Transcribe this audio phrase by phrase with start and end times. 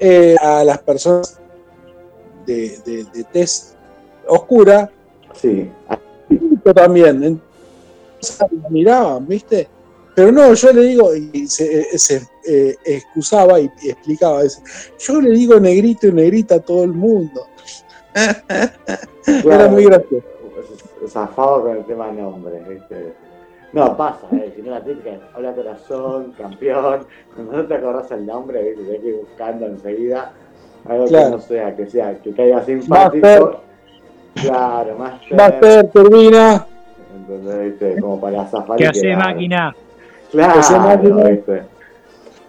[0.00, 1.40] eh, a las personas
[2.46, 3.74] de, de, de tez
[4.26, 4.90] oscura.
[5.34, 5.70] Sí.
[6.74, 7.22] También.
[7.22, 9.68] Entonces, miraban, ¿viste?
[10.14, 14.60] Pero no, yo le digo, y se, se eh, excusaba y, y explicaba eso.
[14.98, 17.46] Yo le digo negrito y negrita a todo el mundo.
[19.26, 20.24] Era muy gracioso.
[21.08, 23.12] Zafado con el tema nombres, ¿viste?
[23.74, 24.52] No, pasa, ¿eh?
[24.54, 27.06] si no la típica hola corazón, campeón.
[27.34, 28.84] Cuando no te acordás el nombre, ¿viste?
[28.84, 30.32] Tenés que ir buscando enseguida
[30.88, 31.24] algo Claro.
[31.26, 33.26] que no sea, que sea, que caiga simpático.
[33.26, 33.56] Master.
[34.34, 36.66] Claro, más Master, turbina.
[37.16, 38.00] Entonces, ¿viste?
[38.00, 38.76] Como para zafar.
[38.76, 39.74] ¿Qué y hace máquina?
[40.30, 41.24] Claro, hace máquina?
[41.24, 41.62] ¿viste?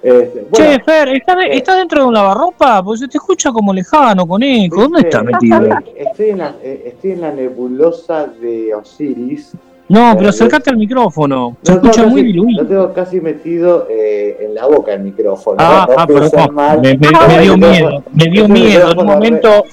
[0.04, 2.84] Este, Che, bueno, Fer, ¿está, de- está dentro de un lavarropa?
[2.84, 4.82] Porque se te escucha como lejano, con eco.
[4.82, 5.10] ¿Dónde ¿viste?
[5.10, 5.80] está metido?
[5.96, 9.54] Estoy en, la, eh, estoy en la nebulosa de Osiris.
[9.88, 11.58] No, Eh, pero acércate al micrófono.
[11.62, 12.64] Se tengo escucha muy casi- diluido.
[12.64, 15.58] Lo tengo casi metido eh, en la boca el micrófono.
[15.60, 15.96] Ah, no
[16.38, 16.82] ah, mal.
[16.82, 18.92] Me, me- me dio miedo, me dio miedo.
[18.92, 19.64] En un momento.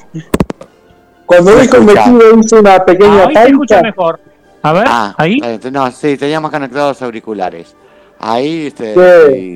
[1.26, 4.20] Cuando dijo metido hizo una pequeña Ah, ahí se escucha mejor.
[4.62, 5.40] A ver, Ah, ahí.
[5.42, 7.74] eh, no, sí, teníamos conectados los auriculares.
[8.18, 8.94] Ahí, este,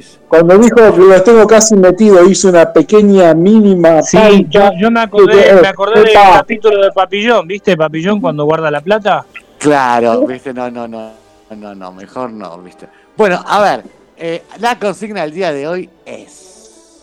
[0.03, 0.19] Sí.
[0.27, 4.41] Cuando dijo que los tengo casi metido, hizo una pequeña mínima Sí, pausa.
[4.49, 7.77] yo, yo me acordé, Eh, me acordé del capítulo de Papillón, ¿viste?
[7.77, 9.25] Papillón cuando guarda la plata.
[9.67, 11.13] Claro, viste, no, no, no,
[11.51, 12.87] no, no, mejor no, viste.
[13.17, 13.85] Bueno, a ver,
[14.17, 17.03] eh, la consigna del día de hoy es.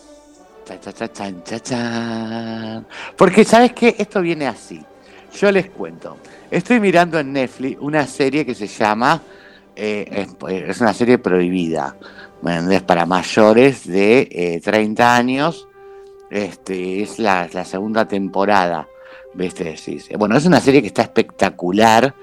[0.64, 2.86] Cha, cha, cha, chan, cha, chan.
[3.18, 3.94] Porque, ¿sabes qué?
[3.98, 4.82] Esto viene así.
[5.38, 6.16] Yo les cuento.
[6.50, 9.20] Estoy mirando en Netflix una serie que se llama.
[9.76, 11.96] eh, es, es una serie prohibida.
[12.40, 12.82] ¿me entendés?
[12.82, 15.68] Para mayores de eh, 30 años.
[16.30, 18.88] Este, es la, la segunda temporada.
[19.34, 19.76] ¿Viste?
[19.76, 20.14] Sí, sí.
[20.16, 22.14] Bueno, es una serie que está espectacular.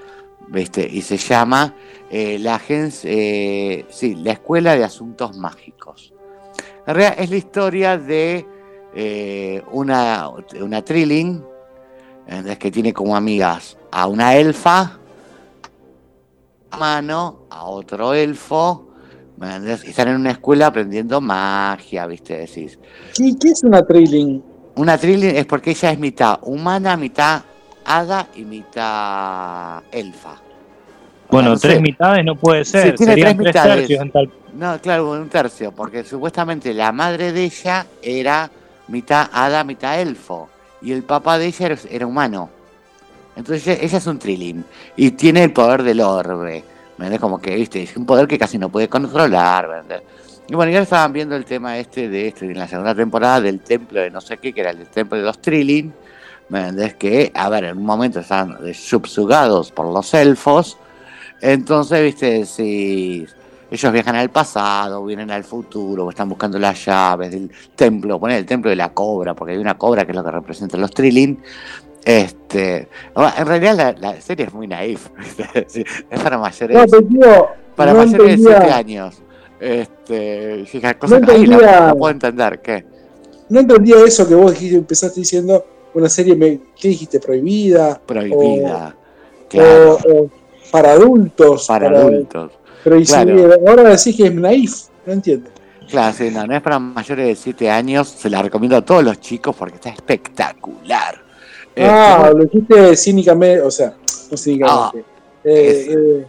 [0.51, 0.85] ¿Viste?
[0.85, 1.73] Y se llama
[2.09, 6.13] eh, la agencia, eh, sí, la Escuela de Asuntos Mágicos.
[6.85, 8.45] En realidad es la historia de
[8.93, 11.45] eh, una, una Trilling
[12.59, 14.99] que tiene como amigas a una elfa,
[16.69, 18.87] a mano, a otro elfo,
[19.41, 22.37] y están en una escuela aprendiendo magia, ¿viste?
[22.37, 22.79] Decís.
[23.13, 24.41] ¿Qué, qué es una trilling?
[24.75, 27.41] Una Trilling es porque ella es mitad humana, mitad
[27.83, 30.41] hada y mitad elfa.
[31.31, 31.67] Bueno, No sé.
[31.69, 32.95] tres mitades no puede ser.
[32.95, 33.75] tiene Serían tres tres mitades.
[33.87, 34.31] tercios en tal.
[34.53, 38.49] No, claro, un tercio, porque supuestamente la madre de ella era
[38.89, 40.49] mitad hada, mitad elfo,
[40.81, 42.49] y el papá de ella era, era humano.
[43.35, 44.63] Entonces ella, es un trilling
[44.97, 46.63] y tiene el poder del orbe.
[46.97, 47.21] ¿me entendés?
[47.21, 49.69] Como que, viste, es un poder que casi no puede controlar.
[49.69, 50.03] ¿me entendés?
[50.49, 53.61] Y bueno, ya estaban viendo el tema este de este, en la segunda temporada del
[53.61, 55.93] templo de no sé qué, que era el templo de los trilling.
[56.49, 56.95] ¿Me entendés?
[56.95, 60.77] Que, a ver, en un momento estaban subsugados por los elfos.
[61.41, 63.25] Entonces, viste, si
[63.69, 68.37] ellos viajan al pasado, vienen al futuro, o están buscando las llaves del templo, poner
[68.37, 70.91] el templo de la cobra, porque hay una cobra que es lo que representa los
[70.91, 71.39] trilling.
[72.03, 75.07] Este, bueno, en realidad la, la serie es muy naif,
[75.53, 79.21] es para mayores, No, tío, para no mayores de entendía- 7 años.
[79.59, 82.83] Este, fija, cosas No ahí la- puedo entender, ¿qué?
[83.49, 85.63] no entendía eso que vos dijiste, empezaste diciendo
[85.93, 87.19] una serie, me- ¿qué dijiste?
[87.19, 88.01] Prohibida.
[88.05, 90.29] Prohibida, O, claro, o
[90.71, 91.67] para adultos.
[91.67, 92.51] para adultos.
[92.83, 93.53] Pero y si Claro.
[93.67, 94.73] ahora decís que es naif,
[95.05, 95.49] no entiendo.
[95.89, 99.03] Claro, sí, no, no es para mayores de 7 años, se la recomiendo a todos
[99.03, 101.15] los chicos porque está espectacular.
[101.77, 103.93] Ah, Este, lo dijiste cínicamente, o sea,
[104.31, 104.99] no cínicamente.
[105.43, 106.25] Eh, es- eh,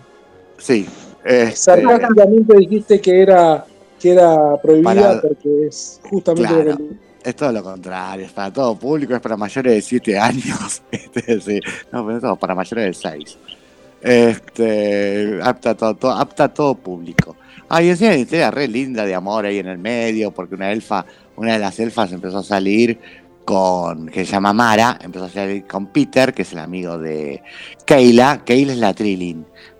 [0.59, 0.87] sí,
[1.25, 3.65] este, sarcásticamente dijiste que era
[4.01, 6.71] que era prohibida Para- porque es justamente Claro.
[6.71, 6.85] lo que
[7.23, 11.41] es todo lo contrario, es para todo público, es para mayores de 7 años, este,
[11.41, 11.61] sí,
[11.93, 13.39] no, pero es todo para mayores de 6.
[14.03, 17.37] Este, apta a todo, todo- apta a todo público.
[17.81, 20.71] Y encima hay una historia re linda de amor ahí en el medio, porque una
[20.73, 22.99] elfa, una de las elfas empezó a salir
[23.45, 27.43] con, que se llama Mara, empezó a salir con Peter, que es el amigo de
[27.87, 28.95] Keila, Keila es la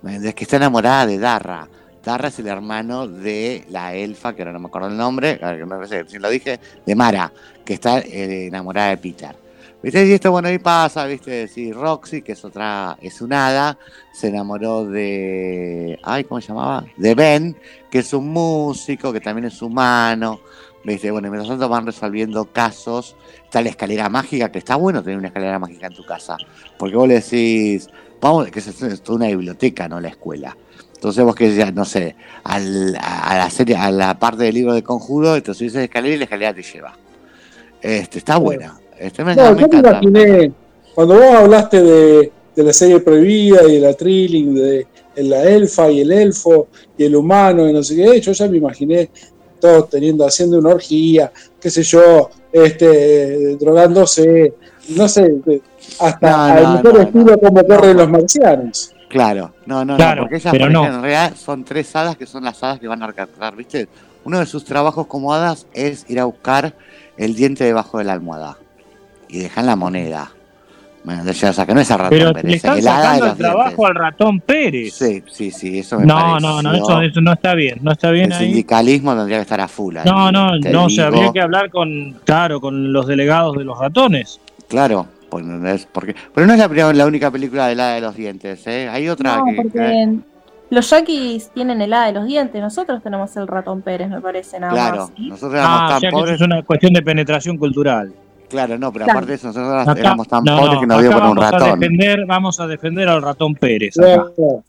[0.03, 0.35] ¿me entendés?
[0.35, 1.69] que está enamorada de Darra.
[2.03, 6.03] Darra es el hermano de la elfa, que ahora no me acuerdo el nombre, parece
[6.05, 7.33] que si lo dije, de Mara,
[7.65, 9.42] que está eh, enamorada de Peter.
[9.83, 10.07] ¿Viste?
[10.07, 11.49] Y esto, bueno, ahí pasa, ¿viste?
[11.49, 13.77] Sí, Roxy, que es otra, es un hada,
[14.13, 15.99] se enamoró de.
[16.05, 16.85] Ay, ¿cómo se llamaba?
[16.97, 17.57] De Ben,
[17.91, 20.41] que es un músico, que también es humano.
[20.85, 21.11] ¿Viste?
[21.11, 23.17] Bueno, y mientras tanto van resolviendo casos.
[23.45, 26.37] Está la escalera mágica, que está bueno tener una escalera mágica en tu casa.
[26.79, 27.89] Porque vos le decís,
[28.21, 30.57] vamos, que es, una biblioteca, no la escuela.
[30.95, 34.75] Entonces vos que decías, no sé, al- a, la serie, a la parte del libro
[34.75, 36.97] de conjuro, a la escalera y la escalera te lleva.
[37.83, 38.82] Este, está buena.
[39.03, 39.91] Este, me, No, me yo me encanta.
[40.03, 40.53] imaginé,
[40.95, 45.43] cuando vos hablaste de, de la serie prohibida y de la trilling, de, de la
[45.45, 49.11] elfa y el elfo y el humano y no sé qué, yo ya me imaginé
[49.61, 54.55] todos teniendo, haciendo una orgía, qué sé yo, este, drogándose,
[54.89, 55.37] no sé,
[56.01, 57.39] hasta No, al no, mejor no, estilo no.
[57.39, 58.03] como corren No.
[58.03, 58.95] los marcianos.
[59.09, 62.63] Claro, no, no, Claro, no, porque ellas en realidad son tres hadas que son las
[62.63, 63.89] hadas que van a rescatar, ¿viste?
[64.25, 66.75] Uno de sus trabajos como hadas es ir a buscar
[67.17, 68.59] el diente debajo de la almohada
[69.33, 70.31] y dejan la moneda.
[71.05, 73.05] Bueno, o sea, que no es el ratón Pero Pérez, le están el hada de
[73.19, 73.87] sacando el trabajo dientes.
[73.87, 74.95] al ratón Pérez.
[74.95, 78.11] Sí, sí, sí, eso me no, no, no, eso, eso no está bien, no está
[78.13, 78.45] bien El ahí.
[78.47, 81.07] sindicalismo tendría que estar a full ahí, No, no, no, se digo.
[81.09, 84.41] habría que hablar con, claro, con los delegados de los ratones.
[84.69, 85.89] Claro, pues, ¿entendés?
[85.91, 88.89] porque, pero no es la, primera- la única película del hada de los dientes, ¿eh?
[88.89, 89.51] Hay otra No, que...
[89.57, 90.19] que- porque
[90.71, 94.73] los yaquis tienen helada de los dientes, nosotros tenemos el ratón Pérez, me parece, nada
[94.73, 95.13] Claro, más.
[95.17, 95.29] ¿sí?
[95.31, 98.13] nosotros éramos Ah, o sea que eso es una cuestión de penetración cultural.
[98.53, 99.19] Claro, no, pero Claro.
[99.19, 101.29] aparte de eso, nosotros Acá- éramos tan no, pobres no, que nos dio por un
[101.35, 101.81] vamos A ratón.
[101.81, 103.99] defender, vamos a defender al ratón Pérez.
[103.99, 104.27] acá.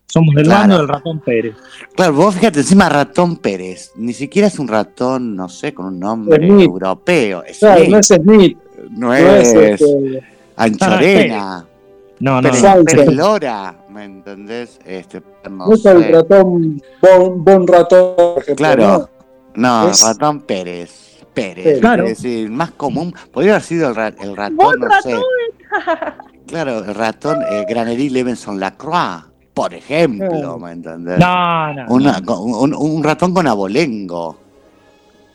[0.07, 0.59] Somos del Claro.
[0.61, 1.55] bando del ratón Pérez.
[1.95, 5.99] Claro, vos fíjate, encima ratón Pérez, ni siquiera es un ratón, no sé, con un
[5.99, 6.61] nombre Smith.
[6.65, 7.43] europeo.
[7.43, 8.57] Es Claro, Smith, no es Smith,
[8.91, 10.23] no no es, es este,
[10.55, 11.65] Anchorena,
[12.19, 12.69] No, no, Pérez, no.
[12.69, 12.83] Salsa.
[12.85, 14.79] Pérez Lora, ¿me entendés?
[14.85, 18.55] Este, no no es el ratón, bon, bon ratón, por ejemplo.
[18.55, 19.09] Claro,
[19.55, 21.02] no, Es- ratón Pérez.
[21.33, 21.79] Pérez.
[21.79, 22.03] Claro.
[22.07, 25.15] es decir, más común, podría haber sido el, ra- el ratón, Bon no sé.
[26.47, 30.59] Claro, el ratón eh, Granary Levenson Lacroix, por ejemplo.
[30.59, 31.17] ¿me entendés?
[31.19, 31.85] No, no.
[31.89, 32.41] Una- no.
[32.41, 34.37] un, un ratón con abolengo.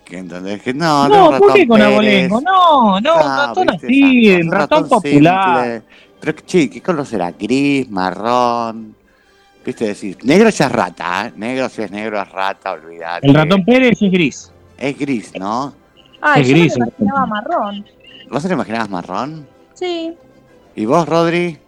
[0.05, 0.63] ¿Que entendés?
[0.63, 1.93] Que no, No, un ¿por qué ratón con Pérez.
[1.95, 2.41] abolengo?
[2.41, 5.63] No, no, un Ah, ratón viste, así, un ratón popular.
[5.65, 5.83] simple.
[6.21, 7.31] Pero, che, ¿qué color será?
[7.33, 8.95] Gris, marrón.
[9.65, 9.87] ¿Viste?
[9.87, 11.33] Decir, negro ya es rata, ¿eh?
[11.37, 13.27] Negro si es negro es rata, olvidate.
[13.27, 14.53] El ratón Pérez es gris.
[14.79, 15.75] Es gris, ¿no?
[16.21, 17.87] Ay, Es yo gris me lo imaginaba marrón.
[18.31, 19.47] ¿Vos te lo imaginabas marrón?
[19.75, 20.15] Sí.
[20.75, 21.59] ¿Y vos, Rodri?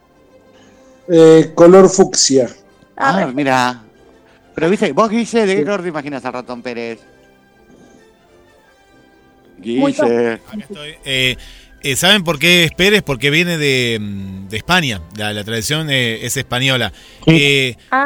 [1.09, 2.49] Eh, color fucsia.
[2.97, 3.83] Ah, Ah, mira.
[4.55, 7.01] Pero viste, vos, Guille, ¿de qué color te imaginas al ratón Pérez?
[9.59, 10.33] Guille.
[10.35, 10.95] Acá estoy.
[11.05, 11.37] Eh,
[11.83, 13.03] eh, ¿Saben por qué es Pérez?
[13.03, 13.99] Porque viene de,
[14.49, 15.01] de España.
[15.17, 16.93] La, la tradición eh, es española.
[17.25, 17.37] Sí.
[17.39, 18.05] Eh, ah,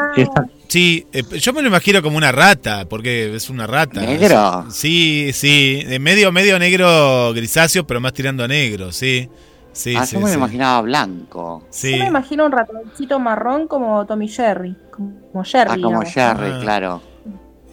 [0.67, 4.01] sí, eh, yo me lo imagino como una rata, porque es una rata.
[4.01, 4.65] ¿Negro?
[4.71, 5.83] Sí, sí.
[5.83, 9.29] de medio, medio negro grisáceo, pero más tirando a negro, sí.
[9.73, 11.67] Sí, ah, sí, yo me lo imaginaba blanco.
[11.69, 11.91] Sí.
[11.91, 14.73] yo me imagino un ratoncito marrón como Tommy Jerry.
[14.89, 15.71] Como Jerry.
[15.71, 16.13] Ah, como digamos.
[16.13, 16.59] Jerry, Ah.
[16.61, 17.01] claro.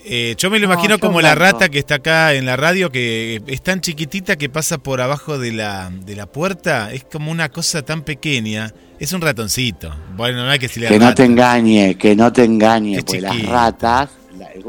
[0.05, 2.91] Eh, yo me lo No, imagino como la rata que está acá en la radio,
[2.91, 6.93] que es tan chiquitita que pasa por abajo de la, de la puerta.
[6.93, 8.73] Es como una cosa tan pequeña.
[8.99, 9.95] Es un ratoncito.
[10.17, 13.43] Bueno, no hay que decirle Que no te engañe, que no te engañe, porque las
[13.47, 14.11] ratas,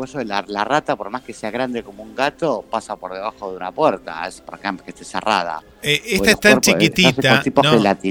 [0.03, 3.13] hueso de la, la rata, por más que sea grande como un gato, pasa por
[3.13, 5.61] debajo de una puerta, es por ejemplo que esté cerrada.
[5.81, 7.43] Eh, esta es tan chiquitita.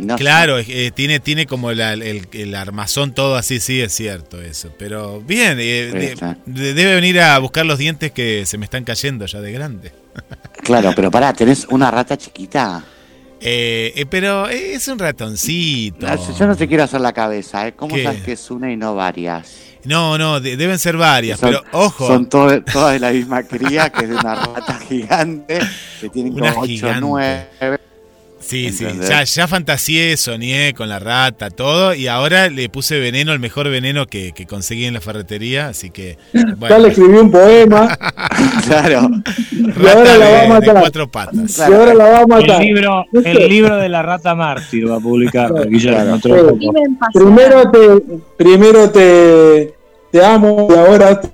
[0.02, 4.40] no, claro, eh, tiene, tiene como la- el, el armazón todo así, sí, es cierto
[4.42, 4.70] eso.
[4.78, 9.26] Pero bien, eh, de- debe venir a buscar los dientes que se me están cayendo
[9.26, 9.92] ya de grande.
[10.62, 12.84] Claro, pero pará, tenés una rata chiquita.
[13.40, 16.06] Eh, eh, pero es un ratoncito.
[16.38, 17.72] Yo no te quiero hacer la cabeza, ¿eh?
[17.74, 18.04] ¿Cómo ¿Qué?
[18.04, 19.71] sabes que es una y no varias?
[19.84, 22.06] No, no, de- deben ser varias, Son- pero ojo.
[22.06, 25.58] Son to- todas de la misma cría, que es de una rata gigante,
[26.00, 27.00] que tienen Una como 8 gigante.
[27.00, 27.80] 9.
[28.42, 29.08] Sí, sí, ¿Entendés?
[29.08, 33.68] ya, ya fantaseé, soñé con la rata, todo, y ahora le puse veneno, el mejor
[33.70, 37.96] veneno que, que conseguí en la ferretería, así que, Ya le bueno, escribí un poema
[38.66, 39.08] Claro.
[39.52, 40.76] y ahora la va a matar.
[40.80, 41.58] cuatro patas.
[41.58, 42.60] y ahora la va a El matar.
[42.62, 45.48] libro, el libro de la rata mártir va a publicar.
[45.52, 46.16] Claro.
[46.20, 46.28] Sí.
[46.28, 46.94] pasional.
[47.12, 47.88] Primero te,
[48.36, 49.74] primero te,
[50.10, 51.30] te amo y ahora te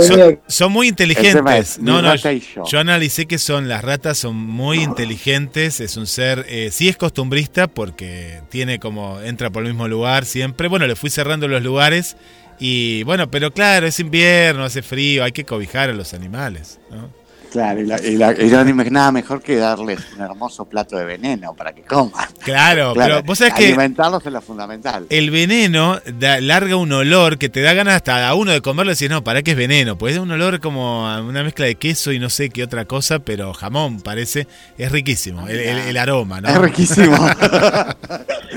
[0.00, 1.44] Son, son muy inteligentes.
[1.58, 2.30] es, No, no, yo.
[2.66, 6.96] yo analicé que son las ratas son muy inteligentes, es un ser, eh, sí es
[6.96, 10.68] costumbrista porque tiene como, entra por el mismo lugar siempre.
[10.68, 12.16] Bueno, le fui cerrando los lugares
[12.58, 16.78] y bueno, pero claro, es invierno, hace frío, hay que cobijar a los animales.
[16.90, 17.23] ¿no?
[17.54, 20.96] Claro, y, la, y, la, y no hay nada mejor que darles un hermoso plato
[20.96, 22.26] de veneno para que coman.
[22.42, 25.06] Claro, Claro, pero vos sabés que alimentarlos es lo fundamental.
[25.08, 28.90] el veneno da- larga un olor que te da ganas hasta a uno de comerlo
[28.90, 29.96] y decir, no, ¿para qué es veneno?
[29.96, 32.86] Pues es un olor como a una mezcla de queso y no sé qué otra
[32.86, 36.48] cosa, pero jamón parece, es riquísimo, el, el- el aroma, ¿no?
[36.48, 37.16] Es riquísimo.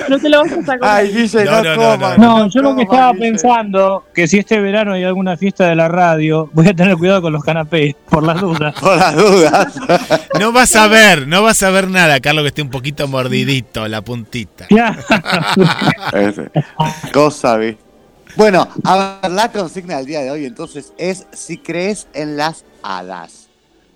[0.09, 0.79] No te lo vas a sacar.
[0.89, 2.37] Ay, Guille, No, no, no, no, coman, no.
[2.39, 3.29] No, yo lo que estaba Guille.
[3.31, 7.21] pensando, que si este verano hay alguna fiesta de la radio, voy a tener cuidado
[7.23, 8.73] con los canapés, por las dudas.
[8.87, 9.73] Por las dudas.
[10.39, 13.87] No vas a ver, no vas a ver nada, Carlos, que esté un poquito mordidito
[13.87, 14.67] la puntita.
[17.11, 17.75] Cosa, vi.
[18.35, 22.63] Bueno, a ver, la consigna del día de hoy entonces es si crees en las
[22.83, 23.49] hadas.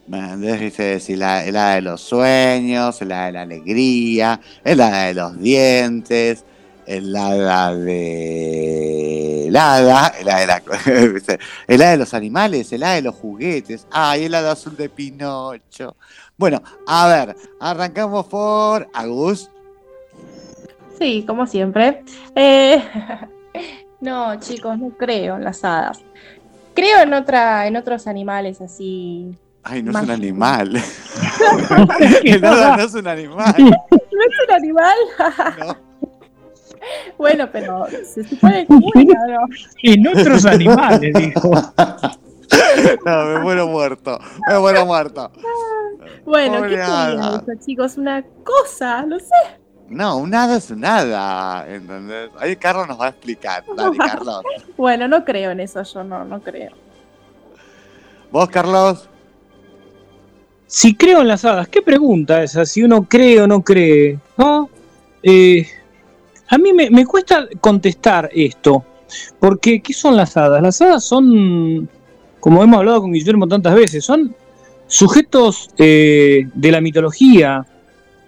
[0.07, 5.03] Dice, si la, el hada de los sueños, el hada de la alegría, el hada
[5.03, 6.43] de los dientes,
[6.91, 12.83] el hada de el hada, el hada de, la- el hada de los animales, el
[12.83, 13.87] hada de los juguetes.
[13.91, 15.95] Ay, el hada azul de Pinocho.
[16.37, 19.49] Bueno, a ver, arrancamos por Agus.
[20.99, 22.03] Sí, como siempre.
[22.35, 22.83] Eh,
[24.01, 25.99] no, chicos, no creo en las hadas.
[26.73, 29.33] Creo en otra, en otros animales así.
[29.63, 30.75] Ay, no es un animal.
[32.23, 33.55] el hada no es un animal.
[33.57, 33.67] ¿No
[33.99, 34.97] es un animal?
[35.59, 35.91] No.
[37.17, 39.93] Bueno, pero se supone que.
[39.93, 41.51] En otros animales, dijo.
[43.05, 44.19] No, me muero muerto.
[44.47, 45.31] Me muero muerto.
[46.25, 47.97] Bueno, Pobre ¿qué eso, chicos?
[47.97, 49.61] Una cosa, no sé.
[49.89, 51.65] No, un hada es un hada.
[51.67, 52.29] ¿Entendés?
[52.39, 53.63] Ahí Carlos nos va a explicar.
[53.75, 54.41] Dale, Carlos.
[54.77, 56.71] Bueno, no creo en eso, yo no, no creo.
[58.31, 59.09] ¿Vos, Carlos?
[60.67, 62.65] Si creo en las hadas, ¿qué pregunta esa?
[62.65, 64.19] Si uno cree o no cree.
[64.37, 64.69] ¿No?
[65.23, 65.67] Eh,
[66.51, 68.83] a mí me, cuesta contestar esto.
[69.39, 70.61] Porque, ¿qué son las hadas?
[70.61, 71.89] Las hadas son,
[72.41, 74.35] como hemos hablado con Guillermo tantas veces, son
[74.85, 77.65] sujetos eh, de la mitología.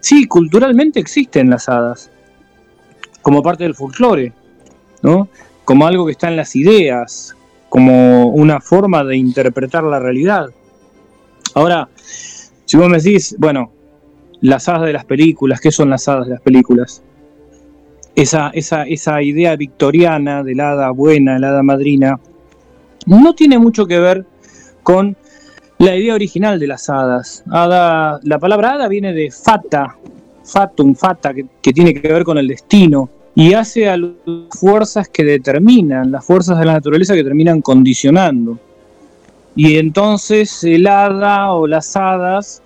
[0.00, 2.10] Sí, culturalmente existen las hadas.
[3.20, 4.32] Como parte del folclore.
[5.02, 5.28] ¿no?
[5.66, 7.36] Como algo que está en las ideas.
[7.68, 10.48] Como una forma de interpretar la realidad.
[11.54, 11.90] Ahora,
[12.64, 13.70] si vos me decís, bueno,
[14.40, 17.02] las hadas de las películas, ¿qué son las hadas de las películas?
[18.16, 22.18] Esa, esa, esa idea victoriana del hada buena, la hada madrina,
[23.06, 24.24] no tiene mucho que ver
[24.82, 25.16] con
[25.78, 27.42] la idea original de las hadas.
[27.50, 29.96] Hada, la palabra hada viene de fata,
[30.44, 34.12] fatum, fata, que, que tiene que ver con el destino, y hace a las
[34.50, 38.58] fuerzas que determinan, las fuerzas de la naturaleza que terminan condicionando.
[39.56, 42.62] Y entonces el hada o las hadas,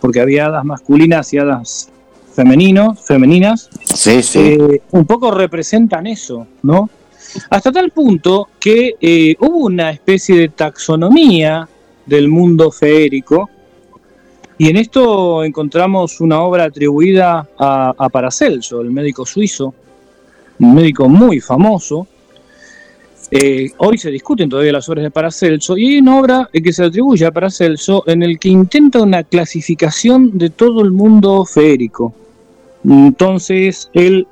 [0.00, 1.91] porque había hadas masculinas y hadas
[2.34, 4.38] femeninos, femeninas, Sí, sí.
[4.38, 6.88] eh, un poco representan eso, ¿no?
[7.50, 11.68] Hasta tal punto que eh, hubo una especie de taxonomía
[12.06, 13.48] del mundo feérico,
[14.58, 19.74] y en esto encontramos una obra atribuida a, a Paracelso, el médico suizo,
[20.58, 22.06] un médico muy famoso.
[23.30, 26.84] Eh, hoy se discuten todavía las obras de Paracelso, y hay una obra que se
[26.84, 32.14] atribuye a Paracelso en el que intenta una clasificación de todo el mundo feérico.
[32.84, 34.26] Entonces, él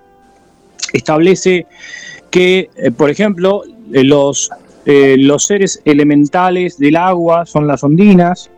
[0.93, 1.67] establece
[2.31, 4.51] que, eh, por ejemplo, eh, los,
[4.87, 8.51] eh, los seres elementales del agua son las ondinas,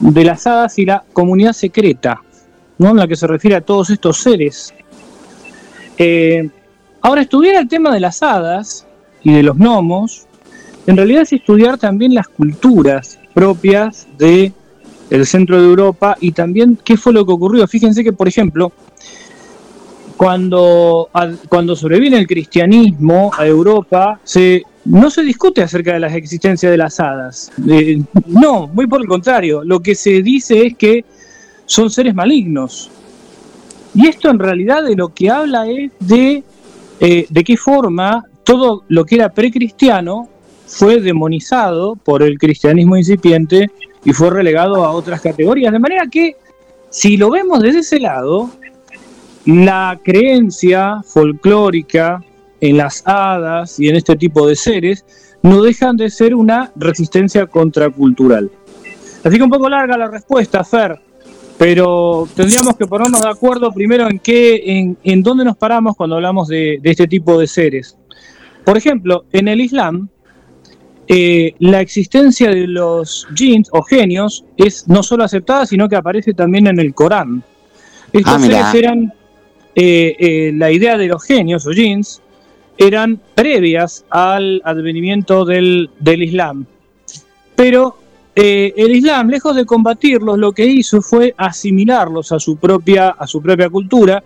[0.00, 2.22] de las hadas y la comunidad secreta,
[2.78, 2.90] ¿no?
[2.90, 4.72] en la que se refiere a todos estos seres.
[5.98, 6.48] Eh,
[7.02, 8.86] ahora, estudiar el tema de las hadas
[9.22, 10.26] y de los gnomos,
[10.86, 14.52] en realidad es estudiar también las culturas propias de
[15.24, 17.66] centro de Europa y también qué fue lo que ocurrió.
[17.68, 18.72] Fíjense que, por ejemplo,
[20.16, 21.08] cuando,
[21.48, 26.76] cuando sobreviene el cristianismo a Europa, se, no se discute acerca de la existencia de
[26.76, 27.50] las hadas.
[27.68, 29.64] Eh, no, muy por el contrario.
[29.64, 31.04] Lo que se dice es que
[31.66, 32.90] son seres malignos.
[33.94, 36.42] Y esto en realidad de lo que habla es de
[37.00, 40.28] eh, de qué forma todo lo que era precristiano
[40.66, 43.70] fue demonizado por el cristianismo incipiente
[44.04, 45.72] y fue relegado a otras categorías.
[45.72, 46.36] De manera que,
[46.90, 48.50] si lo vemos desde ese lado,
[49.46, 52.22] la creencia folclórica
[52.60, 55.04] en las hadas y en este tipo de seres
[55.42, 58.50] no dejan de ser una resistencia contracultural.
[59.22, 60.98] Así que un poco larga la respuesta, Fer,
[61.58, 66.16] pero tendríamos que ponernos de acuerdo primero en qué, en, en dónde nos paramos cuando
[66.16, 67.96] hablamos de, de este tipo de seres.
[68.64, 70.08] Por ejemplo, en el Islam,
[71.06, 76.32] eh, la existencia de los jinns o genios es no solo aceptada, sino que aparece
[76.32, 77.42] también en el Corán.
[78.12, 79.12] Estos Ah, seres eran,
[79.74, 82.22] eh, eh, la idea de los genios o jinns,
[82.78, 86.66] eran previas al advenimiento del, del Islam.
[87.54, 87.96] Pero
[88.34, 93.26] eh, el Islam, lejos de combatirlos, lo que hizo fue asimilarlos a su propia, a
[93.26, 94.22] su propia cultura.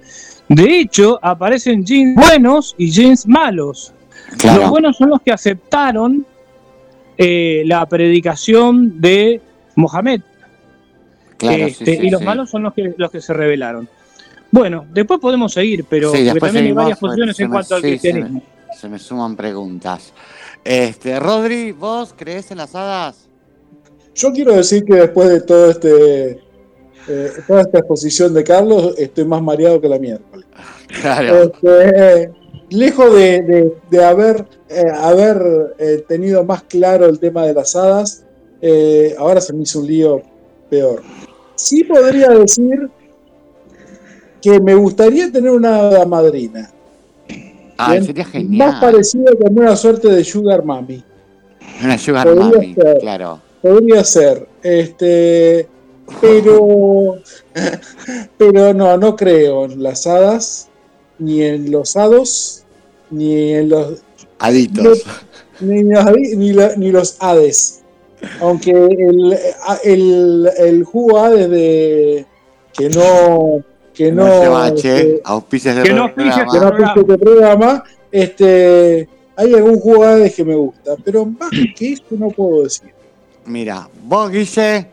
[0.49, 3.93] De hecho, aparecen jeans buenos y jeans malos.
[4.39, 4.63] Claro.
[4.63, 6.25] Los buenos son los que aceptaron
[7.19, 9.41] la predicación de
[9.75, 10.21] Mohamed.
[11.37, 12.27] Claro, sí, Este, sí, y los sí.
[12.27, 13.89] malos son los que, los que se rebelaron.
[14.51, 16.99] Bueno, después podemos seguir, pero Sí, porque después también hay varias
[17.37, 18.43] se en me- cuanto al sí, se me- cristianismo.
[18.79, 20.13] Se me suman preguntas.
[20.65, 23.27] Este, Rodri, ¿vos crees en las hadas?
[24.15, 26.31] Yo quiero decir que después de todo este,
[27.09, 30.47] eh, toda esta exposición de Carlos, estoy más mareado que la miércoles.
[31.03, 31.43] Claro.
[31.43, 32.31] Este,
[32.71, 37.77] lejos de, de- de haber, eh, haber eh, tenido más claro el tema de las
[37.77, 38.25] hadas,
[38.63, 40.23] eh, ahora se me hizo un lío
[40.71, 41.03] peor.
[41.57, 42.89] Sí podría decir
[44.43, 46.71] que me gustaría tener una hada madrina.
[47.89, 48.77] Bien, sería Más genial.
[48.81, 51.03] parecida como una suerte de Sugar Mami.
[51.85, 52.99] Una sugar Podría mami, ser.
[52.99, 53.41] claro.
[53.63, 54.49] Podría ser.
[54.63, 55.69] Este,
[56.21, 57.19] pero,
[58.39, 60.69] pero no, no creo en las hadas,
[61.19, 62.65] ni en los hados,
[63.11, 64.01] ni en los,
[64.41, 65.05] Aditos.
[65.61, 66.05] ni, los,
[66.37, 67.83] ni, ni los hades.
[68.41, 69.37] Aunque el,
[69.85, 72.27] el, el jugo hades de
[72.73, 73.63] que no
[73.99, 76.95] que no, No se bache, este, auspicias de que no auspicia, que no programa.
[76.95, 82.29] este programa, este, hay algún jugo hades que me gusta, pero más que eso no
[82.29, 82.91] puedo decir.
[83.45, 84.87] Mira, vos, Guille.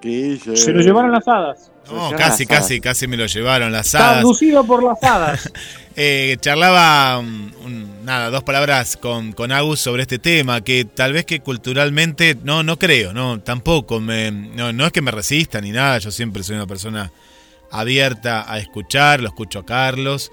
[0.00, 0.56] Guille.
[0.56, 1.70] Se lo llevaron las hadas.
[1.90, 4.18] No, casi, casi, casi me lo llevaron las hadas.
[4.18, 5.50] abducido por las hadas.
[6.00, 11.12] Eh, charlaba, um, un- nada, dos palabras con, con Agus sobre este tema, que tal
[11.12, 15.60] vez que culturalmente, no, no creo, no, tampoco, me, no, no es que me resista
[15.60, 17.10] ni nada, yo siempre soy una persona
[17.72, 20.30] abierta a escuchar, lo escucho a Carlos,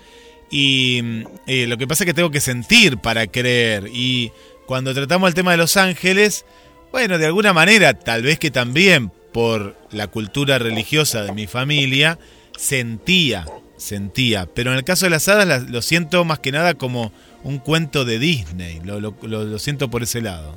[0.51, 4.31] y mm, eh, lo que pasa es que tengo que sentir para creer, y
[4.67, 6.45] cuando tratamos el tema de Los Ángeles,
[6.91, 12.17] bueno, de alguna manera, tal vez que también por la cultura religiosa de mi familia,
[12.57, 14.45] sentía, sentía.
[14.45, 17.11] Pero en el caso de las hadas lo siento más que nada como
[17.43, 18.79] un cuento de Disney.
[18.85, 20.55] Lo, lo- lo- lo siento por ese lado.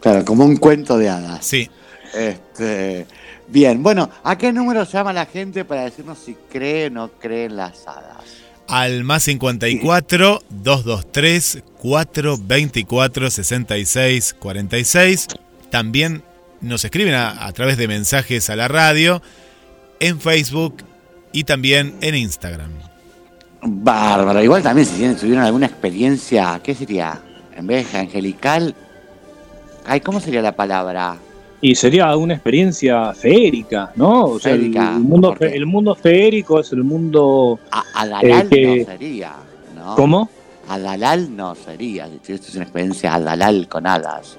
[0.00, 1.44] Claro, como un cuento de hadas.
[1.44, 1.68] Sí.
[2.14, 3.06] Este,
[3.48, 7.44] bien, bueno, ¿a qué número llama la gente para decirnos si cree o no cree
[7.44, 8.24] en las hadas?
[8.66, 15.26] Al más 54 223 424 66 46.
[15.70, 16.22] También
[16.60, 19.22] nos escriben a, a través de mensajes a la radio,
[20.00, 20.76] en Facebook
[21.32, 22.70] y también en Instagram.
[23.62, 27.20] Bárbaro, igual también si tienen- tuvieron alguna experiencia, ¿qué sería?
[27.56, 28.74] En vez de angelical,
[29.86, 31.16] ay, ¿cómo sería la palabra?
[31.60, 34.24] Y sería una experiencia feérica, ¿no?
[34.26, 35.48] O sea, el- Feérica, el, mundo, ¿por qué?
[35.48, 37.58] fe- el mundo feérico es el mundo...
[37.70, 39.32] A, Adalal Eh, que- no sería,
[39.74, 39.94] ¿no?
[39.96, 40.30] ¿Cómo?
[40.68, 44.36] Adalal no sería, esto es una experiencia Adalal con hadas.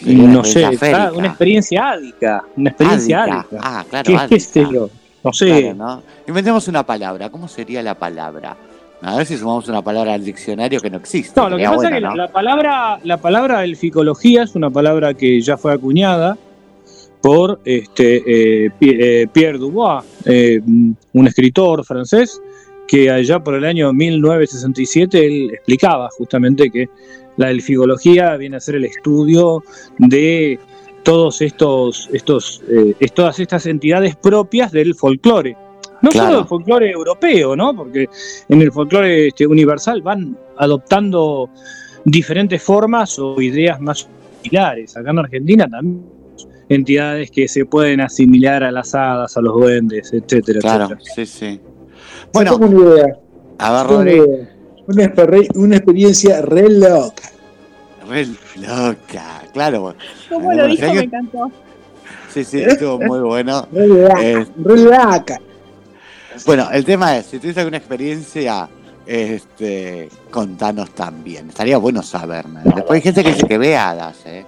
[0.00, 2.44] Y no sé, está- una experiencia ádica.
[2.56, 3.38] Una experiencia Ádica.
[3.40, 3.60] ádica.
[3.62, 4.40] Ah, claro, ¿Qué, ádica.
[4.40, 4.90] sé yo?
[5.22, 5.46] No sé.
[5.46, 6.02] Claro, ¿no?
[6.28, 7.30] Inventemos una palabra.
[7.30, 8.56] ¿Cómo sería la palabra?
[9.02, 11.38] A ver si sumamos una palabra al diccionario que no existe.
[11.40, 12.14] No, lo que pasa es que ¿no?
[12.14, 16.36] la, la palabra, la palabra elficología es una palabra que ya fue acuñada
[17.20, 20.60] por este eh, eh, Pierre Dubois, eh,
[21.12, 22.40] un escritor francés
[22.88, 26.88] que allá por el año 1967 él explicaba justamente que
[27.36, 29.62] la elfigología viene a ser el estudio
[29.98, 30.58] de
[31.02, 35.56] todos estos, estos, eh, todas estas entidades propias del folclore.
[36.02, 36.26] No Claro.
[36.26, 37.74] solo del folclore europeo, ¿no?
[37.74, 38.08] Porque
[38.48, 41.48] en el folclore este, universal van adoptando
[42.04, 44.08] diferentes formas o ideas más
[44.42, 44.96] similares.
[44.96, 46.04] Acá en Argentina también
[46.68, 51.14] entidades que se pueden asimilar a las hadas, a los duendes, etcétera, Claro, etcétera.
[51.14, 51.60] sí, sí.
[52.32, 53.18] Bueno, tengo una idea.
[53.58, 54.48] a ver, tengo una Rodri.
[54.86, 55.12] Una,
[55.54, 57.30] una experiencia re loca.
[58.08, 59.96] Re loca, claro.
[60.28, 60.94] ¿Cómo lo dijo?
[60.94, 61.50] Me encantó.
[62.32, 63.66] Sí, sí, estuvo muy bueno.
[63.72, 64.22] Re loca.
[64.22, 65.40] Eh, re loca.
[66.44, 68.68] bueno, el tema es, si tuviste alguna experiencia,
[69.06, 71.48] este, contanos también.
[71.48, 72.46] Estaría bueno saber.
[72.48, 72.60] ¿no?
[72.62, 74.44] Después hay gente que dice que ve hadas, ¿eh?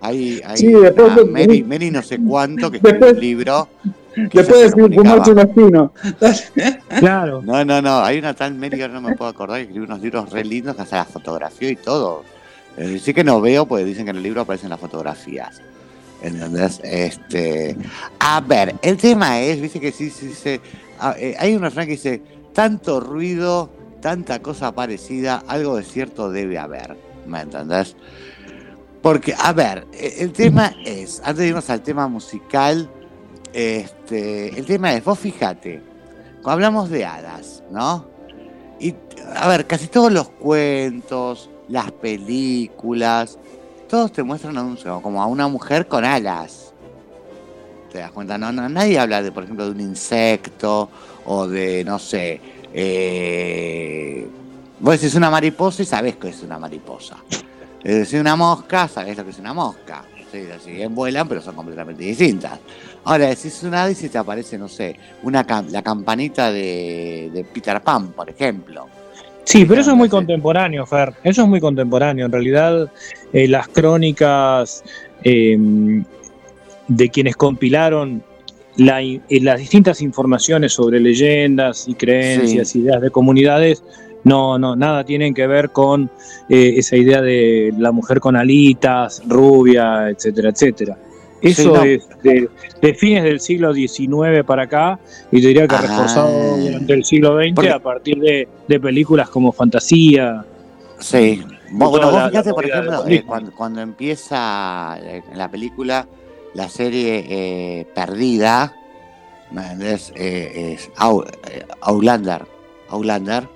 [0.00, 3.68] Hay, hay Sí, después una Mary, Mary no sé cuánto que un libro.
[4.30, 5.24] que Después ella de se comunicaba.
[5.24, 5.92] fumarse un espino.
[6.98, 7.42] Claro.
[7.42, 10.30] No, no, no, hay una tal Mary no me puedo acordar que escribió unos libros
[10.30, 12.24] re lindos que hasta la fotografía y todo.
[12.76, 15.60] Eh, sí que no veo, porque dicen que en el libro aparecen las fotografías.
[16.22, 16.80] ¿Entendés?
[16.82, 17.76] Este,
[18.18, 20.60] a ver, el tema es, viste que sí, sí, sí,
[20.98, 22.22] ah, eh, hay un refrán que dice,
[22.54, 26.96] tanto ruido, tanta cosa parecida, algo de cierto debe haber.
[27.26, 27.94] ¿Me entendés?
[29.02, 32.88] Porque, a ver, eh, el tema es, antes de irnos al tema musical,
[33.54, 35.80] este, el tema es, vos fíjate,
[36.42, 38.04] cuando hablamos de hadas, ¿no?
[38.80, 38.94] Y,
[39.34, 43.38] a ver, casi todos los cuentos, las películas,
[43.88, 46.72] todos te muestran a un- como a una mujer con alas.
[47.92, 48.36] ¿Te das cuenta?
[48.36, 50.90] No, no, nadie habla de, por ejemplo, de un insecto
[51.26, 52.40] o de, no sé,
[52.74, 54.26] eh,
[54.80, 57.16] vos decís una mariposa y sabés que es una mariposa.
[57.84, 60.04] Es decir, una mosca, sabés lo que es una mosca.
[60.32, 62.58] Sí, bien vuelan, pero son completamente distintas.
[63.04, 68.08] Ahora decís una y te aparece, no sé, una la campanita de, de Peter Pan,
[68.12, 68.86] por ejemplo.
[69.44, 70.12] Sí, pero eso es muy Sí.
[70.12, 71.12] contemporáneo, Fer.
[71.22, 72.24] Eso es muy contemporáneo.
[72.24, 72.90] En realidad,
[73.32, 74.82] eh, las crónicas
[75.22, 76.02] eh,
[76.88, 78.22] de quienes compilaron
[78.76, 83.84] la eh, las distintas informaciones sobre leyendas y creencias, ideas de comunidades,
[84.24, 86.10] no, no, nada tienen que ver con
[86.48, 90.98] eh, esa idea de la mujer con alitas, rubia, etcétera, etcétera.
[91.50, 91.82] Eso no.
[91.82, 92.48] es de,
[92.80, 94.98] de fines del siglo XIX para acá,
[95.30, 95.80] y te diría que Ah.
[95.82, 100.44] reforzado durante el siglo XX Porque- a partir de, de películas como Fantasía.
[100.98, 101.42] Sí.
[101.70, 106.06] Vos, bueno, vos la- fíjate, la por ejemplo, eh, cuando, cuando empieza eh, la película
[106.54, 108.74] la serie eh, Perdida,
[109.50, 110.12] ¿me entendés?
[110.14, 110.90] Eh, es
[111.80, 112.42] Outlander,
[112.90, 113.48] Outlander,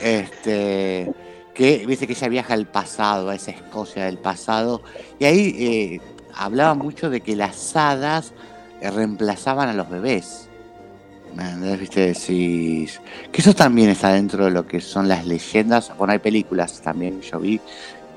[0.00, 1.10] este,
[1.54, 4.82] que viste que ella viaja al pasado, a esa Escocia del pasado,
[5.18, 6.00] y ahí
[6.38, 8.32] hablaba mucho de que las hadas
[8.80, 10.44] eh, reemplazaban a los bebés.
[11.78, 15.92] Viste, decís, que eso también está dentro de lo que son las leyendas.
[15.96, 17.60] Bueno, hay películas también, yo vi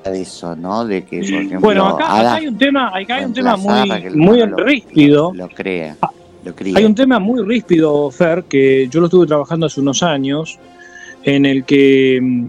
[0.04, 0.84] de eso, ¿no?
[0.84, 4.10] De que, por ejemplo, Bueno, acá, acá hay un tema, acá hay un tema muy,
[4.16, 5.32] muy lo- ríspido.
[5.34, 5.96] Lo, lo crea,
[6.44, 6.78] lo cría.
[6.78, 10.58] Hay un tema muy ríspido, Fer, que yo lo estuve trabajando hace unos años,
[11.22, 12.46] en el que, mm,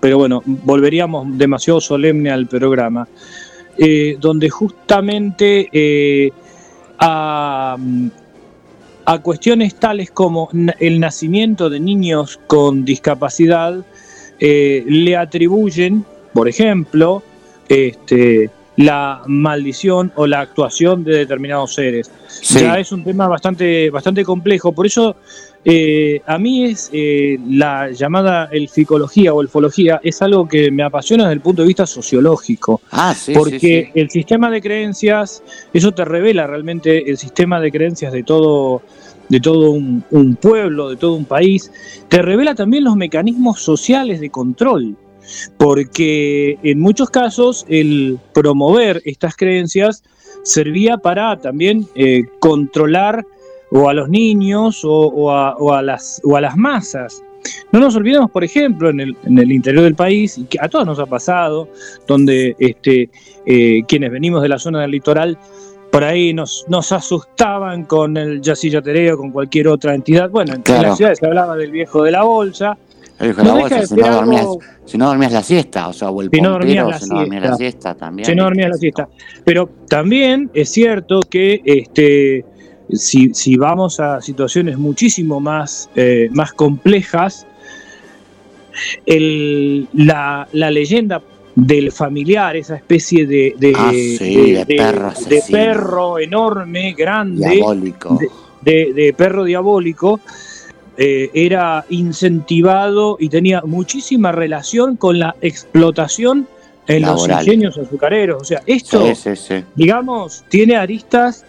[0.00, 3.06] pero bueno, volveríamos demasiado solemne al programa,
[3.82, 6.30] eh, donde justamente eh,
[6.98, 7.78] a,
[9.22, 13.82] cuestiones tales como el nacimiento de niños con discapacidad
[14.38, 17.22] eh, le atribuyen, por ejemplo,
[17.70, 23.90] este, la maldición o la actuación de determinados seres Sí, ya es un tema bastante,
[23.90, 24.72] bastante complejo.
[24.72, 25.16] Por eso,
[25.64, 31.24] eh, a mí es eh, la llamada elficología o elfología, es algo que me apasiona
[31.24, 32.80] desde el punto de vista sociológico.
[32.92, 34.00] ah, sí, porque sí, sí.
[34.00, 38.82] el sistema de creencias, eso te revela realmente el sistema de creencias de todo
[39.28, 41.70] de todo un, un pueblo, de todo un país,
[42.08, 44.96] te revela también los mecanismos sociales de control,
[45.58, 50.02] porque en muchos casos el promover estas creencias
[50.42, 53.24] servía para también eh, controlar
[53.70, 57.22] o a los niños o, o a, o a las, o a las masas.
[57.72, 60.68] No nos olvidemos, por ejemplo, en el, en el interior del país, y que a
[60.68, 61.68] todos nos ha pasado,
[62.06, 63.08] donde este,
[63.46, 65.38] eh, quienes venimos de la zona del litoral,
[65.90, 70.28] por ahí nos, nos asustaban con el yacillatereo, con cualquier otra entidad.
[70.30, 70.88] Bueno, en Claro.
[70.88, 72.76] las ciudades se hablaba del viejo de la bolsa.
[73.20, 74.46] No de si no, dormías,
[74.86, 77.08] si no dormías la siesta, o sea, o el Si no dormías pompero, la si
[77.10, 77.94] no dormías la siesta.
[77.94, 78.26] también.
[78.26, 79.08] Si no dormías la siesta.
[79.44, 82.44] Pero también es cierto que este,
[82.92, 87.46] si, si vamos a situaciones muchísimo más, eh, más complejas,
[89.06, 91.22] el- la, la leyenda
[91.54, 95.58] del familiar, esa especie de, de, Ah, sí, de perro de asesino.
[95.58, 98.18] perro enorme, grande, Diabólico.
[98.62, 100.20] de, de perro diabólico,
[101.02, 106.46] eh, era incentivado y tenía muchísima relación con la explotación
[106.86, 107.38] en Laboral.
[107.38, 108.42] los ingenios azucareros.
[108.42, 109.64] O sea, esto, Sí, sí, sí.
[109.74, 111.46] digamos, tiene aristas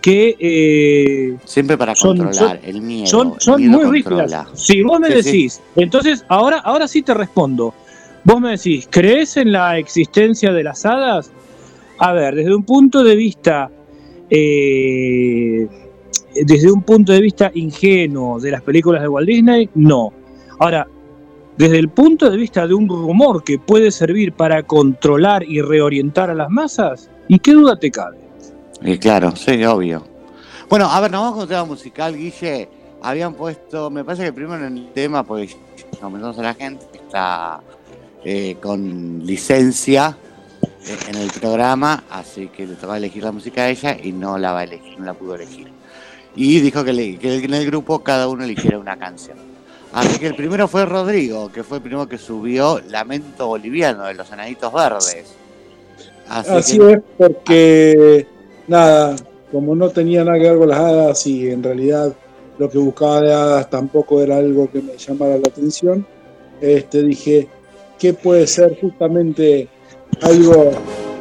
[0.00, 3.06] que eh, Siempre para Son- controlar el miedo.
[3.06, 4.48] son, el son miedo muy rígidas.
[4.54, 7.74] Si vos me decís, entonces ahora, ahora sí te respondo.
[8.24, 11.30] Vos me decís, ¿crees en la existencia de las hadas?
[11.98, 13.70] A ver, desde un punto de vista,
[14.30, 15.68] eh,
[16.34, 20.12] desde un punto de vista ingenuo de las películas de Walt Disney, no.
[20.58, 20.86] Ahora,
[21.56, 26.30] desde el punto de vista de un rumor que puede servir para controlar y reorientar
[26.30, 28.18] a las masas, ¿y qué duda te cabe?
[29.00, 30.04] Claro, sí, obvio.
[30.68, 32.68] Bueno, a ver, nos vamos con un tema musical, Guille.
[33.02, 35.56] Habían puesto, me parece que primero en el tema, pues
[36.00, 37.60] comentamos a la gente está
[38.24, 40.16] eh, con licencia
[40.62, 44.38] eh, en el programa, así que le tocaba elegir la música a ella y no
[44.38, 45.73] la va a elegir, no la pudo elegir.
[46.36, 49.36] Y dijo que, le- que en el grupo cada uno eligiera una canción.
[49.92, 54.14] Así que el primero fue Rodrigo, que fue el primero que subió Lamento Boliviano de
[54.14, 55.34] los Enanitos Verdes.
[56.28, 58.26] Así, es, porque
[58.66, 59.14] nada,
[59.52, 62.12] como no tenía nada que ver con las hadas y en realidad
[62.58, 66.04] lo que buscaba de hadas tampoco era algo que me llamara la atención,
[66.60, 67.46] este, dije,
[67.98, 69.68] ¿qué puede ser justamente
[70.22, 70.72] algo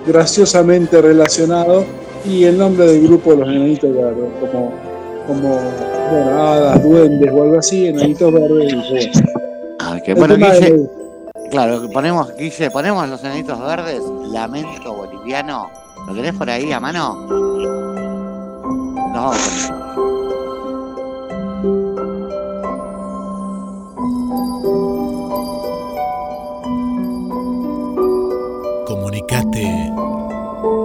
[0.08, 1.86] graciosamente relacionado?
[2.26, 4.73] Y el nombre del grupo Los Enanitos Verdes, como,
[5.28, 5.60] como
[6.12, 9.12] bueno, hadas, duendes o algo así, enanitos verdes.
[9.80, 10.90] Ah, que, bueno, Guille,
[11.50, 15.70] claro, ponemos, Guille, ponemos los enanitos verdes, lamento boliviano.
[16.08, 17.16] ¿Lo tenés por ahí a mano?
[19.14, 19.32] No.
[28.86, 29.94] Comunicate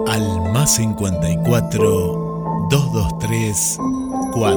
[0.07, 2.29] al más 54
[2.71, 3.79] 223
[4.39, 4.55] 4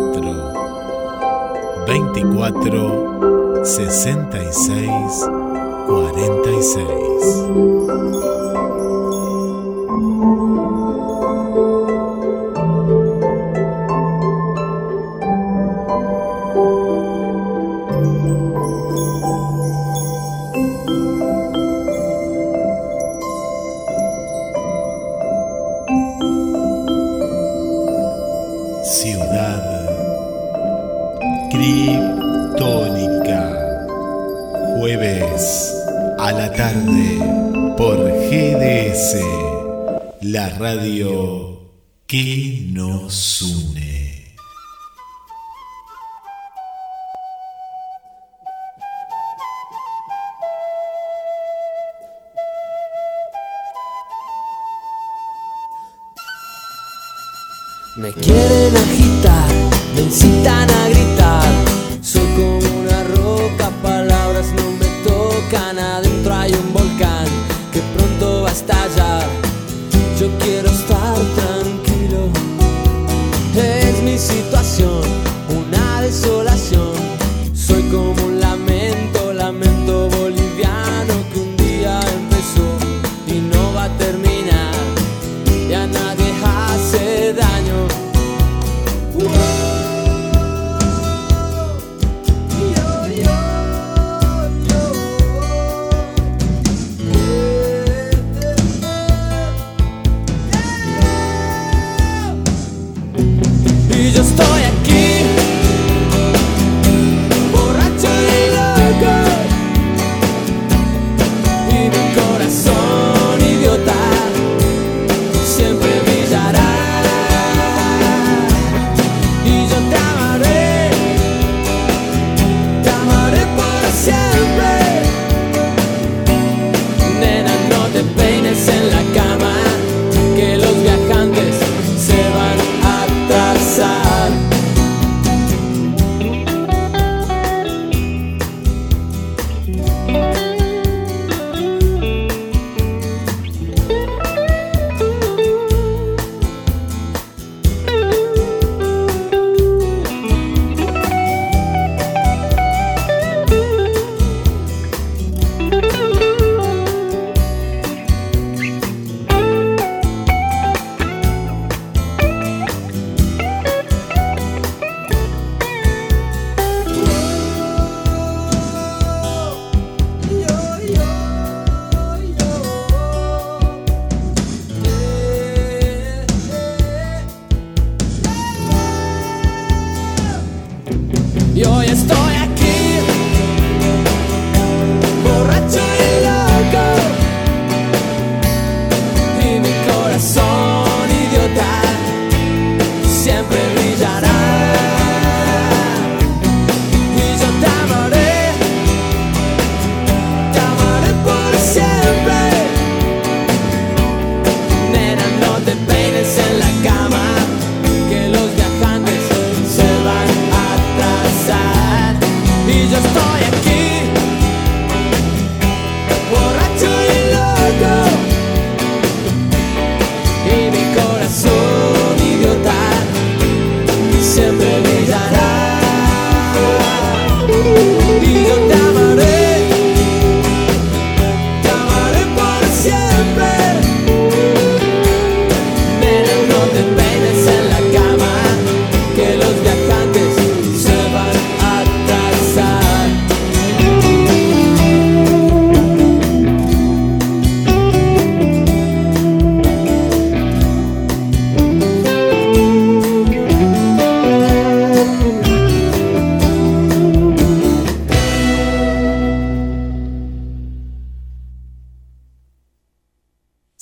[1.88, 5.26] 24 66
[5.88, 8.61] 46
[36.55, 37.19] tarde
[37.77, 37.97] por
[38.29, 39.17] GDS,
[40.21, 41.71] la radio
[42.07, 43.81] que nos une.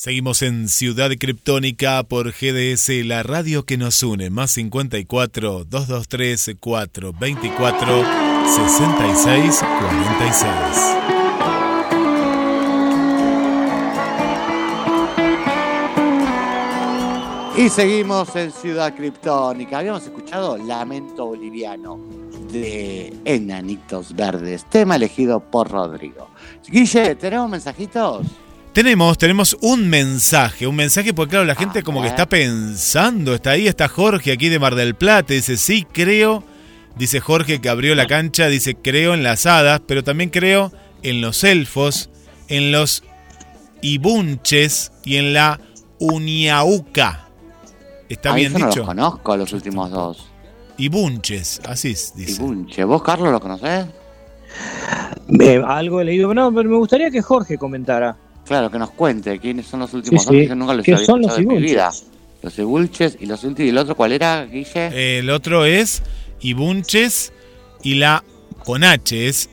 [0.10, 8.04] Seguimos en Ciudad Criptónica por GDS, la radio que nos une, más 54 223 424
[8.44, 10.48] 66 46.
[17.58, 19.78] Y seguimos en Ciudad Criptónica.
[19.78, 22.00] Habíamos escuchado Lamento Boliviano
[22.52, 26.30] de Enanitos Verdes, tema elegido por Rodrigo.
[26.68, 28.26] Guille, ¿tenemos mensajitos?
[28.80, 33.50] Tenemos, tenemos un mensaje, un mensaje porque claro, la gente como que está pensando, está
[33.50, 36.46] ahí, está Jorge aquí de Mar del Plata, dice, sí, creo,
[36.96, 40.72] dice Jorge que abrió la cancha, dice, creo en las hadas, pero también creo
[41.04, 42.10] en los elfos,
[42.48, 43.04] en los
[43.82, 45.60] ibunches y en la
[46.00, 47.28] uniauca.
[48.08, 48.86] ¿Está Ay, bien yo no los dicho?
[48.86, 50.30] conozco los últimos dos.
[50.78, 52.42] Ibunches, así es, dice.
[52.42, 52.86] Ibunche.
[52.86, 53.88] ¿Vos, Carlos, lo conocés?
[55.38, 58.16] Eh, algo he leído, no, pero me gustaría que Jorge comentara.
[58.50, 60.42] Claro, que nos cuente quiénes son los últimos Sí, dos sí.
[60.42, 61.72] que yo nunca los ¿Qué había son los escuchado en mi ibunches?
[61.72, 61.92] vida.
[62.42, 63.68] Los ibulches y los últimos.
[63.68, 65.20] ¿Y el otro cuál era, Guille?
[65.20, 66.02] El otro es
[66.42, 67.32] Ibunches
[67.84, 68.24] y la
[68.66, 69.50] con H es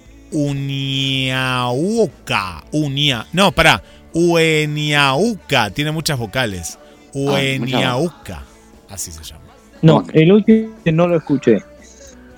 [1.26, 2.64] Uniauca.
[2.72, 3.26] Unia.
[3.32, 3.82] No, pará.
[4.14, 5.68] Ueniauca.
[5.70, 6.78] Tiene muchas vocales.
[7.12, 8.44] Ueniauca.
[8.88, 9.42] Así se llama.
[9.82, 11.58] No, el último no lo escuché.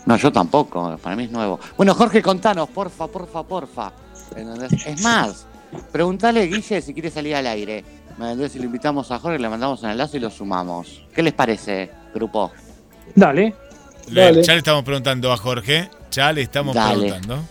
[0.07, 1.61] No, yo tampoco, para mí es nuevo.
[1.77, 3.93] Bueno, Jorge, contanos, porfa, porfa, porfa.
[4.87, 5.47] Es más,
[5.93, 7.85] preguntale Guille si quiere salir al aire.
[8.19, 8.53] ¿Me entendés?
[8.53, 11.03] Si lo invitamos a Jorge, le mandamos un enlace y lo sumamos.
[11.15, 12.51] ¿Qué les parece, grupo?
[13.15, 13.55] Dale.
[14.11, 14.43] Le- Dale.
[14.43, 15.89] Ya le estamos preguntando a Jorge.
[16.11, 16.99] Ya le estamos Dale.
[17.13, 17.45] preguntando.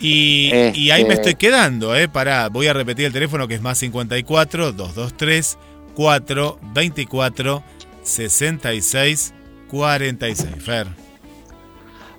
[0.00, 2.08] Y, Este- y ahí me estoy quedando, ¿eh?
[2.08, 5.58] Pará, voy a repetir el teléfono que es más 54 223
[5.94, 7.62] 424
[8.02, 9.34] 66
[9.70, 10.46] 46.
[10.64, 10.86] Fer.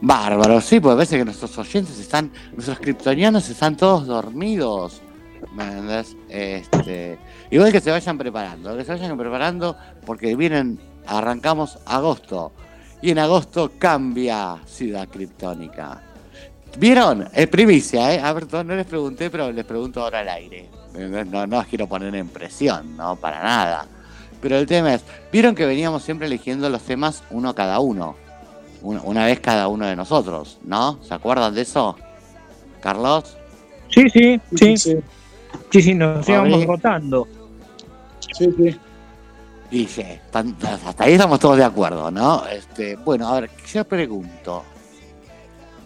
[0.06, 5.02] Bárbaro, sí, porque a veces que nuestros oyentes están, nuestros kriptonianos están todos dormidos.
[6.28, 7.18] Este,
[7.50, 12.52] igual que se vayan preparando, que se vayan preparando porque vienen, arrancamos agosto.
[13.02, 16.02] Y en agosto cambia Ciudad Criptónica.
[16.78, 17.30] ¿Vieron?
[17.34, 18.20] Es primicia, ¿eh?
[18.20, 20.70] A ver, no les pregunté, pero les pregunto ahora al aire.
[21.32, 23.86] No, no os quiero poner en presión, no, para nada.
[24.42, 28.22] Pero el tema es, ¿vieron que veníamos siempre eligiendo los temas uno cada uno?
[28.84, 31.00] Una, una vez cada uno de nosotros, ¿no?
[31.02, 31.96] ¿Se acuerdan de eso?
[32.82, 33.38] Carlos.
[33.90, 34.78] Sí, sí, sí.
[34.78, 34.98] sí,
[35.72, 37.28] Sí, sí, nos íbamos rotando.
[38.38, 38.80] sí, sí.
[39.72, 42.46] Dice, hasta ahí estamos todos de acuerdo, ¿no?
[42.46, 44.64] Este, bueno, a ver, yo pregunto,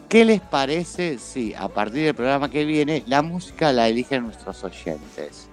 [0.09, 4.61] ¿qué les parece si a partir del programa que viene la música la eligen nuestros
[4.65, 5.46] oyentes?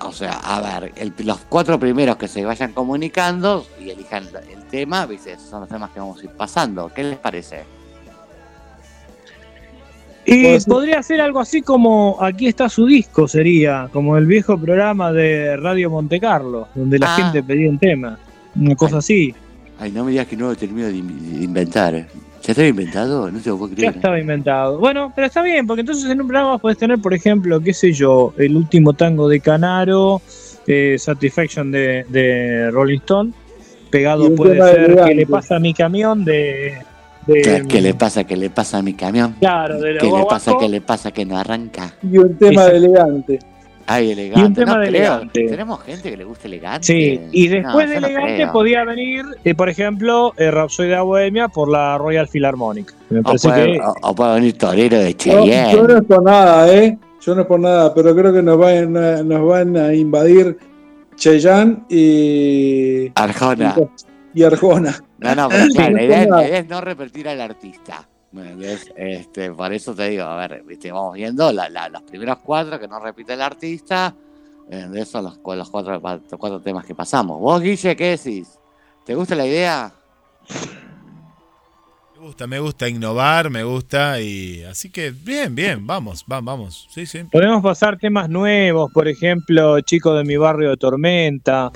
[0.00, 4.64] O sea, a ver, el- los cuatro primeros que se vayan comunicando y elijan el
[4.64, 5.32] tema, ¿viste?
[5.32, 6.90] Esos son los temas que vamos a ir pasando.
[6.94, 7.64] ¿Qué les parece?
[10.24, 15.10] Y podría ser algo así como Aquí está su disco, sería como el viejo programa
[15.10, 17.16] de Radio Monte Carlo, donde la Ah.
[17.16, 18.18] gente pedía un tema.
[18.54, 18.98] Una cosa Ay.
[18.98, 19.34] así.
[19.80, 22.06] Ay, no me digas que no lo termino de, in- de inventar.
[22.48, 23.30] ¿Ya estaba inventado?
[23.30, 23.94] No te lo puedo Ya creer.
[23.96, 24.78] estaba inventado.
[24.78, 27.92] Bueno, pero está bien, porque entonces en un programa puedes tener, por ejemplo, qué sé
[27.92, 30.22] yo, el último tango de Canaro,
[30.66, 33.32] eh, Satisfaction de, de Rolling Stone,
[33.90, 35.14] pegado puede ser ¿Qué Elegante.
[35.14, 36.24] le pasa a mi camión?
[36.24, 36.78] de...
[37.26, 38.24] de- ¿Qué, qué le pasa?
[38.24, 39.34] ¿Qué le pasa a mi camión?
[39.40, 40.52] Claro, de ¿Qué le pasa?
[40.58, 41.10] ¿Qué le pasa?
[41.12, 41.92] Que no arranca.
[42.02, 42.70] Y un tema Exacto.
[42.72, 43.38] de elegante.
[43.90, 44.40] Ay, elegante.
[44.40, 45.00] Y un tema no de creo.
[45.00, 45.44] elegante.
[45.48, 46.86] Tenemos gente que le gusta elegante.
[46.86, 51.48] Sí, y después No, de no Elegante podía venir, eh, por ejemplo, eh, Rhapsody Bohemia
[51.48, 52.94] por la Royal Philharmonic.
[53.10, 55.72] Me O puede, que o- o puede venir Torero de No, Cheyenne.
[55.72, 56.98] yo no es por nada, ¿eh?
[57.20, 60.56] Yo no es por nada, pero creo que nos van a, nos van a invadir
[61.16, 63.74] Cheyenne y, Arjona.
[64.34, 64.94] y Arjona.
[65.18, 67.40] No, no, pero Sí, claro, no la idea, es la idea es no repetir al
[67.40, 68.08] artista.
[68.96, 72.78] Este, por eso te digo, a ver, viste, vamos viendo la- la- los primeros cuatro
[72.78, 74.14] que no repite el artista.
[74.68, 75.98] De esos los, los cuatro,
[76.38, 77.40] cuatro temas que pasamos.
[77.40, 78.58] ¿Vos, Guille, qué decís?
[79.02, 79.90] ¿Te gusta la idea?
[82.20, 86.88] Me gusta, me gusta innovar, me gusta y así que bien, bien, vamos, vamos, vamos.
[86.90, 87.20] Sí, sí.
[87.30, 91.70] podemos pasar temas nuevos, por ejemplo, Chico de mi barrio de Tormenta,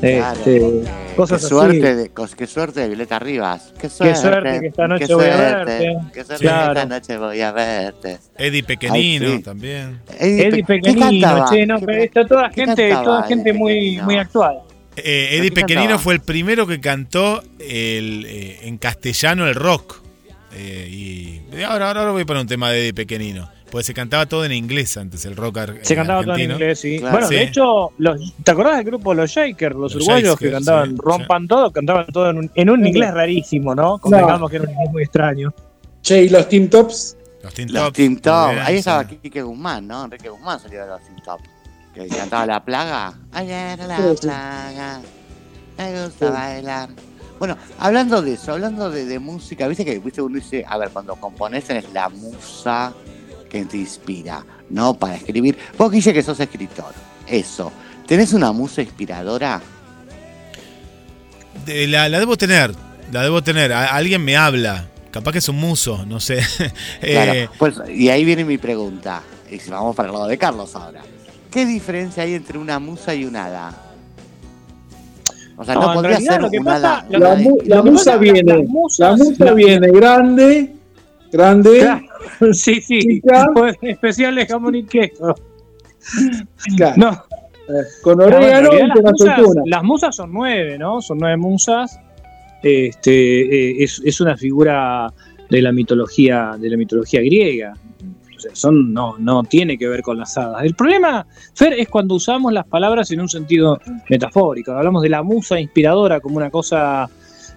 [0.00, 0.38] Claro.
[0.38, 0.82] este,
[1.16, 1.54] cosas qué así.
[1.54, 3.72] suerte, de, cos- qué suerte de Violeta Rivas.
[3.80, 5.96] Qué suerte, suerte que esta noche qué voy a verte.
[6.14, 6.74] Qué suerte Claro.
[6.74, 8.18] que esta noche voy a verte.
[8.38, 9.42] Eddie Pequeñino Ay, sí.
[9.42, 10.00] también.
[10.18, 11.50] Eddie, Eddie Pe- ¿qué Pequeñino, cantaba?
[11.50, 14.58] che, no, ¿Qué pero está toda qué gente, toda gente muy, muy actual.
[14.96, 15.98] Eh, ¿Pero Eddie cantaba?
[15.98, 20.02] fue el primero que cantó el, eh, en castellano el rock.
[20.54, 20.88] Eh,
[21.56, 23.48] y ahora, ahora voy para un tema de Eddie Pequeñino.
[23.70, 26.78] Pues se cantaba todo en inglés antes, el rock ar- Se cantaba todo en inglés,
[26.80, 26.98] sí.
[26.98, 27.12] Claro.
[27.12, 27.36] bueno, Sí.
[27.36, 30.96] de hecho, los, ¿te acordás del grupo Los Shakers, los, Los uruguayos que cantaban sí,
[30.98, 31.70] Rompan Todo?
[31.70, 33.96] Cantaban todo en un, en un inglés rarísimo, ¿no?
[33.96, 35.54] Convengamos que era un inglés muy extraño.
[36.02, 37.16] Che, y los Team Tops.
[37.42, 38.46] Los Tops, Team Top.
[38.48, 39.18] muy bien, Ahí estaba sí.
[39.22, 40.04] Quique Guzmán, ¿no?
[40.04, 41.40] Enrique Guzmán salió de los Team Top.
[41.94, 43.14] Que cantaba La Plaga.
[43.32, 44.26] Ayer la Sí, sí.
[44.26, 45.00] plaga.
[45.78, 46.32] Me gusta Sí.
[46.32, 46.88] bailar.
[47.38, 50.90] Bueno, hablando de eso, hablando de, de música, viste que viste uno dice, a ver,
[50.90, 52.92] cuando compones tenés la musa
[53.50, 54.94] que te inspira, ¿no?
[54.94, 55.58] Para escribir.
[55.76, 56.94] Vos, Guille, que sos escritor.
[57.26, 57.72] Eso.
[58.06, 59.60] ¿Tenés una musa inspiradora?
[61.66, 62.74] De- la, la debo tener,
[63.12, 63.72] la debo tener.
[63.72, 64.86] A- alguien me habla.
[65.10, 66.40] Capaz que es un muso, no sé.
[67.00, 67.32] Claro.
[67.34, 69.22] Eh, Pues, y ahí viene mi pregunta.
[69.50, 71.02] Y si vamos para el lado de Carlos ahora.
[71.52, 73.72] ¿Qué diferencia hay entre una musa y un hada?
[75.56, 77.18] O sea, no, No, en podría realidad ser lo que un pasa- hada.
[77.18, 77.34] La,
[77.82, 80.72] mu- musa viene, musas- la musa viene grande,
[81.30, 82.02] grande, Claro,
[82.54, 82.98] sí, sí.
[83.00, 83.46] Chica.
[83.54, 85.34] Pues, especial de jamón y queso.
[86.76, 87.24] claro, No,
[88.02, 91.00] con orégano y con las, musas, las musas son nueve, ¿no?
[91.02, 91.98] Son nueve musas.
[92.62, 93.10] Este,
[93.80, 95.12] eh, es, es una figura
[95.50, 97.74] de la mitología, de la mitología griega.
[98.52, 100.64] Son, no, no tiene que ver con las hadas.
[100.64, 103.78] El problema, Fer, es cuando usamos las palabras en un sentido
[104.10, 104.72] metafórico.
[104.72, 107.08] Hablamos de la musa inspiradora como una cosa,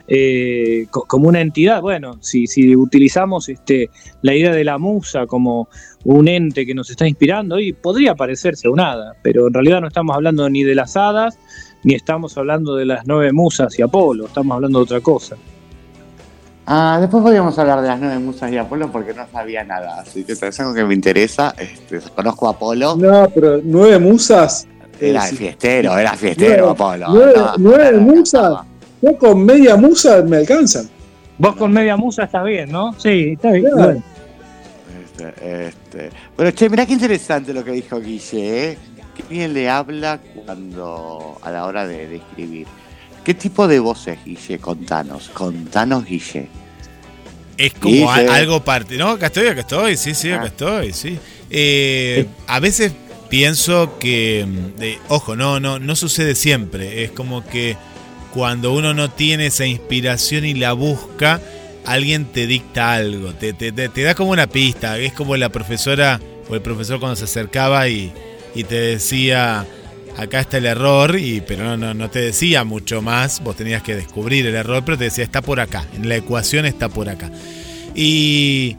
[0.08, 1.82] eh, co- como una entidad.
[1.82, 3.90] Bueno, si, si utilizamos este,
[4.22, 5.68] la idea de la musa como
[6.04, 9.82] un ente que nos está inspirando, y podría parecerse a un hada, pero en realidad
[9.82, 11.38] no estamos hablando ni de las hadas,
[11.84, 15.36] ni estamos hablando de las nueve musas y Apolo, estamos hablando de otra cosa.
[16.68, 20.00] Ah, después podríamos hablar de las nueve musas y Apolo porque no sabía nada.
[20.02, 21.54] Así que es algo que me interesa.
[21.58, 22.96] Este, conozco a Apolo.
[22.96, 24.68] No, pero nueve musas.
[25.00, 25.36] Era sí.
[25.36, 27.06] fiestero, era fiestero Nueve- Apolo.
[27.10, 28.50] nueve- No, nueve no, no, musas.
[28.50, 28.66] no.
[29.02, 30.90] Yo con media musa me alcanzan.
[31.38, 32.94] Vos con media musa estás bien, ¿no?
[32.98, 33.66] Sí, está bien.
[33.66, 33.84] Claro.
[33.84, 34.04] bueno.
[35.06, 36.10] Este, este.
[36.36, 38.78] Bueno, che, mirá qué interesante lo que dijo Guille, ¿eh?
[39.16, 42.68] Qué bien le habla cuando a la hora de, de escribir.
[43.26, 44.60] ¿Qué tipo de voz es Guille?
[44.60, 46.48] Contanos, contanos Guille.
[47.58, 48.98] Es como a- algo parte.
[48.98, 50.48] No, acá estoy, acá estoy, sí, sí, acá Ah.
[50.48, 51.18] estoy, sí.
[51.50, 52.92] Eh, a veces
[53.30, 57.04] pienso que, mm, ojo, no, no, no sucede siempre.
[57.04, 57.76] Es como que
[58.34, 61.42] cuando uno no tiene esa inspiración y la busca,
[61.86, 65.00] alguien te dicta algo, te, te- te- te da como una pista.
[65.00, 66.20] Es como la profesora
[66.50, 68.12] o el profesor cuando se acercaba y,
[68.54, 69.66] y te decía,
[70.18, 73.84] acá está el error, y, pero no, no, no te decía mucho más, vos tenías
[73.84, 77.10] que descubrir el error, pero te decía, está por acá, en la ecuación está por
[77.10, 77.30] acá.
[77.94, 78.78] Y...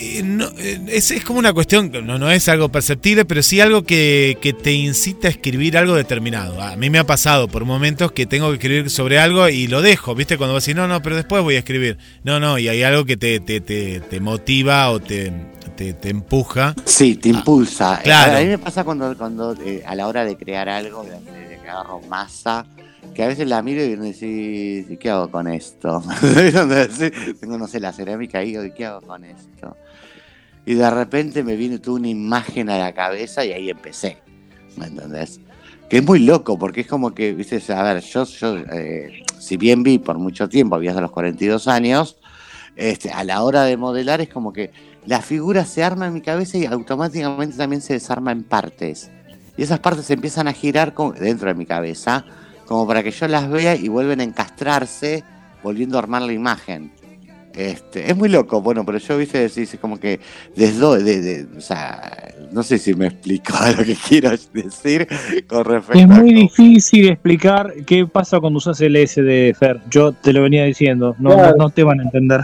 [0.00, 3.60] y no, eh, es, es como una cuestión, no, no es algo perceptible, pero sí
[3.60, 6.60] algo que, que te incita a escribir algo determinado.
[6.60, 9.82] A mí me ha pasado por momentos que tengo que escribir sobre algo y lo
[9.82, 10.36] dejo, ¿viste?
[10.36, 11.98] Cuando vas a decir, no, no, pero después voy a escribir.
[12.24, 15.32] No, no, y hay algo que te, te, te, te motiva o te,
[15.76, 16.74] te, te empuja.
[16.84, 17.94] Sí, te impulsa.
[17.96, 18.36] Ah, claro.
[18.36, 21.58] A mí me pasa cuando, cuando eh, a la hora de crear algo, de, de-
[21.62, 22.64] que agarro masa,
[23.14, 26.02] que a veces la miro y me decís, ¿y qué hago con esto?
[27.40, 29.76] Tengo, no sé, la cerámica ahí, ¿y qué hago con esto?
[30.66, 34.18] Y de repente me viene toda una imagen a la cabeza y ahí empecé.
[34.76, 35.40] ¿Me entendés?
[35.88, 39.56] Que es muy loco, porque es como que, viste, a ver, yo, yo eh, si
[39.56, 42.18] bien vi por mucho tiempo, vi hasta los 42 años,
[42.74, 44.70] este, a la hora de modelar es como que
[45.06, 49.10] la figura se arma en mi cabeza y automáticamente también se desarma en partes.
[49.56, 52.24] Y esas partes empiezan a girar dentro de mi cabeza,
[52.66, 55.22] como para que yo las vea y vuelven a encastrarse,
[55.62, 56.92] volviendo a armar la imagen.
[57.56, 60.20] Este, es muy loco, bueno, pero yo, viste, decís, es como que
[60.54, 65.08] desdo, de, de- o sea, no sé si me explico lo que quiero decir
[65.48, 69.56] con respecto Es a muy cómo- difícil explicar qué pasa cuando usas el S de
[69.58, 69.80] Fer.
[69.90, 71.56] Yo te lo venía diciendo, no, Claro.
[71.56, 72.40] no, no te van a entender.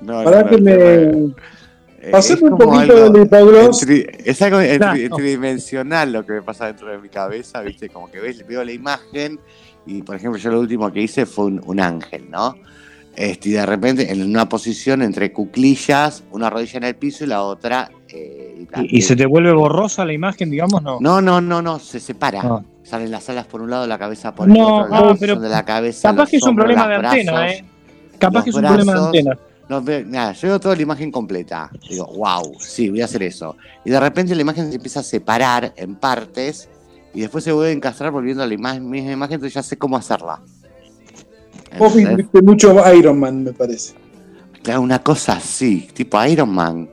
[0.00, 0.72] No, Para no, que no, me.
[0.72, 3.86] eh, Pasame es un poquito hipogloss.
[3.86, 7.88] Entri- es algo entri- tridimensional lo que me pasa dentro de mi cabeza, ¿viste?
[7.88, 9.38] Como que ves, veo la imagen
[9.86, 12.56] y, por ejemplo, yo lo último que hice fue un, un ángel, ¿no?
[13.16, 17.28] Este, y de repente en una posición entre cuclillas, una rodilla en el piso y
[17.28, 17.90] la otra...
[18.08, 20.82] eh, ¿Y, y se te vuelve borrosa la imagen, digamos?
[20.82, 20.98] No.
[21.00, 22.40] No, no, no, no, se separa.
[22.44, 22.62] Ah.
[22.82, 25.40] Salen las alas por un lado, la cabeza por No, el otro, ah, posición pero
[25.40, 27.52] de la cabeza, Capaz los que es un problema de los antena, brazos.
[27.56, 27.64] ¿eh?
[28.18, 29.06] Capaz que es un problema de brazos.
[29.06, 29.38] antena.
[29.68, 31.70] No, nada, yo veo toda la imagen completa.
[31.88, 33.56] Digo, wow, sí, voy a hacer eso.
[33.84, 36.68] Y de repente la imagen se empieza a separar en partes
[37.12, 39.76] y después se vuelve a encastrar volviendo a la ima- misma imagen, entonces ya sé
[39.76, 40.40] cómo hacerla.
[41.78, 42.16] Vos ¿Entendés?
[42.26, 43.94] viste mucho Iron Man, me parece.
[44.62, 46.88] Claro, una cosa así, tipo Iron Man.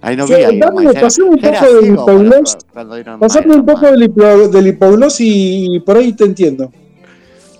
[0.00, 0.94] Ahí no vi Iron Man.
[0.94, 2.58] ya- pasame un poco del hipogloss.
[3.18, 6.70] Pasame un poco del, hipo- del hipogloss y por ahí te entiendo.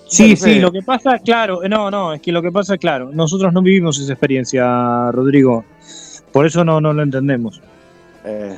[0.09, 0.59] Sí, Bueno, sí, sí.
[0.61, 3.99] lo que pasa, claro, no, no, es que lo que pasa, claro, nosotros no vivimos
[3.99, 5.65] esa experiencia, Rodrigo.
[6.31, 7.59] Por eso no, no lo entendemos.
[8.23, 8.57] Este,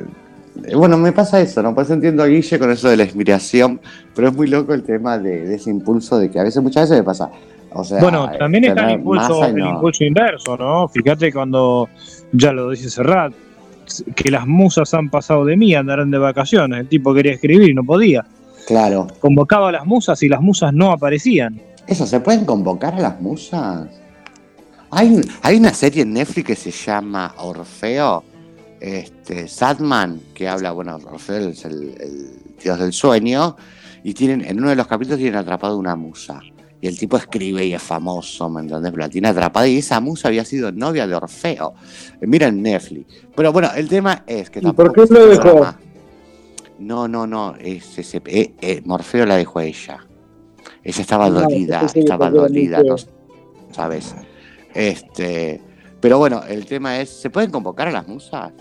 [0.00, 0.04] eh,
[0.74, 1.74] bueno, me pasa eso, ¿no?
[1.74, 3.80] Por eso entiendo a Guille con eso de la inspiración,
[4.14, 6.84] pero es muy loco el tema de, de ese impulso de que a veces, muchas
[6.84, 7.30] veces me pasa.
[7.72, 9.70] O sea, Bueno, también está el impulso, masa y el no.
[9.74, 10.88] impulso inverso, ¿no?
[10.88, 11.88] Fíjate cuando,
[12.32, 13.32] ya lo dice Serrat,
[14.14, 16.80] que las musas han pasado de mí, andaron de vacaciones.
[16.80, 18.24] El tipo quería escribir y no podía.
[18.66, 19.06] Claro.
[19.20, 21.60] Convocaba a las musas y las musas no aparecían.
[21.86, 23.88] Eso, ¿se pueden convocar a las musas?
[24.90, 28.24] Hay, hay una serie en Netflix que se llama Orfeo,
[28.80, 32.30] este, Sadman, que habla, bueno, Orfeo es el, el
[32.62, 33.56] Dios del sueño,
[34.02, 36.40] y tienen, en uno de los capítulos tienen atrapado una musa.
[36.82, 38.90] Y el tipo escribe y es famoso, ¿me entendés?
[38.90, 41.74] Pero la tiene atrapada y esa musa había sido novia de Orfeo.
[42.18, 43.06] Eh, Mira en Netflix.
[43.36, 45.74] Pero bueno, el tema es que ¿Y tampoco por qué es lo dejó?
[46.78, 47.54] No, no, no.
[47.56, 49.98] Es, ese- eh, eh, Morfeo la dejó a ella.
[50.82, 52.96] Ella estaba Ah, dolida, pensé que estaba dolida, no
[53.74, 54.14] sabes.
[54.72, 55.60] Este,
[56.00, 58.52] pero bueno, el tema es, ¿se pueden convocar a las musas?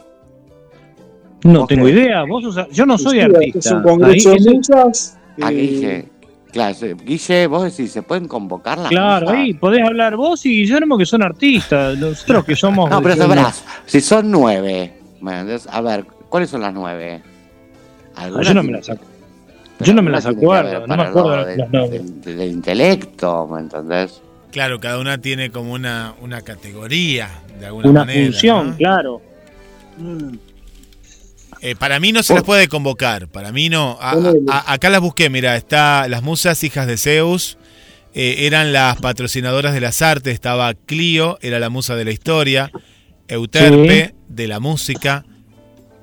[1.44, 2.24] No tengo idea.
[2.24, 3.60] Vos usás- yo no soy Sí, artista.
[3.60, 5.18] Es un congreso de ese- musas.
[5.42, 6.06] Ah, eh, Guille,
[6.52, 6.76] claro,
[7.06, 11.06] Guille, vos decís, ¿se pueden convocar las Claro, ahí podés hablar vos y Guillermo que
[11.06, 11.98] son artistas.
[11.98, 12.90] Nosotros que somos.
[12.90, 14.96] No, pero sabrás, si son nueve.
[15.72, 17.22] A ver, ¿cuáles son las nueve?
[18.16, 19.06] Ah, Algunas yo no me las saco.
[19.78, 22.22] pero Yo no me las acuerdo, no me acuerdo de los nombres.
[22.26, 24.22] del, del intelecto, ¿me entendés?
[24.52, 27.30] Claro, cada una tiene como una, una categoría,
[27.60, 28.26] de alguna Una manera.
[28.32, 28.76] función, ¿no?
[28.78, 29.22] claro.
[31.62, 32.36] Eh, para mí no se Oh.
[32.38, 33.98] las puede convocar, para mí no.
[34.02, 37.58] A- acá las busqué, mira, está las musas hijas de Zeus,
[38.14, 42.72] eh, eran las patrocinadoras de las artes, estaba Clio, era la musa de la historia,
[43.28, 45.26] Euterpe, de la música,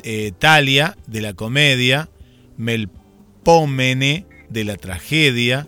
[0.03, 2.09] eh, Talia, de la comedia,
[2.57, 5.67] Melpómene, de la tragedia,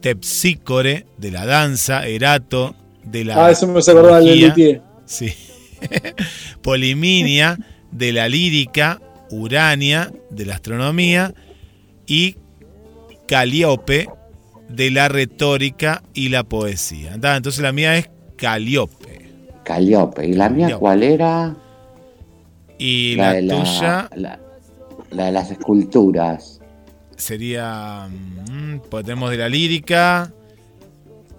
[0.00, 4.82] Tepsícore, de la danza, Erato, de la Ah, eso me del magia, Luthier.
[5.06, 5.32] Sí.
[6.62, 7.58] Poliminia,
[7.90, 9.00] de la lírica,
[9.30, 11.34] Urania, de la astronomía,
[12.06, 12.36] y
[13.26, 14.08] Calíope,
[14.68, 17.14] de la retórica y la poesía.
[17.14, 19.30] Entonces la mía es Calíope.
[19.64, 20.26] Caliope.
[20.26, 20.80] ¿Y la mía Calíope.
[20.80, 21.56] cuál era?
[22.78, 24.40] Y la, de tuya la-
[25.10, 26.60] la de las esculturas.
[27.16, 28.08] sería.
[28.50, 30.32] mm, pues tenemos de la lírica.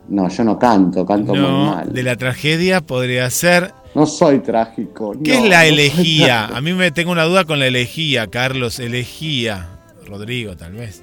[0.08, 1.92] No, yo no canto, canto muy mal.
[1.94, 3.74] de la tragedia podría ser.
[3.96, 5.14] No soy trágico.
[5.24, 6.48] ¿Qué no, es la elegía?
[6.48, 8.80] A mí me tengo una duda con la elegía, Carlos.
[8.80, 9.70] Elegía.
[10.06, 11.02] Rodrigo, tal vez.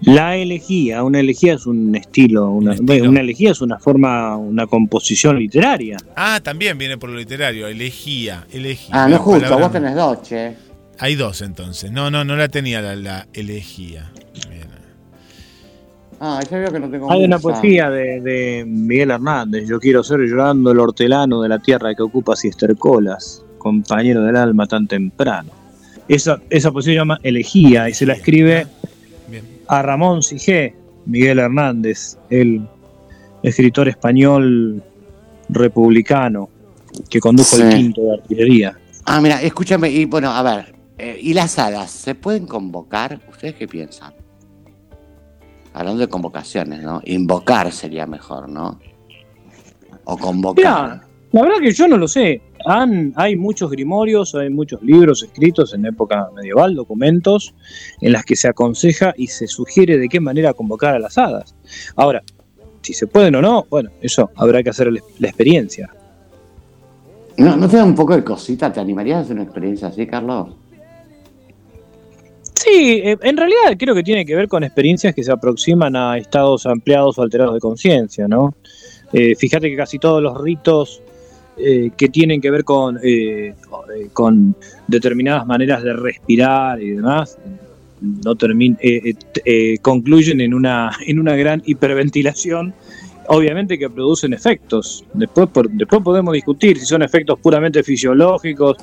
[0.00, 3.08] La elegía, una elegía es un estilo, una, Un estilo.
[3.08, 5.96] una elegía es una forma, una composición literaria.
[6.14, 7.68] Ah, también viene por lo literario.
[7.68, 8.44] Elegía.
[8.52, 8.90] Elegía.
[8.92, 10.54] Ah, no justo, palabra vos tenés dos, che.
[10.98, 11.90] Hay dos entonces.
[11.90, 14.12] No, no, no la tenía la, la elegía.
[16.26, 20.02] Ah, ya veo que no tengo Hay una poesía de, de Miguel Hernández, yo quiero
[20.02, 24.88] ser llorando el hortelano de la tierra que ocupas y estercolas, compañero del alma tan
[24.88, 25.50] temprano.
[26.08, 28.66] Esa, esa poesía se llama Elegía y se la escribe
[29.28, 29.44] Bien.
[29.68, 32.66] a Ramón Sigé, Miguel Hernández, el
[33.42, 34.82] escritor español
[35.50, 36.48] republicano
[37.10, 38.78] que condujo el quinto de artillería.
[39.04, 43.20] Ah, mira, escúchame, y bueno, a ver, eh, ¿y las hadas se pueden convocar?
[43.30, 44.23] ¿Ustedes qué piensan?
[45.74, 47.00] Hablando de convocaciones, ¿no?
[47.04, 48.78] Invocar sería mejor, ¿no?
[50.04, 50.56] O convocar.
[50.56, 52.40] Mirá, la verdad que yo no lo sé.
[52.64, 57.54] Han, hay muchos grimorios, hay muchos libros escritos en época medieval, documentos,
[58.00, 61.56] en las que se aconseja y se sugiere de qué manera convocar a las hadas.
[61.96, 62.22] Ahora,
[62.82, 65.92] si se pueden o no, bueno, eso habrá que hacer la experiencia.
[67.36, 68.72] ¿No, ¿No te da un poco de cosita?
[68.72, 70.54] ¿Te animarías a hacer una experiencia así, Carlos?
[72.64, 76.16] Sí, eh, en realidad creo que tiene que ver con experiencias que se aproximan a
[76.18, 78.54] estados ampliados o alterados de conciencia, ¿no?
[79.12, 81.02] Eh, fíjate que casi todos los ritos
[81.56, 83.54] eh, que tienen que ver con, eh, eh,
[84.12, 84.56] con
[84.88, 87.38] determinadas maneras de respirar y demás,
[88.00, 92.74] no termin- eh, concluyen en una, en una gran hiperventilación,
[93.28, 95.04] obviamente que producen efectos.
[95.12, 98.76] Después, por- después podemos discutir si son efectos puramente fisiológicos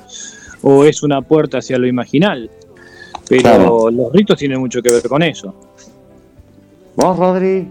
[0.62, 2.48] o es una puerta hacia lo imaginal.
[3.28, 3.90] Pero Claro.
[3.90, 5.54] los ritos tienen mucho que ver con eso.
[6.96, 7.68] ¿Vos, Rodri?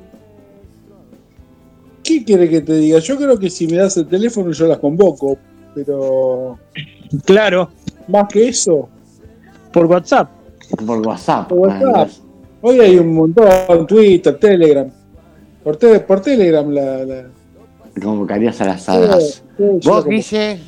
[2.04, 3.00] ¿Qué quiere que te diga?
[3.00, 5.38] Yo creo que si me das el teléfono yo las convoco,
[5.76, 6.58] pero
[7.26, 7.70] Claro,
[8.08, 8.90] más que eso,
[9.72, 10.30] por WhatsApp.
[10.86, 11.48] Por WhatsApp.
[11.50, 12.10] Por WhatsApp.
[12.62, 14.90] Hoy hay un montón, Twitter, Telegram.
[15.64, 17.06] Por, te- por Telegram la...
[17.06, 17.24] la
[18.02, 19.44] Convocarías a las hadas.
[19.58, 20.60] Sí, ¿Vos, Guille?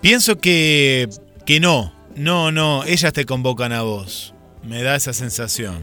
[0.00, 1.08] Pienso que,
[1.44, 1.92] que no.
[2.16, 2.84] No, no.
[2.84, 4.34] Ellas te convocan a vos.
[4.62, 5.82] Me da esa sensación.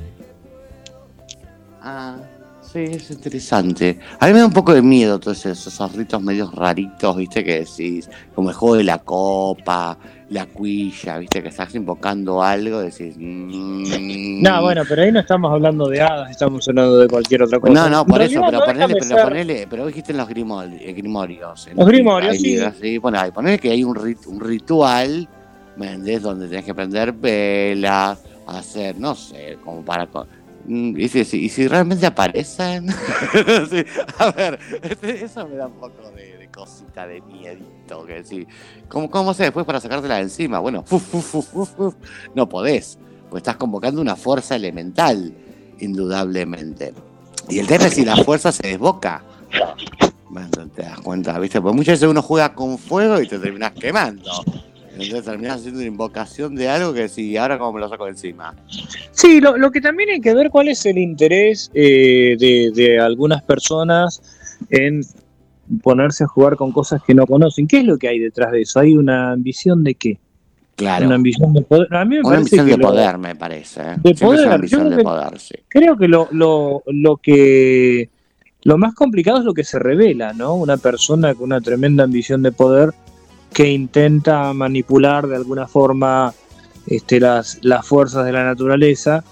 [1.81, 2.15] Ah,
[2.61, 3.99] sí, es interesante.
[4.19, 7.43] A mí me da un poco de miedo todos esos, esos ritos medios raritos, viste,
[7.43, 9.97] que decís, como el juego de la copa,
[10.29, 13.15] la cuilla, viste, que estás invocando algo, decís...
[13.17, 17.59] mm, No, bueno, pero ahí no estamos hablando de hadas, estamos hablando de cualquier otra
[17.59, 17.73] cosa.
[17.73, 20.93] No, no, por eso, pero no ponele, pero ser- ponele, pero dijiste en los eh,
[20.93, 21.67] grimorios.
[21.67, 22.59] en Los grimorios, hay sí.
[22.81, 22.97] sí.
[22.97, 25.27] Bueno, ahí ponele que hay un, rit- un ritual,
[25.77, 25.97] ¿me?
[26.19, 30.07] Donde tenés que prender velas, hacer, no sé, como para...
[30.65, 32.87] Mm, Y si, y si realmente aparecen,
[34.17, 38.47] a ver, este- eso me da un poco de, cosita, de miedito, que sí.
[38.87, 40.59] ¿Cómo, ¿Cómo se después para sacártela de encima?
[40.59, 40.85] Bueno,
[42.35, 42.97] no podés,
[43.29, 45.33] pues estás convocando una fuerza elemental,
[45.79, 46.93] indudablemente.
[47.49, 49.23] Y el tema es si la fuerza se desboca.
[50.29, 51.59] Bueno, te das cuenta, ¿viste?
[51.61, 54.31] Porque muchas veces uno juega con fuego y te terminas quemando.
[54.93, 58.53] Entonces terminas haciendo una invocación de algo que si ahora cómo me lo saco encima.
[59.11, 62.99] Sí, lo, lo que también hay que ver cuál es el interés eh, de, de
[62.99, 64.21] algunas personas
[64.69, 65.01] en
[65.81, 67.67] ponerse a jugar con cosas que no conocen.
[67.67, 68.79] ¿Qué es lo que hay detrás de eso?
[68.79, 70.19] ¿Hay una ambición de qué?
[70.75, 71.05] Claro.
[71.07, 71.93] Una ambición de poder.
[71.95, 73.81] A mí me Una parece ambición que de lo- poder, me parece.
[73.81, 73.83] ¿eh?
[73.83, 75.55] De Siempre es una poder, ambición de creo que- poder, sí.
[75.69, 78.09] Creo que lo, lo, lo que
[78.63, 80.55] lo más complicado es lo que se revela, ¿no?
[80.55, 82.91] Una persona con una tremenda ambición de poder
[83.53, 86.33] que intenta manipular de alguna forma
[86.87, 89.23] este, las, las fuerzas de la naturaleza,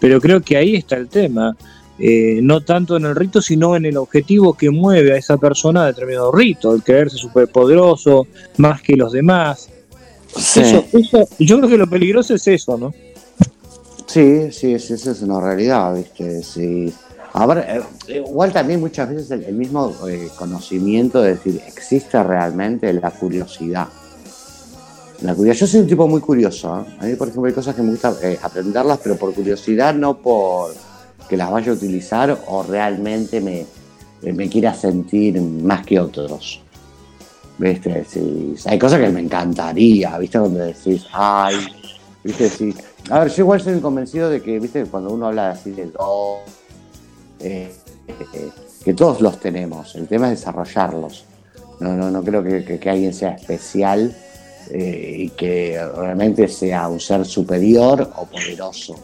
[0.00, 1.56] pero creo que ahí está el tema.
[1.98, 5.84] Eh, no tanto en el rito, sino en el objetivo que mueve a esa persona
[5.84, 8.26] a determinado rito, el creerse superpoderoso,
[8.58, 9.70] más que los demás.
[10.36, 10.60] Sí.
[10.60, 12.92] Eso, eso, yo creo que lo peligroso es eso, ¿no?
[14.06, 16.42] Sí, sí, sí, eso es una realidad, ¿viste?
[16.42, 16.92] Sí.
[17.36, 17.82] Ahora, eh,
[18.26, 23.88] igual también muchas veces el, mismo eh, conocimiento de decir, existe realmente la curiosidad.
[25.20, 25.66] La curiosidad.
[25.66, 26.80] Yo soy un tipo muy curioso.
[26.80, 26.96] ¿eh?
[26.98, 30.16] A mí, por ejemplo, hay cosas que me gusta eh, aprenderlas, pero por curiosidad, no
[30.16, 30.72] por
[31.28, 33.66] que las vaya a utilizar o realmente me,
[34.22, 36.62] me quiera sentir más que otros.
[37.58, 38.06] ¿Viste?
[38.08, 40.38] Sí, hay cosas que me encantaría, ¿viste?
[40.38, 41.56] Donde decís, ay,
[42.24, 42.48] ¿viste?
[42.48, 42.74] Sí.
[43.10, 44.86] A ver, yo igual soy convencido de que, ¿viste?
[44.86, 46.40] Cuando uno habla así de dos,
[47.40, 47.72] eh,
[48.84, 51.24] que todos los tenemos, el tema es desarrollarlos.
[51.80, 54.14] No, no, no creo que, que- alguien sea especial
[54.70, 58.94] eh, y que realmente sea un ser superior o poderoso.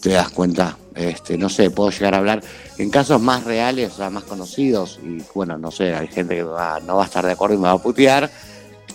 [0.00, 0.78] ¿Te das cuenta?
[0.94, 2.42] Este, no sé, puedo llegar a hablar
[2.76, 6.42] en casos más reales, o sea, más conocidos, y bueno, no sé, hay gente que
[6.44, 8.30] va- no va a estar de acuerdo y me va a putear.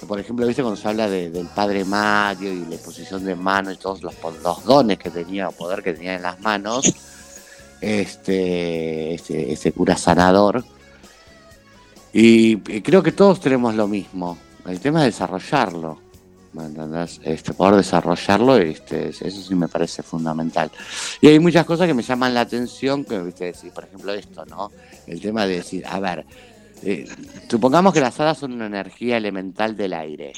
[0.08, 3.74] Por ejemplo, ¿viste cuando se habla de- del padre Mario y la exposición de manos
[3.74, 6.94] y todos los, los dones que tenía, o poder que tenía en las manos?
[7.84, 10.64] Este, este, este cura sanador.
[12.14, 14.38] Y, y creo que todos tenemos lo mismo.
[14.66, 16.00] El tema es desarrollarlo.
[16.54, 17.20] ¿me entendés?
[17.24, 20.72] Este, poder desarrollarlo, este, eso sí me parece fundamental.
[21.20, 24.46] Y hay muchas cosas que me llaman la atención, que viste decir, por ejemplo, esto,
[24.46, 24.72] ¿no?
[25.08, 26.26] El tema de decir, a ver,
[26.84, 27.08] eh,
[27.50, 30.34] supongamos que las hadas son una energía elemental del aire.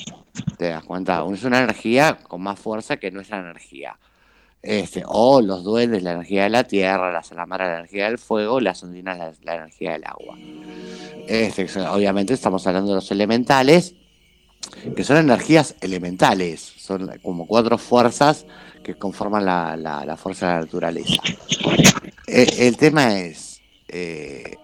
[0.57, 1.23] ¿Te das cuenta?
[1.33, 3.97] Es una energía con más fuerza que nuestra energía.
[4.65, 8.59] Este, o los duendes, la energía de la tierra, la salamara, la energía del fuego,
[8.59, 10.39] las ondinas, la, energía del agua.
[11.27, 13.93] Este, obviamente estamos hablando de los elementales,
[14.95, 18.47] que son energías elementales, son como cuatro fuerzas
[18.83, 21.21] que conforman la, la- fuerza de la naturaleza.
[22.25, 24.57] Eh, el tema es, eh,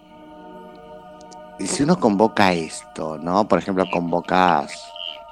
[1.60, 3.46] si uno convoca esto, ¿no?
[3.46, 4.72] Por ejemplo, convocas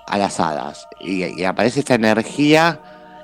[0.06, 2.80] a las hadas y aparece esta energía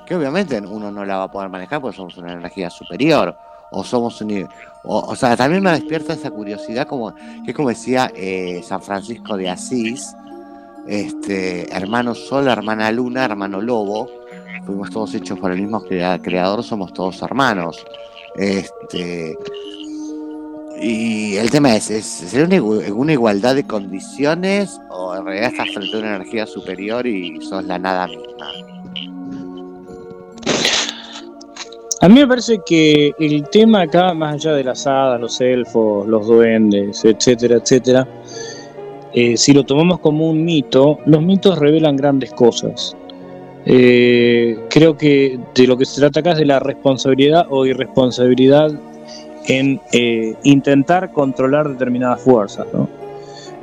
[0.07, 3.37] que obviamente uno no la va a poder manejar porque somos una energía superior
[3.71, 4.47] o somos un
[4.83, 7.13] o, o sea también me despierta esa curiosidad como
[7.45, 10.15] que como decía eh, San Francisco de Asís
[10.87, 14.09] este hermano sol hermana luna hermano lobo
[14.65, 17.83] fuimos todos hechos por el mismo crea- creador somos todos hermanos
[18.37, 19.37] este
[20.79, 25.69] y el tema es, ¿es ¿sería una, una igualdad de condiciones o en realidad estás
[25.73, 28.47] frente a una energía superior y sos la nada misma?
[31.99, 36.07] A mí me parece que el tema acá, más allá de las hadas, los elfos,
[36.07, 38.07] los duendes, etcétera, etcétera,
[39.13, 42.95] eh, si lo tomamos como un mito, los mitos revelan grandes cosas.
[43.65, 48.71] Eh, creo que de lo que se trata acá es de la responsabilidad o irresponsabilidad
[49.47, 52.67] en eh, intentar controlar determinadas fuerzas.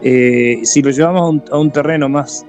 [0.02, 2.44] si lo llevamos a un, a un terreno más,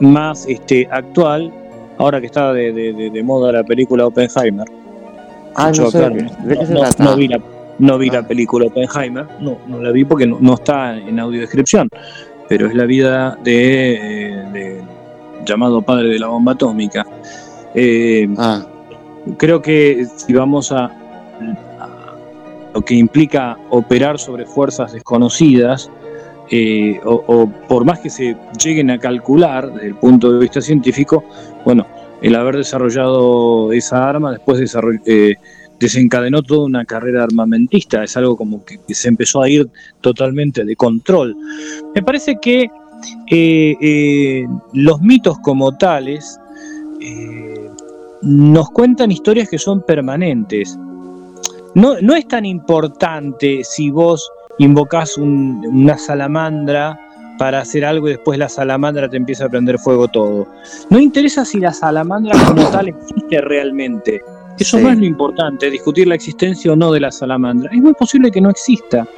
[0.00, 1.52] más este, actual,
[1.96, 4.66] ahora que está de moda la película Oppenheimer,
[5.54, 7.04] Ah, no sé, acá ¿de qué- de qué se no, trata?
[7.04, 7.40] no vi la,
[7.78, 8.12] no vi Ah.
[8.14, 11.88] la película Oppenheimer, no, no la vi porque no, no está en audiodescripción,
[12.48, 14.80] pero es la vida de, eh, de-
[15.46, 17.04] llamado padre de la bomba atómica.
[17.74, 18.66] Eh, Ah,
[19.38, 22.14] creo que si vamos a, a
[22.74, 25.90] lo que implica operar sobre fuerzas desconocidas,
[26.52, 30.60] eh, o, o por más que se lleguen a calcular desde el punto de vista
[30.60, 31.24] científico,
[31.64, 31.86] bueno,
[32.22, 34.60] el haber desarrollado esa arma después
[35.06, 35.34] eh,
[35.78, 39.68] desencadenó toda una carrera armamentista, es algo como que, se empezó a ir
[40.00, 41.36] totalmente de control.
[41.94, 42.68] Me parece que
[43.30, 46.38] eh, eh, los mitos como tales
[48.22, 50.78] nos cuentan historias que son permanentes.
[51.74, 56.98] No, no es tan importante si vos invocás un- una salamandra
[57.40, 60.46] para hacer algo y después la salamandra te empieza a prender fuego todo.
[60.90, 64.20] No interesa si la salamandra como tal existe realmente.
[64.58, 64.82] Eso Sí.
[64.84, 67.70] no es lo importante, discutir la existencia o no de la salamandra.
[67.72, 69.08] Es muy posible que no exista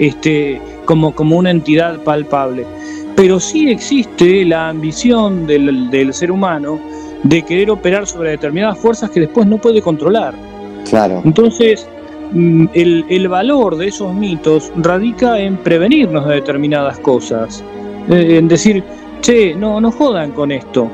[0.00, 2.66] este, como, como una entidad palpable.
[3.14, 6.80] Pero sí existe la ambición del, del ser humano
[7.22, 10.34] de querer operar sobre determinadas fuerzas que después no puede controlar.
[10.88, 11.22] Claro.
[11.24, 11.86] Entonces,
[12.34, 17.62] el, el valor de esos mitos radica en prevenirnos de determinadas cosas.
[18.08, 18.82] Eh, en decir,
[19.20, 20.88] che, no, no jodan con esto,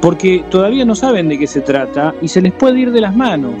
[0.00, 3.14] porque todavía no saben de qué se trata y se les puede ir de las
[3.14, 3.54] manos.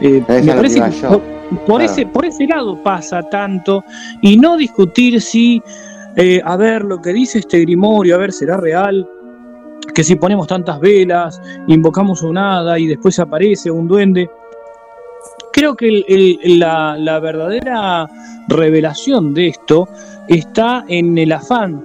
[0.00, 1.84] Eh, me parece que por, por Claro.
[1.84, 3.84] ese, por ese lado pasa tanto
[4.22, 5.62] y no discutir si,
[6.16, 9.06] eh, a ver, lo que dice este grimorio, a ver, será real,
[9.94, 14.28] que si ponemos tantas velas, invocamos un hada y después aparece un duende.
[15.64, 16.04] Creo que el-
[16.42, 18.06] el- la, la verdadera
[18.48, 19.88] revelación de esto
[20.28, 21.82] está en el afán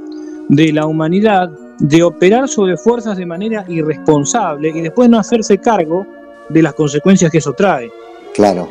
[0.49, 1.49] de la humanidad
[1.79, 6.05] de operar sobre fuerzas de manera irresponsable y después no hacerse cargo
[6.49, 7.89] de las consecuencias que eso trae.
[8.35, 8.67] Claro.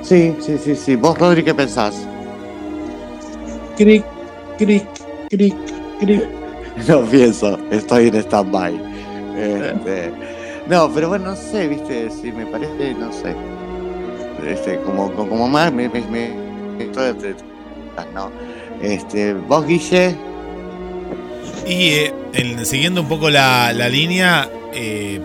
[0.00, 0.96] Sí, sí, sí, sí.
[0.96, 2.08] ¿Vos, Rodri, qué pensás?
[3.76, 4.02] Cric,
[4.56, 4.86] cric,
[5.28, 5.54] cric,
[6.00, 6.24] cric.
[6.88, 8.80] No pienso, estoy en stand-by.
[9.36, 10.10] Este,
[10.68, 13.34] no, pero bueno, no sé, viste, si me parece, no sé.
[14.46, 16.34] Este, como, como, más me, me, me-
[18.14, 18.30] no.
[18.82, 20.14] Este, vos, Guille,
[21.66, 25.20] Y eh, en- siguiendo un poco la, la línea, eh,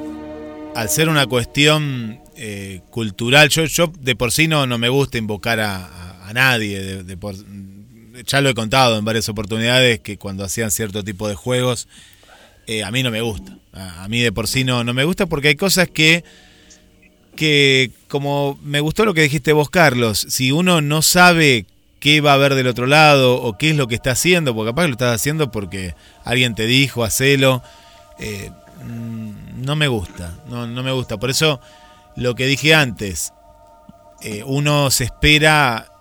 [0.75, 5.17] al ser una cuestión eh, cultural, yo, yo de por sí no, no me gusta
[5.17, 6.79] invocar a, a- a nadie.
[6.81, 7.35] de- de por-
[8.25, 11.87] ya lo he contado en varias oportunidades que cuando hacían cierto tipo de juegos,
[12.69, 13.57] eh, a mí no me gusta.
[13.73, 16.23] A, mí de por sí no, no me gusta porque hay cosas que,
[17.35, 21.65] que, como me gustó lo que dijiste vos, Carlos, si uno no sabe
[21.99, 24.69] qué va a haber del otro lado o qué es lo que está haciendo, porque
[24.69, 27.63] capaz que lo estás haciendo porque alguien te dijo, hacelo,
[28.19, 28.51] eh,
[28.85, 31.17] mm, no me gusta, no, no me gusta.
[31.17, 31.59] Por eso,
[32.15, 33.33] lo que dije antes,
[34.21, 35.91] eh, uno se espera,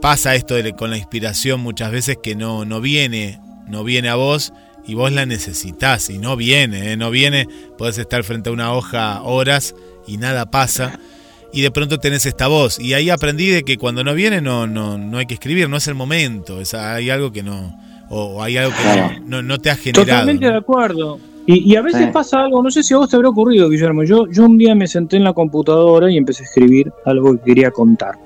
[0.00, 4.14] pasa esto de- con la inspiración muchas veces que no, no viene, no viene a
[4.14, 4.52] vos
[4.86, 8.72] y vos la necesitas y no viene, eh, no viene, podés estar frente a una
[8.72, 9.74] hoja horas
[10.06, 10.98] y nada pasa
[11.52, 12.78] y de pronto tenés esta voz.
[12.78, 15.76] Y ahí aprendí de que cuando no viene no, no, no hay que escribir, no
[15.76, 17.78] es el momento, es, hay algo que no,
[18.10, 19.14] o, hay algo que Claro.
[19.20, 20.06] no, no, no te ha generado.
[20.06, 20.52] Totalmente ¿no?
[20.52, 21.18] de acuerdo.
[21.46, 22.10] Y, y a veces Sí.
[22.12, 24.02] pasa algo, no sé si a vos te habrá ocurrido, Guillermo.
[24.02, 27.42] Yo, yo un día me senté en la computadora y empecé a escribir algo que
[27.44, 28.16] quería contar.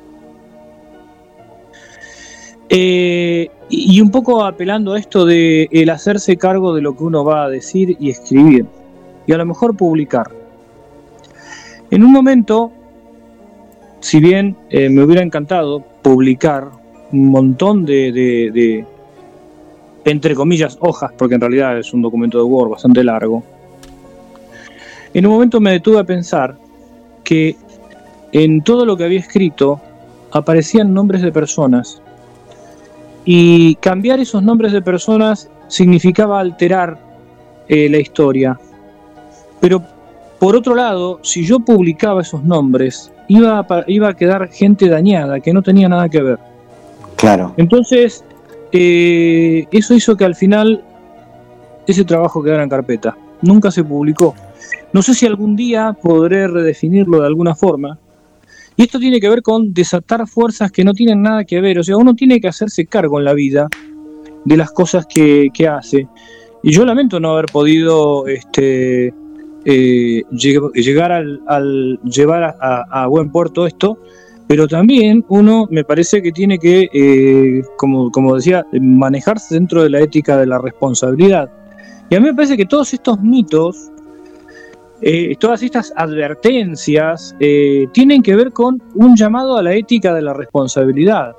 [2.73, 7.25] Eh, y un poco apelando a esto de el hacerse cargo de lo que uno
[7.25, 8.65] va a decir y escribir.
[9.27, 10.31] Y a lo mejor publicar.
[11.91, 12.71] En un momento,
[14.01, 16.69] si bien eh, me hubiera encantado publicar
[17.13, 18.85] un montón de, de- de,
[20.05, 23.43] entre comillas, hojas, porque en realidad es un documento de Word bastante largo.
[25.13, 26.57] En un momento me detuve a pensar
[27.25, 27.57] que
[28.33, 29.81] en todo lo que había escrito
[30.31, 32.01] aparecían nombres de personas
[33.25, 36.99] y cambiar esos nombres de personas significaba alterar
[37.69, 38.59] eh, la historia.
[39.61, 39.83] Pero
[40.39, 45.41] por otro lado, si yo publicaba esos nombres, iba a, iba a quedar gente dañada
[45.41, 46.39] que no tenía nada que ver.
[47.17, 47.55] claro.
[47.57, 48.25] Entonces,
[48.73, 50.83] eh, eso hizo que al final
[51.87, 53.17] ese trabajo quedara en carpeta.
[53.43, 54.35] Nunca se publicó.
[54.93, 57.99] No sé si algún día podré redefinirlo de alguna forma.
[58.81, 61.79] Y esto tiene que ver con desatar fuerzas que no tienen nada que ver.
[61.79, 63.69] O sea, uno tiene que hacerse cargo en la vida
[64.47, 66.09] de las cosas que, que hace.
[66.63, 69.09] Y yo lamento no haber podido este,
[69.67, 73.99] eh, lleg- llegar al, al llevar a buen puerto esto,
[74.47, 79.91] pero también uno me parece que tiene que, eh, como, como decía, manejarse dentro de
[79.91, 81.53] la ética de la responsabilidad.
[82.09, 83.90] Y a mí me parece que todos estos mitos,
[85.03, 90.23] eh, todas estas advertencias, eh, tienen que ver con un llamado a la ética de
[90.23, 91.35] la responsabilidad.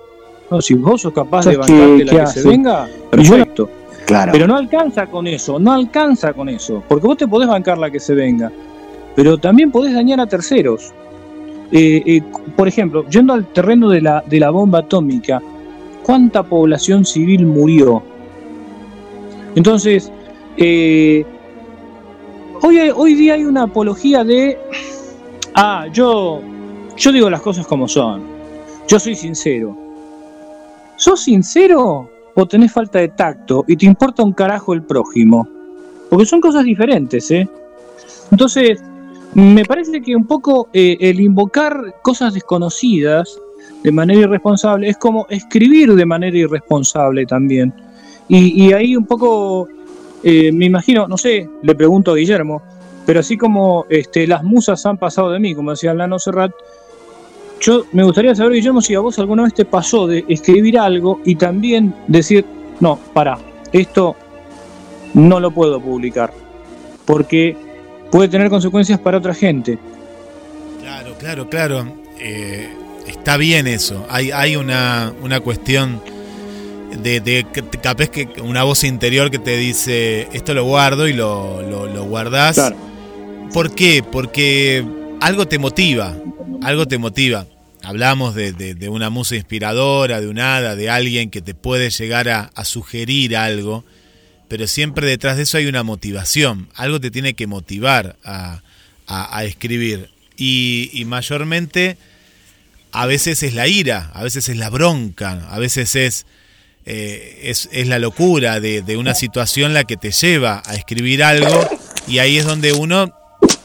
[0.50, 2.42] No, si vos sos capaz de ¿Sabes qué- bancarte la qué que hace?
[2.42, 3.70] se venga, perfecto.
[4.06, 4.32] Claro.
[4.34, 7.90] Pero no alcanza con eso, no alcanza con eso, porque vos te podés bancar la
[7.90, 8.52] que se venga,
[9.16, 10.92] pero también podés dañar a terceros.
[11.72, 12.22] Eh, eh,
[12.58, 15.42] por ejemplo, yendo al terreno de la, de la bomba atómica,
[16.04, 18.04] ¿cuánta población civil murió?
[19.56, 20.12] Entonces,
[20.58, 21.26] eh,
[22.62, 24.58] hoy, hoy día hay una apología de,
[25.56, 26.42] ah, yo,
[26.98, 28.24] yo digo las cosas como son,
[28.88, 29.78] yo soy sincero.
[30.96, 35.48] ¿Sos sincero o tenés falta de tacto y te importa un carajo el prójimo?
[36.10, 37.50] Porque son cosas diferentes, ¿eh?
[38.32, 38.84] Entonces,
[39.34, 43.40] me parece que un poco eh, el invocar cosas desconocidas
[43.84, 47.74] de manera irresponsable, es como escribir de manera irresponsable también.
[48.28, 49.68] Y, y ahí un poco,
[50.24, 52.62] eh, me imagino, no sé, le pregunto a Guillermo,
[53.06, 56.52] pero así como este, las musas han pasado de mí, como decía Lano Serrat,
[57.60, 61.22] yo me gustaría saber, Guillermo, si a vos alguna vez te pasó de escribir algo
[61.26, 62.46] y también decir,
[62.80, 63.38] no, para,
[63.72, 64.16] esto
[65.14, 66.34] no lo puedo publicar,
[67.06, 67.56] porque
[68.12, 69.78] puede tener consecuencias para otra gente.
[70.80, 71.86] Claro, claro, claro.
[72.20, 72.70] Eh,
[73.08, 74.06] está bien eso.
[74.10, 76.02] Hay, hay una, una cuestión
[76.98, 81.14] de, de que- capaz que una voz interior que te dice esto lo guardo y
[81.14, 82.56] lo, lo, lo guardás.
[82.56, 82.78] Claro.
[83.54, 84.04] ¿Por qué?
[84.04, 84.86] Porque
[85.20, 86.16] algo te motiva,
[86.62, 87.46] algo te motiva.
[87.84, 91.90] Hablamos de, de- de una musa inspiradora, de un hada, de alguien que te puede
[91.90, 93.84] llegar a, a sugerir algo,
[94.48, 98.62] pero siempre detrás de eso hay una motivación, algo te tiene que motivar a,
[99.08, 100.10] a- a escribir.
[100.38, 101.98] Y, y mayormente
[102.92, 106.26] a veces es la ira, a veces es la bronca, a veces es,
[106.86, 111.24] eh, es, es la locura de, de una situación la que te lleva a escribir
[111.24, 111.68] algo
[112.08, 113.14] y ahí es donde uno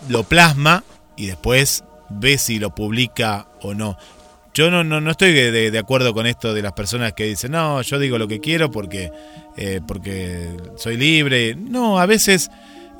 [0.08, 0.84] lo plasma
[1.16, 3.96] y después ve si lo publica o no.
[4.54, 7.52] Yo no, no, no estoy de, de- acuerdo con esto de las personas que dicen,
[7.52, 9.10] no, yo digo lo que quiero porque,
[9.58, 11.54] eh, porque soy libre.
[11.56, 12.48] No, a veces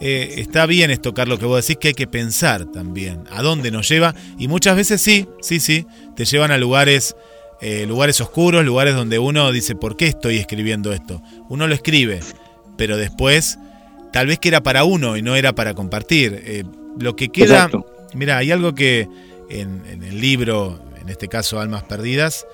[0.00, 3.40] eh, está bien es tocar lo que vos decís, que hay que pensar también a
[3.40, 4.14] dónde nos lleva.
[4.38, 7.16] Y muchas veces sí, sí, sí, te llevan a lugares,
[7.60, 11.22] eh, lugares oscuros, lugares donde uno dice, ¿por qué estoy escribiendo esto?
[11.48, 12.20] Uno lo escribe,
[12.76, 13.58] pero después
[14.12, 16.42] tal vez que era para uno y no era para compartir.
[16.46, 16.64] Eh,
[16.98, 17.68] lo que queda,
[18.14, 19.08] mira, hay algo que
[19.50, 22.46] en, en el libro, en este caso Almas Perdidas,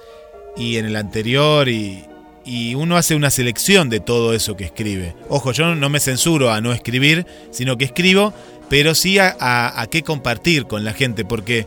[0.57, 2.05] y en el anterior, y,
[2.45, 5.15] y uno hace una selección de todo eso que escribe.
[5.29, 8.35] Ojo, yo no me censuro a no escribir, sino que escribo,
[8.69, 11.67] pero sí a, a- a qué compartir con la gente, porque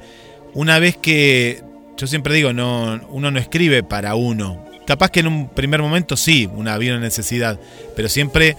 [0.54, 1.64] una vez que,
[1.98, 4.66] yo siempre digo, no, uno no escribe para uno.
[4.86, 7.60] Capaz que en un primer momento sí, una había una necesidad,
[7.96, 8.56] pero siempre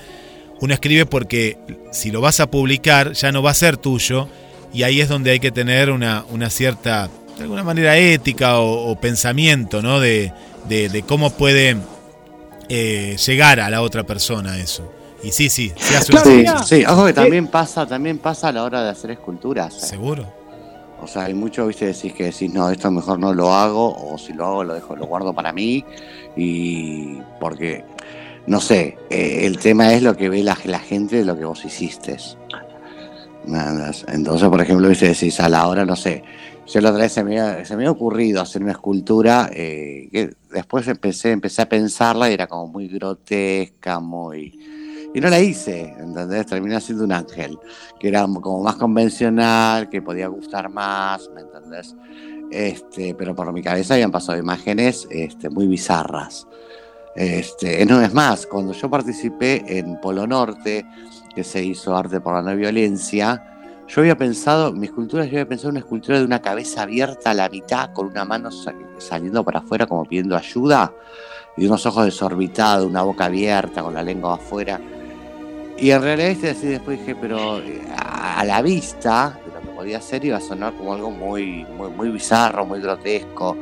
[0.61, 1.57] uno escribe porque
[1.93, 4.29] si lo vas a publicar ya no va a ser tuyo
[4.73, 8.91] y ahí es donde hay que tener una, una cierta, de alguna manera, ética o,
[8.91, 10.01] o pensamiento, ¿no?
[10.01, 10.33] De,
[10.69, 11.77] de- de cómo puede
[12.69, 14.93] eh, llegar a la otra persona eso.
[15.23, 18.49] Y sí, sí, se hace una Claro, Sí, sí, ojo que también pasa, también pasa
[18.49, 19.75] a la hora de hacer esculturas.
[19.83, 19.87] ¿eh?
[19.87, 20.27] Seguro.
[21.01, 24.17] O sea, hay mucho, viste, decís que decís, no, esto mejor no lo hago, o
[24.19, 25.85] si lo hago lo dejo, lo guardo para mí,
[26.37, 27.85] y porque,
[28.47, 31.65] no sé, eh, el tema es lo que ve la, gente de lo que vos
[31.65, 32.17] hiciste.
[34.09, 36.23] Entonces, por ejemplo, viste, decís, a la hora, no sé,
[36.67, 40.09] yo la otra vez se me, había- se me había ocurrido hacer una escultura, eh,
[40.11, 44.59] que después empecé, empecé a pensarla y era como muy grotesca, muy...
[45.17, 46.45] Y no la hice, ¿entendés?
[46.45, 47.59] Terminé haciendo un ángel
[47.99, 51.97] que era como más convencional, que podía gustar más, ¿me entendés?
[52.51, 56.47] Este, pero por mi cabeza habían pasado imágenes este, muy bizarras.
[57.15, 60.85] Este, no es más, cuando yo participé en Polo Norte,
[61.35, 63.43] que se hizo arte por la no violencia,
[63.89, 67.35] yo había pensado, mi escultura, yo había pensado una escultura de una cabeza abierta a
[67.35, 70.93] la mitad, con una mano sa- saliendo para afuera como pidiendo ayuda,
[71.57, 74.79] y unos ojos desorbitados, una boca abierta, con la lengua afuera.
[75.79, 79.77] Y en realidad este así después dije, pero eh, a, la vista de lo que
[79.77, 83.57] podía ser iba a sonar como algo muy, muy, muy bizarro, muy grotesco.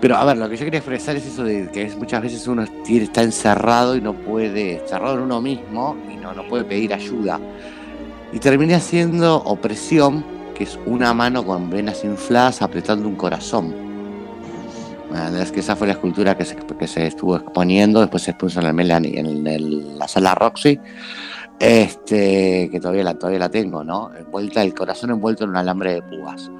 [0.00, 2.64] Pero a ver, lo que yo quería expresar es eso de que muchas veces uno
[2.86, 7.38] está encerrado y no puede, encerrado en uno mismo y no, no puede pedir ayuda.
[8.32, 10.24] Y terminé haciendo opresión,
[10.54, 13.83] que es una mano con venas infladas apretando un corazón.
[15.40, 18.60] Es que esa fue la escultura que se, que se estuvo exponiendo, después se expuso
[18.60, 20.80] en, el en el- la sala Roxy,
[21.60, 24.10] este, que todavía la, todavía la tengo, ¿no?
[24.14, 26.50] Envuelta, el corazón envuelto en un alambre de púas.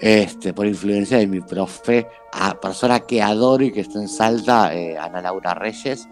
[0.00, 4.72] Este, por influencia de mi profe, a persona que adoro y que está en Salta,
[4.74, 6.08] eh, Ana Laura Reyes,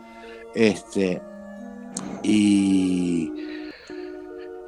[0.54, 1.22] este,
[2.22, 3.32] y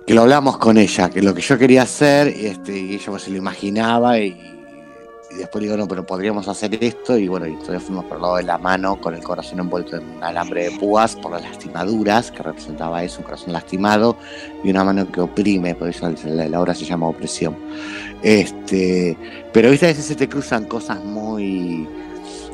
[0.06, 3.30] que lo hablamos con ella, que lo que yo quería hacer, este, y ella se
[3.30, 4.59] lo imaginaba y,
[5.30, 8.36] y después digo, no, pero podríamos hacer esto y bueno, y entonces fuimos por lado
[8.36, 12.32] de la mano con el corazón envuelto en un alambre de púas por las lastimaduras,
[12.32, 14.16] que representaba eso, un corazón lastimado
[14.64, 17.56] y una mano que oprime, por eso la, obra se llama opresión.
[18.22, 19.16] Este,
[19.52, 21.88] pero a veces se te cruzan cosas muy,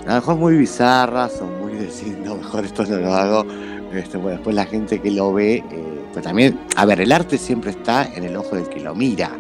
[0.05, 3.47] a lo mejor muy bizarras o muy decir, no, mejor esto no lo hago.
[3.95, 5.65] Este, bueno, después la gente que lo ve, eh,
[6.13, 9.31] pues también, a ver, el arte siempre está en el ojo del que lo mira.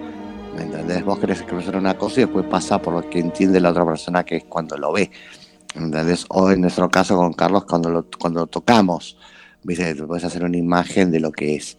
[0.56, 1.04] ¿Me entendés?
[1.04, 4.24] Vos querés expresar una cosa y después pasa por lo que entiende la otra persona
[4.24, 5.10] que es cuando lo ve.
[5.74, 6.24] ¿Entendés?
[6.30, 9.16] O en nuestro caso con Carlos, cuando lo, cuando lo tocamos,
[9.62, 9.94] ¿viste?
[9.94, 11.78] Te puedes hacer una imagen de lo que es.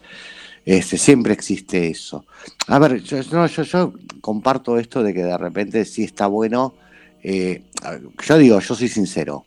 [0.63, 2.25] Este, siempre existe eso.
[2.67, 6.75] A ver, yo, no, yo, comparto esto de que de repente sí está bueno
[7.23, 7.63] eh,
[8.25, 9.45] yo digo, yo soy sincero,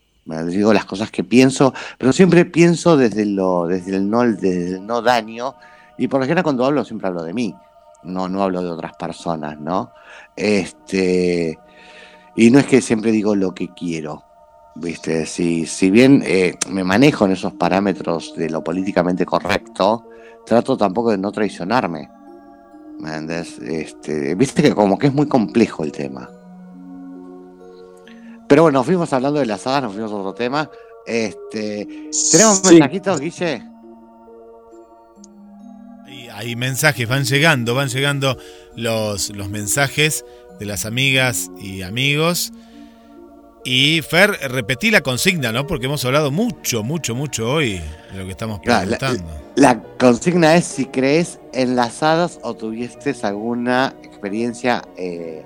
[0.49, 4.87] digo las cosas que pienso, pero siempre pienso desde, lo, desde, el, no, desde el
[4.87, 5.55] no daño,
[5.97, 7.55] y por lo general cuando hablo siempre hablo de mí,
[8.03, 9.93] no, no hablo de otras personas, ¿no?
[10.37, 11.59] Este,
[12.37, 14.25] y no es que siempre digo lo que quiero,
[14.75, 15.27] ¿viste?
[15.27, 20.07] Si, si bien eh, me manejo en esos parámetros de lo políticamente correcto,
[20.47, 22.11] trato tampoco de no traicionarme.
[22.99, 23.41] ¿Me?
[23.41, 26.29] Este, Viste que como que es muy complejo el tema.
[28.47, 30.69] Pero bueno, nos fuimos hablando de las hadas, nos fuimos a otro tema.
[31.07, 32.75] Este, ¿Tenemos Sí.
[32.75, 33.70] mensajitos, Guille?
[36.41, 38.39] Hay, mensajes, van llegando, van llegando
[38.75, 40.25] los, los mensajes
[40.59, 42.53] de las amigas y amigos.
[43.63, 45.67] Y Fer, repetí la consigna, ¿no?
[45.67, 47.73] Porque hemos hablado mucho, mucho, mucho hoy
[48.13, 49.39] de lo que estamos Claro, la- preguntando.
[49.57, 55.45] La consigna es si crees en las hadas o tuviste alguna experiencia, eh,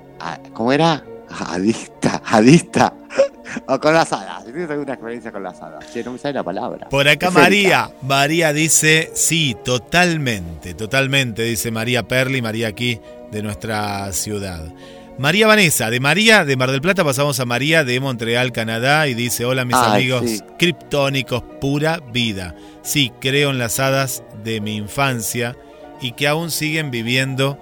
[0.53, 1.05] ¿cómo era?
[1.39, 2.95] Adicta, adicta.
[3.67, 4.45] o con las hadas.
[4.45, 5.93] Si tienes alguna experiencia con las hadas.
[5.93, 6.89] Che, no me sale la palabra.
[6.89, 7.31] Por acá.
[7.31, 14.73] María, María dice, sí, totalmente, totalmente, dice María Perli, María aquí de nuestra ciudad.
[15.17, 19.15] María Vanessa, de María de Mar del Plata pasamos a María de Montreal, Canadá, y
[19.15, 20.41] dice, hola mis Ay, amigos sí.
[20.59, 22.57] criptónicos, pura vida.
[22.83, 25.57] Sí, creo en las hadas de mi infancia
[26.01, 27.59] y que aún siguen viviendo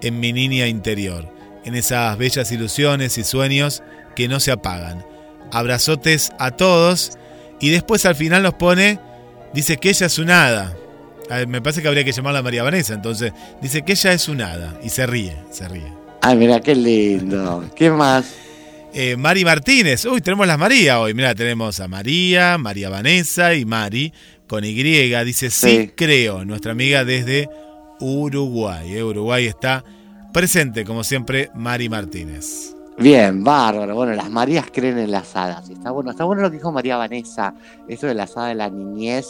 [0.00, 1.28] en mi niña interior,
[1.64, 3.82] en esas bellas ilusiones y sueños
[4.14, 5.04] que no se apagan.
[5.52, 7.12] Abrazotes a todos
[7.60, 8.98] y después al final nos pone,
[9.52, 10.76] dice que ella es un hada.
[11.30, 14.28] A ver, me parece que habría que llamarla María Vanessa, entonces dice que ella es
[14.28, 15.90] un hada y se ríe, se ríe.
[16.20, 17.64] Ay, mira, qué lindo.
[17.74, 18.26] ¿Qué más?
[18.92, 23.64] Eh, Mari Martínez, uy, tenemos las María hoy, mira, tenemos a María, María Vanessa y
[23.64, 24.12] Mari
[24.46, 25.90] con Y, dice sí, Sí.
[25.96, 27.48] creo, nuestra amiga desde
[28.00, 29.84] Uruguay, eh, Uruguay está
[30.34, 32.74] presente como siempre Mari Martínez.
[32.98, 33.94] Bien, bárbaro.
[33.94, 35.70] Bueno, las Marías creen en las hadas.
[35.70, 37.54] Está bueno, está bueno lo que dijo María Vanessa.
[37.88, 39.28] Esto de las hadas de la niñez,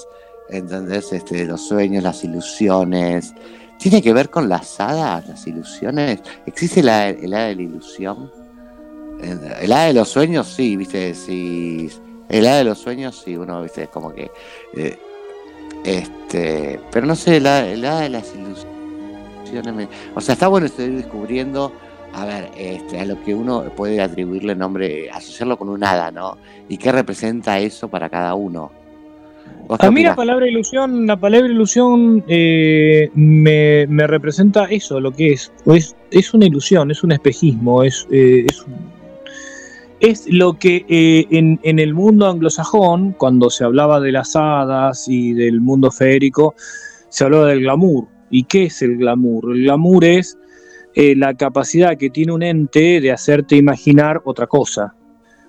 [0.48, 1.12] ¿entendés?
[1.12, 3.34] Este, los sueños, las ilusiones.
[3.78, 6.22] ¿Tiene que ver con las hadas, las ilusiones?
[6.46, 8.32] ¿Existe la, el hada de la ilusión?
[9.20, 11.90] El, hada de los sueños, sí, viste, sí.
[12.30, 14.30] El hada de los sueños, sí, uno, viste, es como que.
[14.74, 14.98] eh,
[15.84, 16.80] este.
[16.90, 18.73] Pero no sé, el el hada de las ilusiones.
[20.14, 21.72] O sea, está bueno estoy descubriendo
[22.14, 26.38] a ver, este, a lo que uno puede atribuirle nombre, asociarlo con un hada, ¿no?
[26.68, 28.70] ¿Y qué representa eso para cada uno?
[29.66, 35.00] ¿Vos qué A mí la palabra ilusión, la palabra ilusión eh, me, me representa eso,
[35.00, 35.52] lo que es.
[35.66, 38.46] Es, es una ilusión, es un espejismo, es, eh,
[39.98, 45.08] es lo que eh, en, en el mundo anglosajón, cuando se hablaba de las hadas
[45.08, 46.54] y del mundo feérico,
[47.08, 48.13] se hablaba del glamour.
[48.36, 49.52] ¿Y qué es el glamour?
[49.54, 50.36] El glamour es
[50.94, 54.94] eh, la capacidad que tiene un ente de hacerte imaginar otra cosa.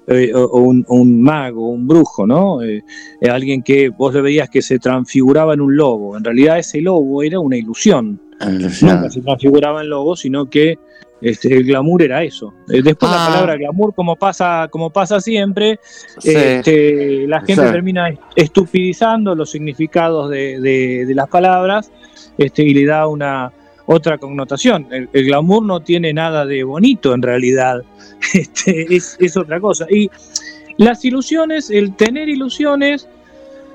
[0.08, 2.62] Eh, o, o un, mago, un brujo, ¿no?
[2.62, 2.84] Eh,
[3.22, 6.16] eh, alguien que vos le veías que se transfiguraba en un lobo.
[6.16, 8.22] En realidad ese lobo era una ilusión.
[8.40, 8.50] Ah.
[8.52, 10.78] Nunca se transfiguraba en lobo, sino que
[11.22, 12.54] este, el glamour era eso.
[12.68, 13.26] Después Ah.
[13.26, 15.80] la palabra glamour, como pasa, como pasa siempre,
[16.20, 16.30] Sí.
[16.36, 17.72] este, la gente Sí.
[17.72, 21.92] termina estupidizando los significados de, de- de las palabras
[22.38, 23.52] este, y le da una
[23.88, 24.88] otra connotación.
[24.92, 27.84] El, glamour no tiene nada de bonito en realidad,
[28.34, 29.86] este, es, es otra cosa.
[29.90, 30.10] Y
[30.78, 33.08] las ilusiones, el tener ilusiones,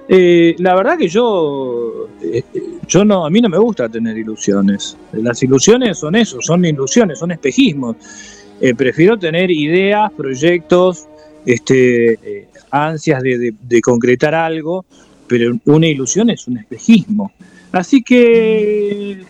[0.08, 2.42] eh, la verdad que yo, eh,
[2.88, 4.96] yo no, a mí no me gusta tener ilusiones.
[5.12, 7.96] Las ilusiones son eso, son ilusiones, son espejismos.
[8.60, 11.06] Eh, prefiero tener ideas, proyectos,
[11.46, 14.84] este, ansias de- de concretar algo,
[15.26, 17.32] pero una ilusión es un espejismo.
[17.72, 19.24] Así que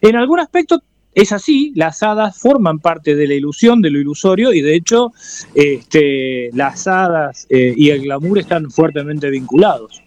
[0.00, 0.82] en algún aspecto
[1.14, 5.12] es así, las hadas forman parte de la ilusión, de lo ilusorio, y de hecho
[5.54, 10.02] este, las hadas eh, y el glamour están fuertemente vinculados.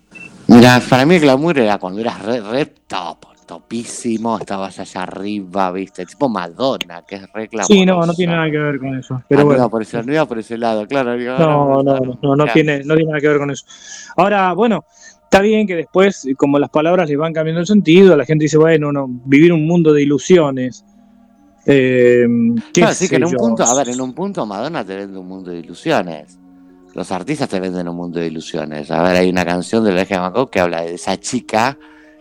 [0.47, 5.71] Mira, para mí el glamour era cuando eras re, re top, topísimo, estabas allá arriba,
[5.73, 9.15] viste, tipo Madonna, que es re Sí, no, no tiene nada que ver con eso.
[9.15, 9.59] Ah, Pero no bueno.
[9.63, 11.17] iba por ese, no iba por ese lado, claro.
[11.17, 13.65] No, no, no, no, no tiene, no tiene nada que ver con eso.
[14.15, 14.85] Ahora, bueno,
[15.31, 18.57] está bien que después, como las palabras le van cambiando el sentido, la gente dice,
[18.57, 20.83] bueno, no, vivir un mundo de ilusiones.
[21.65, 22.27] Eh,
[22.73, 23.37] qué Claro, sí, que en un yo.
[23.37, 26.37] punto, a ver, en un punto Madonna te vende un mundo de ilusiones.
[26.95, 28.91] Los artistas te venden un mundo de ilusiones.
[28.91, 31.77] A ver, hay una canción de la de Macó que habla de esa chica,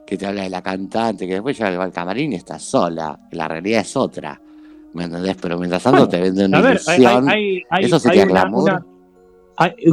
[0.06, 3.18] que te habla de la cantante, que después llega al camarín y está sola.
[3.32, 4.40] La realidad es otra.
[4.94, 5.36] ¿Me entendés?
[5.42, 7.28] Pero mientras tanto Bueno, te venden una ver, ilusión.
[7.28, 8.62] hay- hay- hay- ¿Eso sería una, glamour?
[8.62, 8.86] una-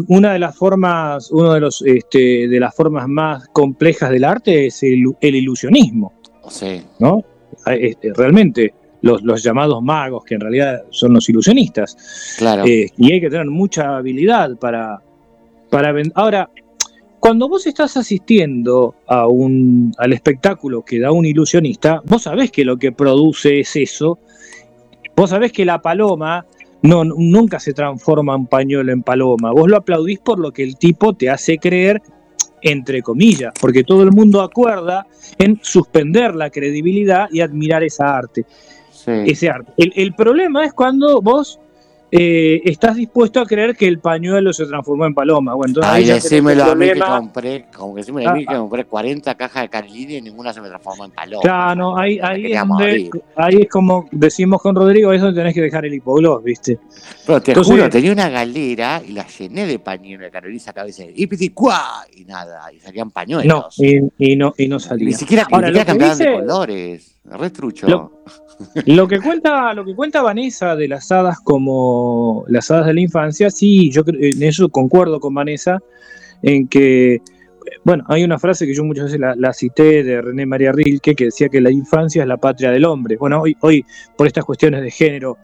[0.07, 4.68] una de las formas, uno de los este, de las formas más complejas del arte
[4.68, 6.13] es el, el ilusionismo,
[6.49, 6.82] Sí.
[6.99, 7.24] ¿no?
[7.65, 12.36] Hay, este, realmente los, los llamados magos, que en realidad son los ilusionistas.
[12.38, 12.65] Claro.
[12.65, 15.01] Eh, y hay que tener mucha habilidad para,
[15.70, 16.49] para Ahora,
[17.20, 22.63] cuando vos estás asistiendo a un, al espectáculo que da un ilusionista, vos sabés que
[22.63, 24.20] lo que produce es eso.
[25.15, 26.45] Vos sabés que la paloma
[26.82, 29.51] no, nunca se transforma un pañuelo en paloma.
[29.51, 32.01] Vos lo aplaudís por lo que el tipo te hace creer,
[32.61, 35.05] entre comillas, porque todo el mundo acuerda
[35.38, 38.45] en suspender la credibilidad y admirar esa arte
[38.91, 39.11] sí.
[39.25, 39.71] ese arte.
[39.78, 41.59] El, el problema es cuando vos
[42.12, 45.53] eh, estás dispuesto a creer que el pañuelo se transformó en paloma.
[45.53, 48.51] Bueno, entonces Ay, decímelo el a mí que compré, como que decímelo a mí Ah,
[48.53, 51.41] que compré 40 cajas de Carilini y ninguna se me transformó en paloma.
[51.41, 52.22] Claro, no, ahí, es
[52.60, 53.10] donde- morir.
[53.36, 56.80] ahí es como decimos con Rodrigo, ahí es donde tenés que dejar el hipogloss, ¿viste?
[57.26, 60.88] Pero te Entonces- juro, tenía una galera y la llené de pañuelo de Carolina sacaba
[60.88, 63.76] y decía, "Ipiti, cuá", y nada, y salían No, pañuelos.
[63.80, 65.05] y, y no, y no salía.
[65.08, 67.16] Ni siquiera, ni siquiera que cambiaban de colores.
[67.30, 67.88] Re trucho.
[67.88, 68.11] Lo-
[68.86, 73.01] Lo que cuenta, lo que cuenta Vanessa de las hadas como las hadas de la
[73.01, 75.80] infancia, sí, yo creo- en eso concuerdo con Vanessa,
[76.41, 77.19] en que,
[77.84, 81.13] bueno, hay una frase que yo muchas veces la, la cité de René María Rilke
[81.15, 83.17] que decía que la infancia es la patria del hombre.
[83.17, 83.86] Bueno, hoy, hoy
[84.17, 85.38] por estas cuestiones de género,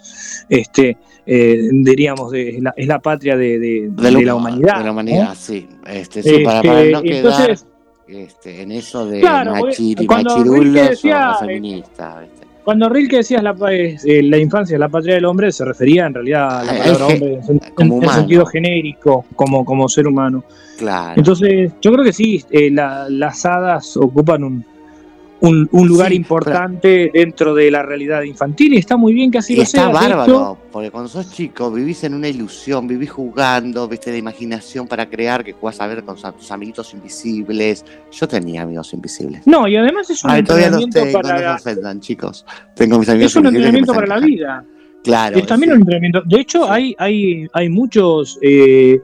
[0.49, 4.77] este, eh, diríamos, de, es, la, es la patria de, de- de lo- la humanidad.
[4.79, 5.67] De la humanidad, sí.
[5.85, 7.67] Este, sí, para, Este, para no quedar entonces-
[8.07, 12.21] este, en eso de Claro, cuando Rilke machirulos decía, o, o eh, feministas.
[12.21, 12.47] ¿viste?
[12.63, 16.13] Cuando Rilke decía la, eh, la infancia es la patria del hombre, se refería en
[16.13, 17.39] realidad a la Al- palabra hombre
[17.77, 20.43] en, sentido genérico, como, como ser humano.
[20.77, 21.13] Claro.
[21.17, 24.65] Entonces, yo creo que sí, eh, la- las hadas ocupan un,
[25.43, 29.39] un, un lugar Sí, importante dentro de la realidad infantil y está muy bien que
[29.39, 29.87] así lo está sea.
[29.87, 34.87] De bárbaro, porque cuando sos chico vivís en una ilusión, vivís jugando, viste la imaginación
[34.87, 37.83] para crear que jugás a ver con tus amiguitos invisibles.
[38.11, 39.45] Yo tenía amigos invisibles.
[39.45, 42.45] no, y además es un Ay, todavía los entrenamiento tengo, no para, se ofendan, chicos.
[42.73, 44.65] Tengo mis amigos es un entrenamiento para la vida.
[45.03, 45.37] Claro.
[45.37, 45.75] Es también sí.
[45.75, 46.21] un entrenamiento.
[46.25, 46.69] De hecho, Sí.
[46.71, 49.01] hay, hay, hay muchos, eh,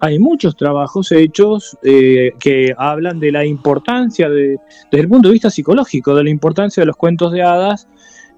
[0.00, 4.56] hay muchos trabajos hechos eh, que hablan de la importancia, de,
[4.90, 7.86] desde el punto de vista psicológico, de la importancia de los cuentos de hadas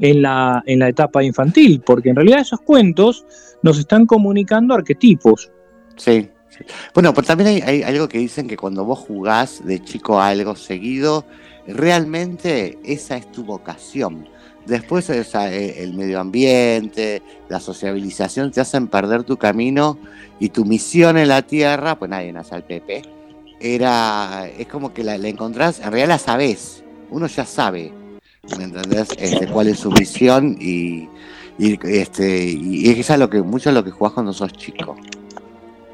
[0.01, 3.25] en la, en la etapa infantil, porque en realidad esos cuentos
[3.63, 5.51] nos están comunicando arquetipos.
[5.97, 6.29] Sí.
[6.95, 10.29] Bueno, pero también hay, hay algo que dicen que cuando vos jugás de chico a
[10.29, 11.25] algo seguido,
[11.67, 14.29] realmente esa es tu vocación.
[14.67, 19.99] Después sea, eh, el medio ambiente, la sociabilización te hacen perder tu camino
[20.39, 23.03] y tu misión en la tierra, pues nadie nace al Pepe,
[23.61, 27.93] era, es como que la, la encontrás, en realidad la sabés, uno ya sabe,
[28.57, 29.09] ¿me entendés?
[29.19, 31.09] Este, cuál es su misión y,
[31.59, 34.97] este, y es a lo que, mucho es lo que jugás cuando sos chico.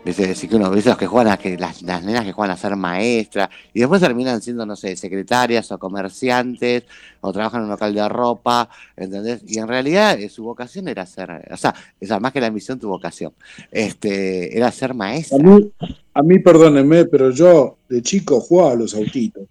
[0.04, 2.76] Decir que uno los que juegan a que las, las nenas que juegan a ser
[2.76, 6.84] maestras y después terminan siendo, no sé, secretarias o comerciantes
[7.20, 9.42] o trabajan en un local de ropa, ¿entendés?
[9.46, 12.78] Y en realidad eh, su vocación era ser, o sea, esa, más que la misión,
[12.78, 13.32] tu vocación,
[13.70, 15.38] este, era ser A maestra.
[15.38, 15.70] mí,
[16.14, 19.44] a mí, perdónenme, pero yo de chico jugaba a los autitos.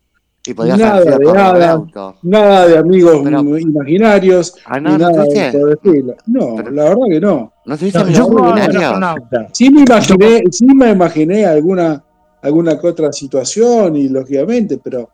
[0.47, 1.71] Y podías nada haber sido de de nada.
[1.71, 2.15] auto.
[2.23, 6.15] Nada de amigos Pero- imaginarios, Ah, no, no nada estilo.
[6.27, 7.53] No, Pero- la verdad que no.
[7.65, 8.83] no tuviste No, yo imaginarios.
[8.83, 9.47] astronauta.
[9.53, 12.03] Sí me imaginé, sí me imaginé alguna,
[12.41, 15.09] alguna que otra situación, y lógicamente, pero,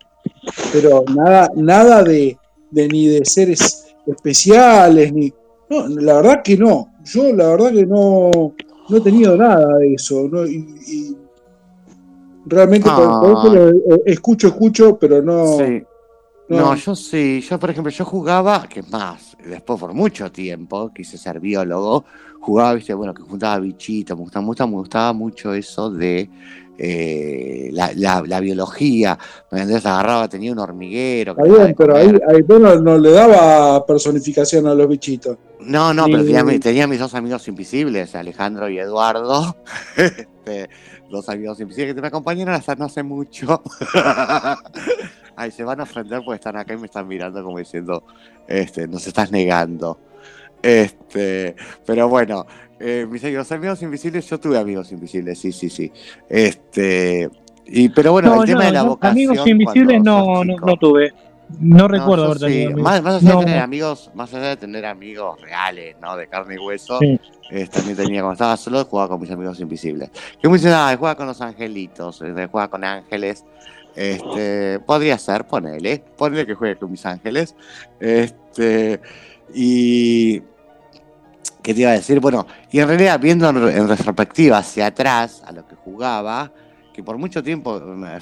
[0.72, 2.38] pero nada, nada de,
[2.72, 5.34] de ni de seres especiales, ni.
[5.70, 6.90] No, la verdad que no.
[7.06, 8.30] Yo la verdad que no,
[8.90, 10.28] no he tenido nada de eso.
[10.32, 10.46] ¿no?
[10.46, 10.58] Y,
[10.88, 11.18] y
[12.46, 15.46] realmente por, lo- eh, escucho, escucho, pero no.
[15.58, 15.84] Sí.
[16.50, 16.58] no.
[16.58, 20.92] No, yo sí, yo por ejemplo, yo jugaba, que es más, después por mucho tiempo
[20.94, 22.04] quise ser biólogo,
[22.42, 26.30] jugaba, viste, bueno, que juntaba bichitos, me gustaba, me gustaba, me gustaba mucho eso de
[26.78, 29.18] eh, la, la- la biología,
[29.52, 29.86] ¿me entendés?
[29.86, 31.36] Agarraba, tenía un hormiguero.
[31.36, 35.38] que bien, pero ahí, ahí no, le daba personificación a los bichitos.
[35.60, 39.56] No, no, ni- pero tenía, tenía mis dos amigos invisibles, Alejandro y Eduardo,
[39.98, 40.70] este,
[41.14, 43.62] dos amigos invisibles que me acompañaron hasta no hace mucho.
[45.36, 48.04] Ay, se van a ofender porque están acá y me están mirando como diciendo,
[48.48, 50.00] este, nos estás negando.
[50.62, 52.46] Este, pero bueno,
[52.80, 55.92] eh, mis amigos, amigos invisibles, yo tuve amigos invisibles, sí, sí, sí.
[56.30, 57.30] Este,
[57.66, 59.12] y, pero bueno, No, el tema de la vocación.
[59.30, 61.14] amigos invisibles no, no, tuve.
[61.60, 62.66] No recuerdo haber tenido sí.
[62.74, 62.84] amigos.
[62.84, 63.64] Más, más allá No, de tener no.
[63.64, 66.16] amigos, más allá de tener amigos reales, ¿no?
[66.16, 67.20] De carne y hueso, Sí.
[67.72, 70.10] También tenía, cuando estaba solo, jugaba con mis amigos invisibles.
[70.42, 73.46] Que me dicen, ah, juega con los angelitos, eh, juega con ángeles.
[73.96, 77.56] Este, podría ser, ponele, ponele que juegue con mis ángeles.
[78.00, 79.00] Este,
[79.54, 80.42] y.
[81.62, 82.20] ¿Qué te iba a decir?
[82.20, 86.52] Bueno, y en realidad, viendo en, retrospectiva hacia atrás a lo que jugaba,
[86.94, 87.80] que por mucho tiempo,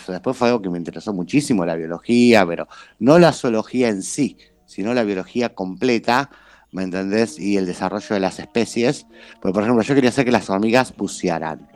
[0.08, 2.68] después fue algo que me interesó muchísimo, la biología, pero
[3.00, 4.38] no la zoología en sí,
[4.68, 6.30] sino la biología completa,
[6.72, 7.38] ¿me entendés?
[7.40, 9.06] Y el desarrollo de las especies.
[9.42, 11.68] Porque, por ejemplo, yo quería hacer que las hormigas bucearan.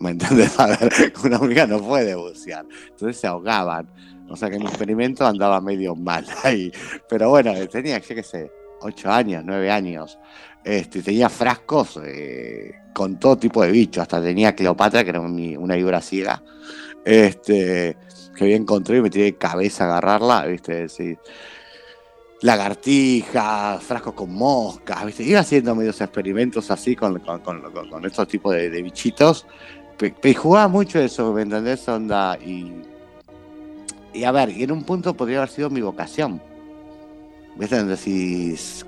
[0.00, 0.58] ¿Me entendés?
[0.60, 2.64] A ver, una hormiga no puede bucear.
[2.90, 3.88] Entonces se ahogaban.
[4.28, 6.72] O sea que mi experimento andaba medio mal ahí.
[7.08, 8.50] Pero bueno, tenía, yo qué sé,
[8.80, 10.18] 8 años, 9 años.
[10.64, 14.02] Este, tenía frascos eh, con todo tipo de bichos.
[14.02, 16.42] Hasta tenía Cleopatra, que era un- una víbora ciega.
[17.04, 17.96] Este,
[18.34, 20.88] que había encontrado y me tiré de cabeza a agarrarla, ¿viste?
[20.88, 21.16] Sí.
[22.40, 25.22] Lagartijas, frascos con moscas, ¿viste?
[25.22, 29.46] Iba haciendo medios experimentos así con, con, con- estos tipos de, bichitos.
[30.22, 31.88] Y jugaba mucho eso, ¿me entendés?
[31.88, 32.72] Onda, y,
[34.12, 36.40] y a ver, y en un punto podría haber sido mi vocación.
[37.56, 37.76] ¿Viste?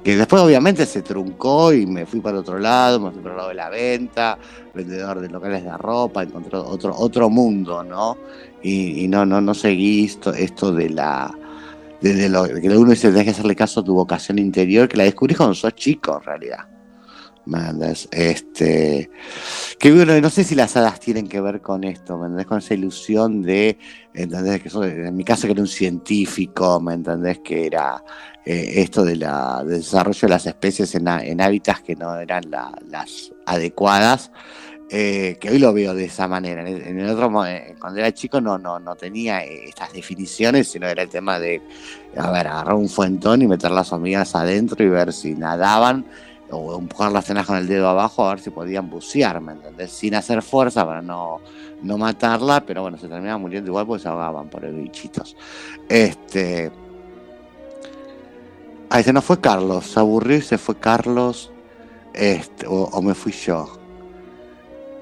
[0.02, 3.36] Que después obviamente se truncó y me fui para otro lado, me fui para el
[3.36, 4.38] lado de la venta,
[4.74, 8.18] vendedor de locales de ropa, encontré otro, otro mundo, ¿no?
[8.62, 11.32] Y, y no, no, no seguí esto, esto de la.
[12.08, 14.96] De, de lo que uno dice, tenés que hacerle caso a tu vocación interior, que
[14.96, 16.68] la descubrís cuando sos chico, en realidad.
[17.46, 18.08] ¿Me entendés?
[18.10, 19.08] Este.
[19.78, 22.46] Que bueno, no sé si las hadas tienen que ver con esto, ¿me entendés?
[22.46, 23.78] Con esa ilusión de,
[24.14, 24.62] ¿entendés?
[24.62, 24.68] Que
[25.06, 27.38] en mi caso que era un científico, ¿me entendés?
[27.44, 28.02] Que era
[28.44, 32.18] eh, esto de la, del desarrollo de las especies en, há- en hábitats que no
[32.18, 34.32] eran la- las adecuadas,
[34.88, 36.68] eh, que hoy lo veo de esa manera.
[36.68, 40.86] En el, otro, eh, cuando era chico no, no, no tenía eh, estas definiciones, sino
[40.86, 41.60] era el tema de,
[42.16, 46.06] a ver, agarrar un fuentón y meter las hormigas adentro y ver si nadaban
[46.50, 49.90] o empujar las cenas con el dedo abajo a ver si podían bucear, ¿me entendés?
[49.90, 51.40] Sin hacer fuerza para no,
[51.82, 55.36] no matarla, pero bueno, se terminaban muriendo igual porque se ahogaban por el bichitos.
[55.88, 56.70] Este.
[58.88, 61.50] Ahí se nos fue Carlos, se aburrió y se fue Carlos.
[62.14, 63.85] Este, o me fui yo.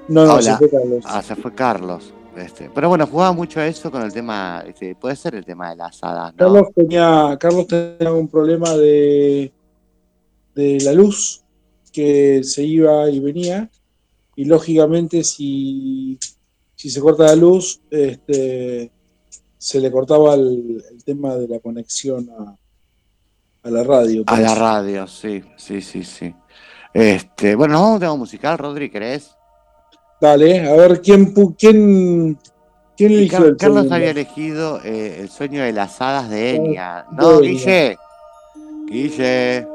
[0.09, 0.43] No, no, Hola.
[0.43, 1.05] se fue Carlos.
[1.07, 2.15] Ah, se fue Carlos.
[2.37, 5.71] Este, pero bueno, jugaba mucho a eso con el tema, este, puede ser el tema
[5.71, 6.39] de las hadas, ¿no?
[6.39, 9.53] Carlos tenía, Carlos tenía un problema de,
[10.55, 11.45] de la luz
[11.93, 13.71] que se iba y venía.
[14.35, 16.19] Y lógicamente, si,
[16.75, 18.91] si se corta la luz, este,
[19.57, 22.57] se le cortaba el, el tema de la conexión a,
[23.63, 24.25] a la radio.
[24.27, 26.35] A la radio, sí, sí, sí, sí.
[26.93, 29.37] Este, bueno, nos vamos a un tema musical, Rodri, ¿querés?
[30.25, 32.39] Dale, a ver quién, quién,
[32.97, 33.95] quién eligió Car- el Carlos segundo?
[33.95, 37.05] había elegido eh, el sueño de las hadas de Ah, Enya.
[37.13, 37.97] No, de Guille.
[38.89, 39.67] Guille.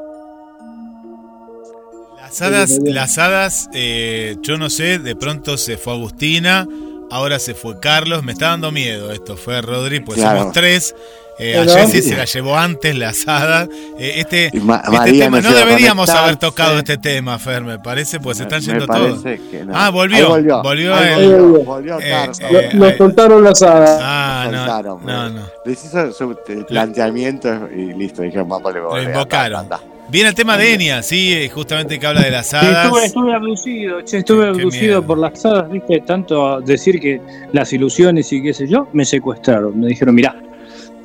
[2.20, 6.66] Las hadas, las hadas eh, yo no sé, de pronto se fue Agustina,
[7.10, 10.38] ahora se fue Carlos, me está dando miedo esto, fue Rodri, pues Claro.
[10.40, 10.94] somos tres.
[11.42, 11.86] Eh, a.
[11.86, 13.66] Jessy se la llevó antes las hadas.
[13.98, 18.36] Eh, este, Ma- este tema, no deberíamos haber tocado este tema, Fer, me parece, pues
[18.36, 19.24] se están yendo todos.
[19.24, 19.72] no.
[19.72, 20.62] Ah, volvió, Ahí volvió.
[20.62, 22.30] volvió Ahí el- volvió, volvió eh.
[22.50, 22.94] Lo, eh, eh.
[22.98, 24.00] soltaron las hadas.
[24.02, 25.42] Ah, no, Soltaron, no, no.
[25.64, 29.66] Les hizo su el planteamiento y listo, dijeron, vamos, le Lo invocaron.
[30.10, 32.86] Viene el tema de Enia, sí, eh, justamente que habla de las Sí, hadas.
[32.86, 37.20] estuve, estuve abducido, che, estuve Qué- abducido por las hadas, viste, tanto a decir que
[37.52, 40.34] las ilusiones y qué sé yo, me secuestraron, me dijeron, mirá,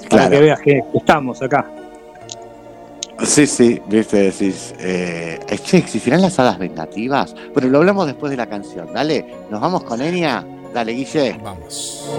[0.10, 1.70] para que veas que estamos acá.
[3.24, 7.36] Sí, sí, viste, decís, eh, eh, che, ¿existirán las hadas vengativas?
[7.54, 11.36] Bueno, lo hablamos después de la canción, dale, nos vamos con Enia, dale, Guille.
[11.44, 12.10] Vamos.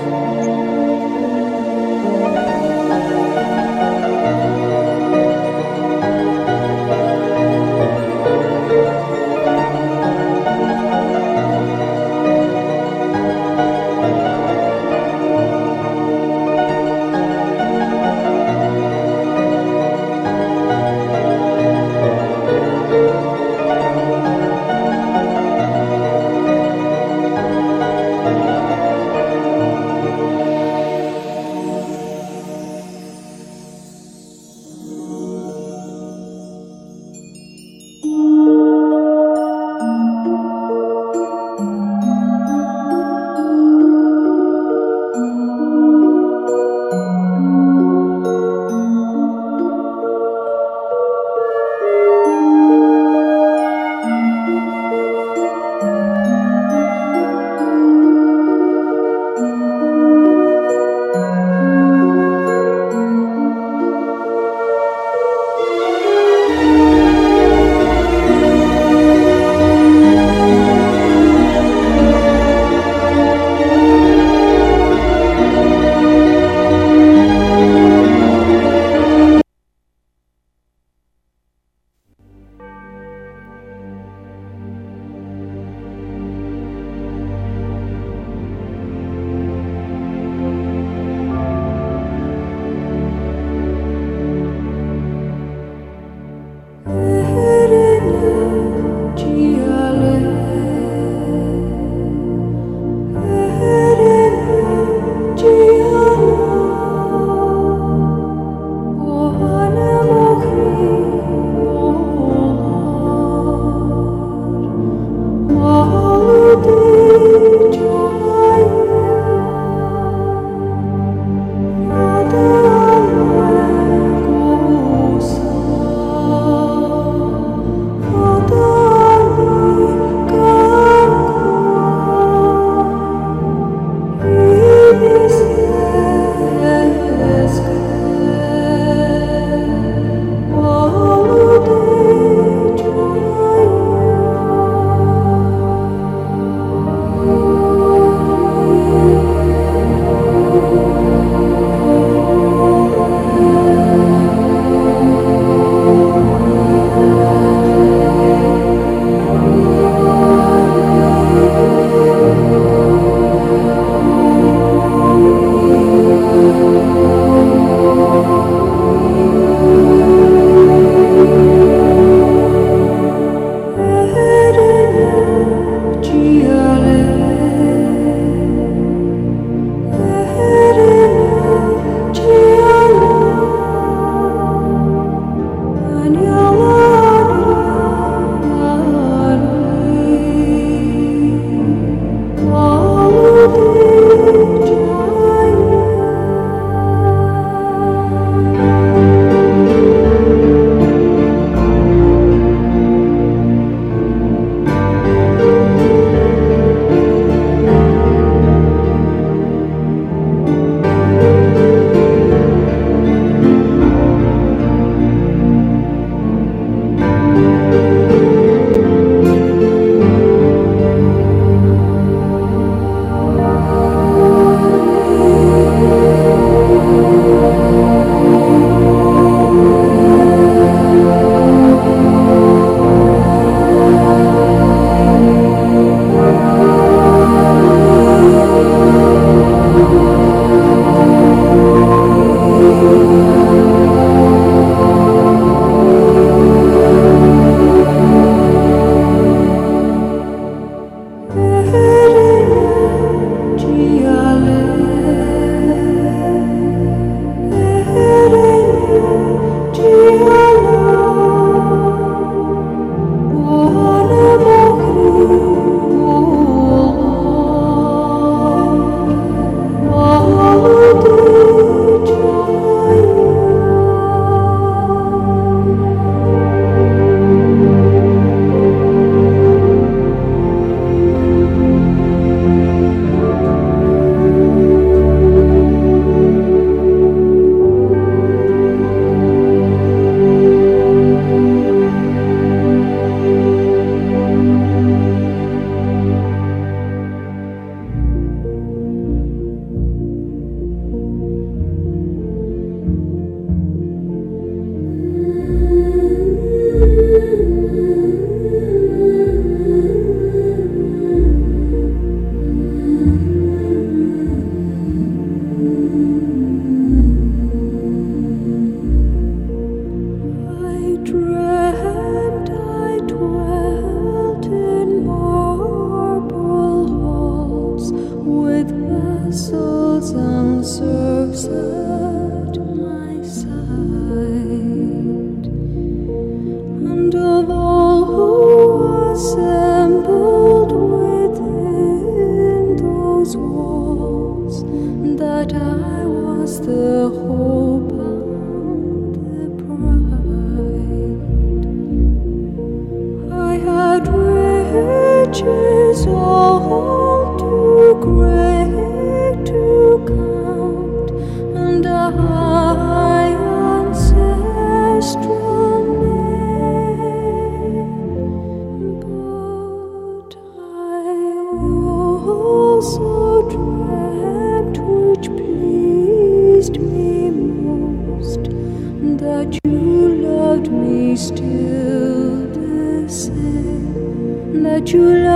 [379.19, 382.47] that you loved me still.
[382.57, 385.36] The same, that you loved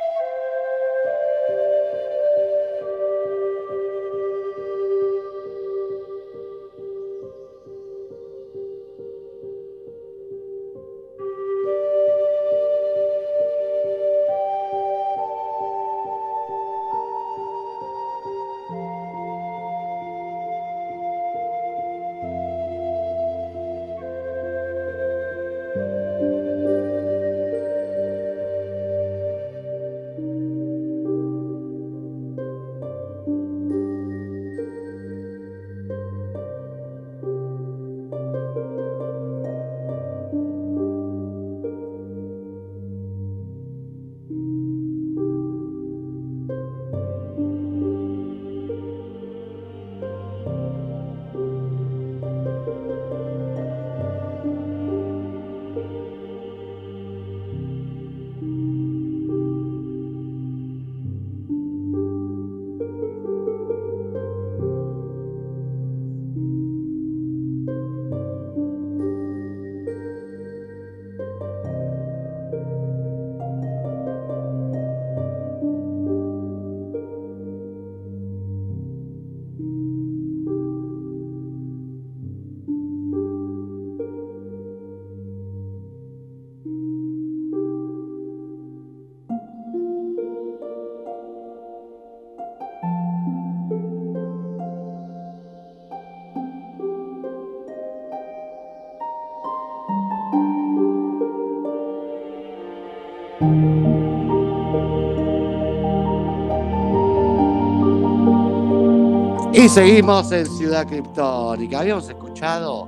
[109.63, 111.79] Y seguimos en Ciudad Criptónica.
[111.81, 112.87] Habíamos escuchado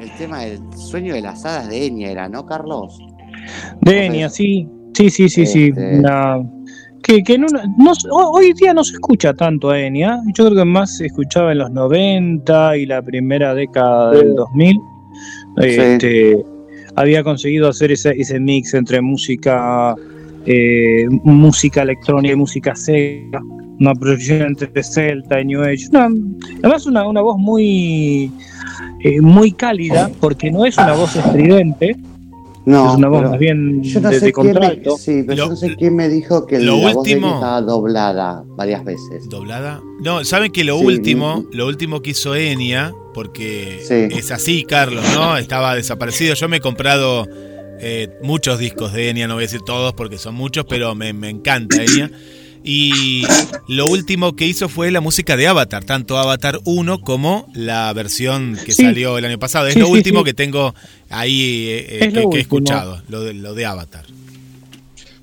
[0.00, 2.98] el tema del sueño de las hadas de Enya, ¿era, no, Carlos?
[3.82, 4.68] De Enya, sí.
[4.94, 5.64] Sí, sí, sí, sí.
[5.68, 6.42] Este- Una-
[7.02, 7.46] que, que no,
[7.78, 10.20] no- ho- hoy día no se escucha tanto a Enya.
[10.34, 14.76] Yo creo que más se escuchaba en los 90 y la primera década del 2000.
[15.58, 16.44] Este,
[16.96, 19.94] Había conseguido hacer ese, ese mix entre música
[20.46, 23.40] eh, música electrónica y música seca.
[23.78, 25.88] Una proyección entre Celta y New Age.
[25.90, 26.08] Una-
[26.62, 28.30] además, una, una voz muy,
[29.04, 31.96] eh, muy cálida, porque no es una voz estridente.
[32.64, 35.48] No, es una voz más bien Yo no de, sé de me, sí, pero yo
[35.50, 39.28] no sé quién me dijo que lo la voz de último- estaba doblada varias veces.
[39.28, 39.80] ¿Doblada?
[40.02, 44.18] No, saben que lo Sí, último, lo último que hizo Enya, porque Sí.
[44.18, 45.36] es así, Carlos, ¿no?
[45.36, 46.34] Estaba desaparecido.
[46.34, 47.28] Yo me he comprado
[47.78, 51.12] eh, muchos discos de Enya, no voy a decir todos porque son muchos, pero me,
[51.12, 52.10] me encanta Enya.
[52.68, 53.22] Y
[53.68, 58.58] lo último que hizo fue la música de Avatar, tanto Avatar 1 como la versión
[58.66, 58.82] que Sí.
[58.82, 59.68] salió el año pasado.
[59.68, 60.24] Es Sí, lo sí, último sí.
[60.24, 60.74] que tengo
[61.08, 64.04] ahí eh, eh, Es que, lo que he escuchado, lo de, lo de Avatar.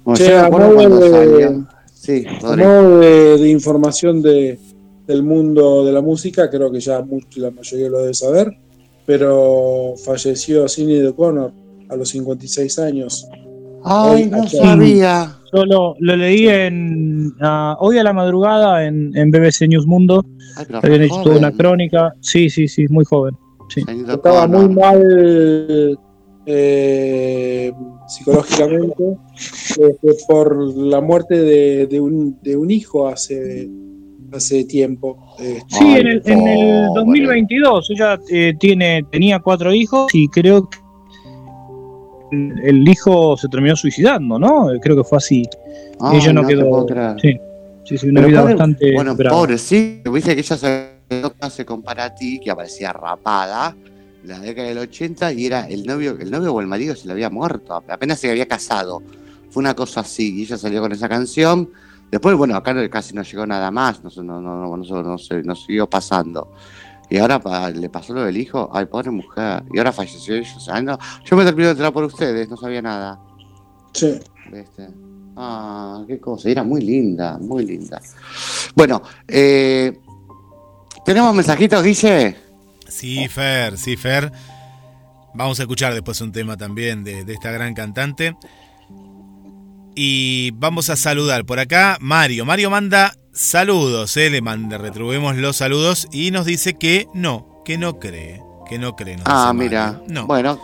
[0.06, 1.64] Bueno, Che, yo me a acuerdo modo de-.
[1.94, 4.58] Sí, modo de, de información de,
[5.06, 8.58] del mundo de la música, creo que ya mucho- la mayoría lo debe saber,
[9.06, 11.52] pero falleció Sidney O'Connor
[11.90, 13.28] a los 56 años.
[13.86, 15.38] Ay, Hoy, no sabía.
[15.54, 20.26] Yo lo, lo leí en ah, hoy a la madrugada en, en BBC News Mundo.
[20.58, 22.14] Ay, Habían hecho toda una crónica.
[22.22, 23.36] Sí, sí, sí, muy joven.
[23.70, 23.82] Sí.
[24.08, 25.98] Estaba muy mal
[26.46, 27.72] eh,
[28.08, 33.70] psicológicamente este, por la muerte de, de un, de un hijo hace,
[34.32, 35.18] hace tiempo.
[35.40, 37.22] Este, Sí, Ay, en el, en el pobre.
[37.22, 40.78] 2022 ella eh, tiene, tenía cuatro hijos y creo que
[42.64, 44.68] el, hijo se terminó suicidando, ¿no?
[44.82, 45.44] Creo que fue así.
[46.12, 47.18] Ella no, no quedó.
[47.22, 47.38] Sí,
[47.86, 48.94] sí, sí, una Pero vida pobre- bastante.
[48.94, 49.38] Bueno, brava.
[49.38, 50.02] pobre, sí.
[50.12, 50.90] Viste que ella se
[51.40, 53.76] hace compara a ti, que aparecía rapada
[54.24, 57.08] en la década del 80 y era el novio, el novio o el marido se
[57.08, 59.02] le había muerto, apenas se había casado.
[59.50, 61.70] Fue una cosa así, y ella salió con esa canción.
[62.10, 65.18] Después, bueno, acá no- casi no llegó nada más, no, no, no, no, no, no
[65.18, 66.52] se- no siguió pasando.
[67.10, 69.64] Y ahora pa- le pasó lo del hijo, ay, pobre mujer.
[69.74, 70.54] Y ahora falleció ella.
[70.56, 73.20] o sea, no, yo me terminé de enterar por ustedes, no sabía nada.
[73.94, 74.20] sí.
[74.52, 74.88] ¿Viste?
[75.36, 76.48] Ah, qué cosa.
[76.50, 78.00] Era muy linda, muy linda.
[78.76, 79.98] Bueno, eh,
[81.06, 82.36] ¿tenemos mensajitos, Guille?
[82.88, 84.32] Sí, Fer, sí, Fer.
[85.34, 88.36] Vamos a escuchar después un tema también de, de esta gran cantante.
[89.96, 92.46] Y vamos a saludar por acá Mario.
[92.46, 94.30] Mario manda saludos, ¿eh?
[94.30, 98.96] le manda, retribuimos los saludos y nos dice que no, que no cree, que no
[98.96, 99.18] cree.
[99.18, 100.00] nos Ah, mira.
[100.08, 100.28] No.
[100.28, 100.60] Bueno,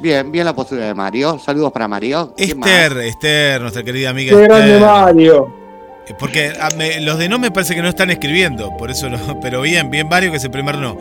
[0.00, 1.38] bien, bien la postura de Mario.
[1.44, 2.34] Saludos para Mario.
[2.38, 4.80] Esther, Esther, nuestra querida amiga Qué grande Esther.
[4.80, 5.54] Mario.
[6.08, 9.08] Eh, Porque ah, me- los de no me parece que no están escribiendo, por eso
[9.08, 10.96] no, pero bien, bien Mario que es el primer no.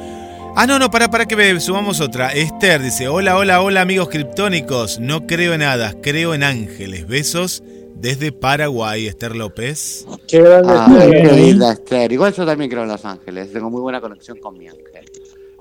[0.56, 2.34] Ah, no, no, para, para que me sumamos otra.
[2.34, 7.08] Esther dice, hola, hola, hola amigos criptónicos, no creo en hadas, creo en ángeles.
[7.08, 7.64] Besos
[7.96, 10.06] desde Paraguay, Esther López.
[10.28, 11.12] Qué grande Ah, Esther.
[11.30, 12.12] qué linda Esther.
[12.12, 13.52] Igual yo también creo en Los Ángeles.
[13.54, 14.86] Tengo muy buena conexión con mi ángel.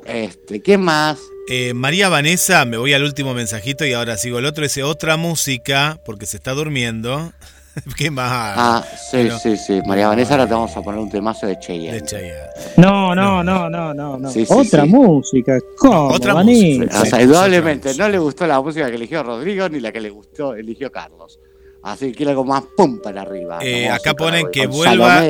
[0.06, 1.18] Este, ¿quién más?
[1.48, 5.16] Eh, María Vanessa, me voy al último mensajito y ahora sigo el otro, dice otra
[5.16, 7.32] música, porque se está durmiendo.
[7.96, 8.30] ¿Qué más?
[8.56, 9.80] Ah, sí, Pero- sí, sí.
[9.86, 12.00] María Vanessa, ahora te vamos a poner un temazo de Cheyenne.
[12.00, 12.50] De Chayanne.
[12.78, 14.30] No, no, no, no, no, no.
[14.30, 14.88] Sí, sí, Otra sí.
[14.88, 15.58] música.
[15.78, 16.60] ¿Cómo, Otra Vanessa?
[16.78, 17.00] música.
[17.02, 20.00] O sea, Sí, indudablemente no le gustó la música que eligió Rodrigo ni la que
[20.00, 21.38] le gustó eligió Carlos.
[21.82, 23.58] Así que algo más pum para arriba.
[23.62, 25.22] Eh, acá ponen que vuelva-.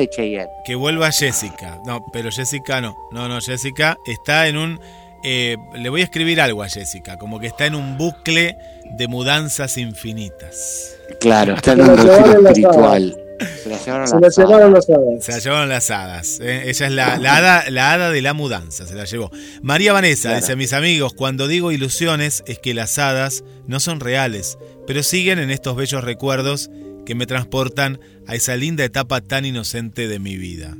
[0.65, 1.79] Que vuelva Jessica.
[1.85, 2.95] No, pero Jessica no.
[3.11, 4.79] No, no, Jessica está en un...
[5.23, 8.57] eh, le voy a escribir algo a Jessica, como que está en un bucle
[8.97, 10.97] de mudanzas infinitas.
[11.19, 12.19] Claro, está en un las
[12.49, 13.17] espiritual.
[13.63, 14.85] Se la llevaron Se la las llevaron hadas.
[15.25, 16.39] Se la llevaron las hadas.
[16.41, 16.63] ¿eh?
[16.67, 19.31] Ella es la, la hada, la hada de la mudanza, se la llevó.
[19.61, 20.37] María Vanessa Claro.
[20.41, 24.57] dice, mis amigos, cuando digo ilusiones es que las hadas no son reales,
[24.87, 26.69] pero siguen en estos bellos recuerdos
[27.05, 30.75] que me transportan a esa linda etapa tan inocente de mi vida.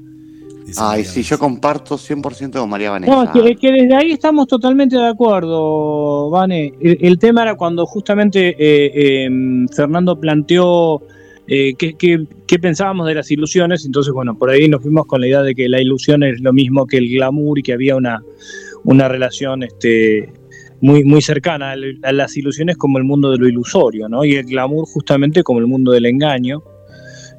[0.65, 3.11] Dice Ay, sí, yo comparto 100% con María Vanessa.
[3.11, 6.73] No, que, que desde ahí estamos totalmente de acuerdo, Vane.
[6.79, 8.91] El, el tema era cuando justamente eh,
[9.25, 9.29] eh,
[9.75, 11.01] Fernando planteó
[11.53, 15.41] eh, qué, pensábamos de las ilusiones, entonces, bueno, por ahí nos fuimos con la idea
[15.41, 18.23] de que la ilusión es lo mismo que el glamour y que había una,
[18.85, 20.31] una relación este,
[20.79, 21.73] muy, muy cercana
[22.03, 24.23] a las ilusiones como el mundo de lo ilusorio, ¿no?
[24.23, 26.63] Y el glamour justamente como el mundo del engaño.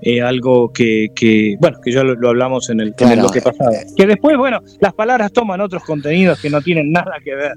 [0.03, 3.21] Eh, algo que, que, bueno, que ya lo, lo hablamos en el, en el Claro.
[3.23, 3.71] bloque pasado.
[3.97, 7.53] Que después, bueno, las palabras toman otros contenidos que no tienen nada que ver.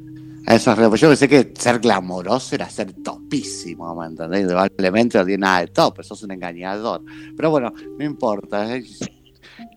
[0.48, 0.90] Eso es real.
[0.90, 4.42] Pues Yo pensé que ser glamoroso era ser topísimo, ¿me entendés?
[4.42, 7.02] Indudablemente no tiene nada de top, sos un engañador.
[7.36, 8.76] Pero bueno, no importa.
[8.78, 8.84] ¿eh?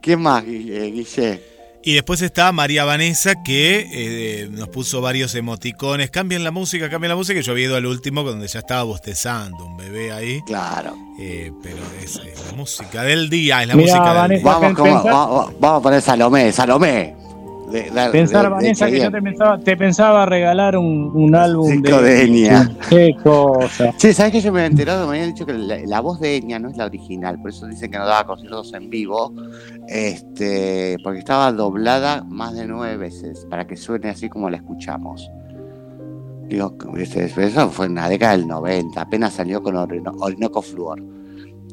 [0.02, 1.40] ¿Quién más, Gui- Guille?
[1.82, 6.10] Y después está María Vanessa que eh, nos puso varios emoticones.
[6.10, 7.38] Cambien la música, cambien la música.
[7.38, 10.40] Y yo había ido al último donde ya estaba bostezando un bebé ahí.
[10.46, 10.96] Claro.
[11.20, 14.52] Eh, pero es, eh, la música del día, es la Mirá, música del Vanessa, día.
[14.52, 17.14] Vamos, como- pensar- vamos, vamos a poner Salomé, Salomé.
[17.70, 21.34] De- de- Pensar, de- de Vanessa, que yo te pensaba, te pensaba regalar un, un
[21.34, 22.70] álbum de, de Enya.
[22.88, 23.92] Qué cosa.
[23.98, 25.06] Sí, ¿sabes que yo me había enterado?
[25.06, 27.66] Me habían dicho que la, la voz de Enya no es la original, por eso
[27.66, 29.32] dicen que no daba conciertos en vivo,
[29.88, 35.30] este, porque estaba doblada más de nueve veces, para que suene así como la escuchamos.
[36.48, 41.02] Digo, este, eso fue en la década del 90, apenas salió con Orino- Orinoco Fluor.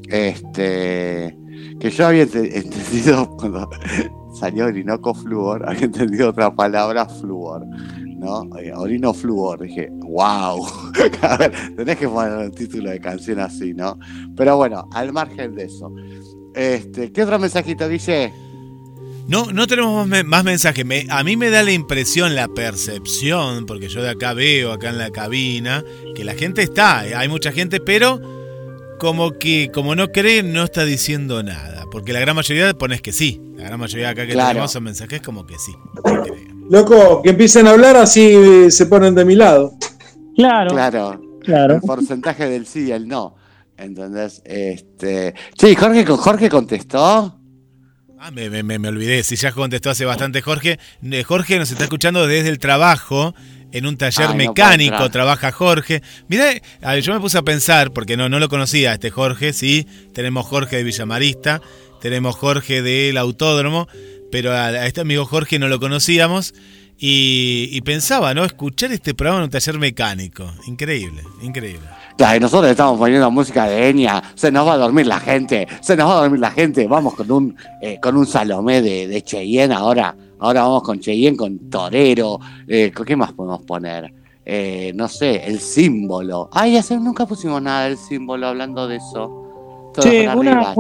[0.10, 1.38] Este,
[1.80, 3.70] que yo había ente- entendido cuando
[4.40, 7.66] salió Orinoco Fluor, había entendido otra palabra, Fluor.
[8.18, 8.44] ¿no?
[8.58, 10.66] Eh, Orino Fluor, dije, wow.
[11.22, 14.00] A ver, tenés que poner un título de canción así, ¿no?
[14.36, 15.92] Pero bueno, al margen de eso.
[16.54, 18.32] Este, ¿Qué otro mensajito dice?
[19.28, 20.86] No, no tenemos más mensajes.
[20.86, 24.90] Me- a mí me da la impresión, la percepción, porque yo de acá veo, acá
[24.90, 25.84] en la cabina,
[26.16, 28.22] que la gente está, eh, hay mucha gente, pero
[29.00, 31.85] como que, como no cree, no está diciendo nada.
[31.92, 33.42] Porque la gran mayoría pones que sí.
[33.56, 34.50] La gran mayoría acá que Claro.
[34.50, 35.74] tenemos son mensajes como que sí.
[36.70, 39.74] Loco, que empiecen a hablar así se ponen de mi lado.
[40.36, 41.22] Claro, claro.
[41.42, 43.36] Claro, el porcentaje del sí y el no.
[43.78, 44.42] ¿Entendés?
[44.46, 45.36] Este.
[45.56, 47.40] Che, Jorge, Jorge contestó.
[48.18, 49.22] Ah, me, me- me- me olvidé.
[49.24, 50.80] Si ya contestó hace bastante Jorge.
[51.26, 53.36] Jorge nos está escuchando desde el trabajo.
[53.72, 56.02] En un taller Ay, mecánico trabaja Jorge.
[56.28, 56.46] Mirá,
[56.82, 59.86] ver, yo me puse a pensar, porque no, no lo conocía este Jorge, sí.
[60.14, 61.62] Tenemos Jorge de Villamarista,
[62.02, 63.88] tenemos Jorge del Autódromo,
[64.32, 66.54] pero a, a este amigo Jorge no lo conocíamos.
[66.98, 68.46] Y, y pensaba, ¿no?
[68.46, 70.50] Escuchar este programa en un taller mecánico.
[70.66, 71.86] Increíble, increíble.
[72.18, 74.24] Claro, y nosotros estamos poniendo música de Enya.
[74.36, 75.68] Se nos va a dormir la gente.
[75.82, 76.88] Se nos va a dormir la gente.
[76.88, 80.16] Vamos con un, eh, con un Salomé de, de Cheyenne ahora.
[80.40, 82.40] Ahora vamos con Cheyenne, con Torero.
[82.68, 84.14] Eh, ¿Qué más podemos poner?
[84.46, 86.50] Eh, no sé, el símbolo.
[86.52, 89.92] Ay, hace, nunca pusimos nada del símbolo hablando de eso.
[90.00, 90.74] Che, una-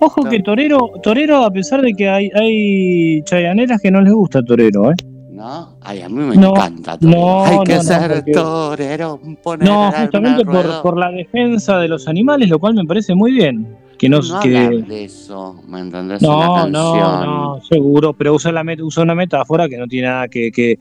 [0.00, 4.42] Ojo que Torero, Torero, a pesar de que hay, hay chayaneras que no les gusta
[4.42, 4.96] Torero, ¿eh?
[5.30, 5.76] ¿No?
[5.80, 7.18] Ay, a mí me No, encanta Torero.
[7.20, 9.20] no, Hay que no, ser porque- torero.
[9.42, 13.30] Poner No, justamente por, por la defensa de los animales, lo cual me parece muy
[13.32, 13.76] bien.
[14.00, 16.22] Que no, No que, de eso, ¿me entendés?
[16.22, 20.26] No, no, no, seguro, pero usa, la, met- usa una metáfora que no tiene nada
[20.28, 20.78] que, que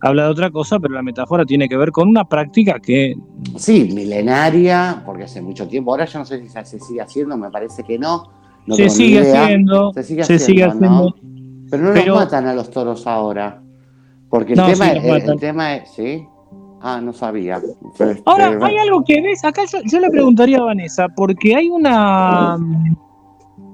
[0.00, 3.16] habla de otra cosa, pero la metáfora tiene que ver con una práctica que
[3.56, 5.90] Sí, milenaria, porque hace mucho tiempo.
[5.90, 8.30] Ahora yo no sé si se, se sigue haciendo, me parece que no.
[8.66, 11.08] no se sigue haciendo, Se sigue se haciendo, sigue ¿no?
[11.08, 11.14] haciendo.
[11.72, 13.60] Pero no Pero- los matan a los toros ahora.
[14.28, 15.90] Porque el, tema, los el- tema es.
[15.90, 16.24] ¿Sí?
[16.80, 17.60] Ah, no sabía.
[17.92, 21.68] Este, Ahora, hay algo que ves, acá yo, yo le preguntaría a Vanessa, porque hay
[21.68, 22.56] una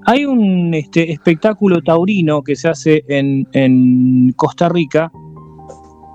[0.05, 5.11] hay un este, espectáculo taurino que se hace en, en Costa Rica,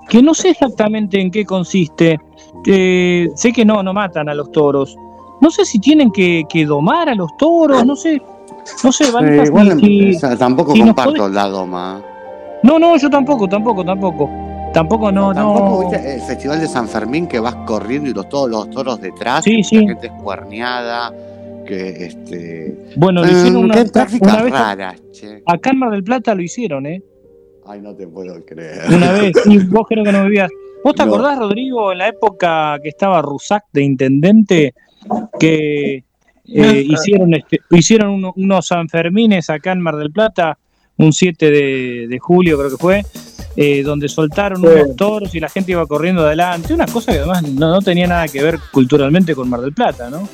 [0.09, 2.19] que no sé exactamente en qué consiste.
[2.65, 4.95] Eh, sé que no, no matan a los toros.
[5.41, 8.21] No sé si tienen que, que domar a los toros, no sé.
[8.83, 12.01] No sé, Vanessa, Eh, igual si- o sea, tampoco si comparto la doma.
[12.63, 14.29] No, no, yo tampoco, tampoco, tampoco.
[14.73, 15.89] Tampoco, no, Tampoco, no.
[15.91, 16.15] ¿viste?
[16.15, 19.61] El festival de San Fermín que vas corriendo y los, todos los toros detrás, Sí,
[19.61, 21.13] la gente escuerneada,
[21.65, 22.75] que este.
[22.97, 24.51] Bueno, lo Eh, hicieron una, prácticas una vez.
[24.51, 25.43] raras, che.
[25.45, 27.01] Acá en Mar del Plata lo hicieron, ¿eh?
[27.65, 28.81] Ay, no te puedo creer.
[28.89, 30.49] Una vez, y vos creo que no vivías.
[30.83, 31.13] ¿Vos te No.
[31.13, 34.73] acordás, Rodrigo, en la época que estaba Rusac de intendente,
[35.39, 36.03] que
[36.45, 40.57] eh, hicieron este, hicieron uno- unos Sanfermines acá en Mar del Plata,
[40.97, 43.01] un 7 de, de julio creo que fue,
[43.55, 44.67] eh, donde soltaron Sí.
[44.67, 48.07] unos toros y la gente iba corriendo adelante, una cosa que además no, no tenía
[48.07, 50.27] nada que ver culturalmente con Mar del Plata, ¿no?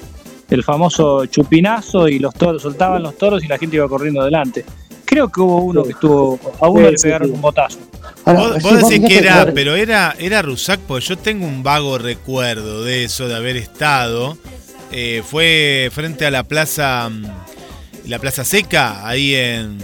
[0.50, 4.66] El famoso chupinazo y los toros, soltaban los toros y la gente iba corriendo adelante.
[5.06, 7.34] Creo que hubo uno que estuvo, a uno Sí, le pegaron sí.
[7.34, 7.78] un botazo.
[8.26, 11.98] Ahora, Vos, decís que era, que- pero era, era Rusac, porque yo tengo un vago
[11.98, 14.38] recuerdo de eso, de haber estado.
[14.92, 17.24] Eh, fue frente a la plaza, mm,
[18.08, 19.78] la plaza seca, ahí en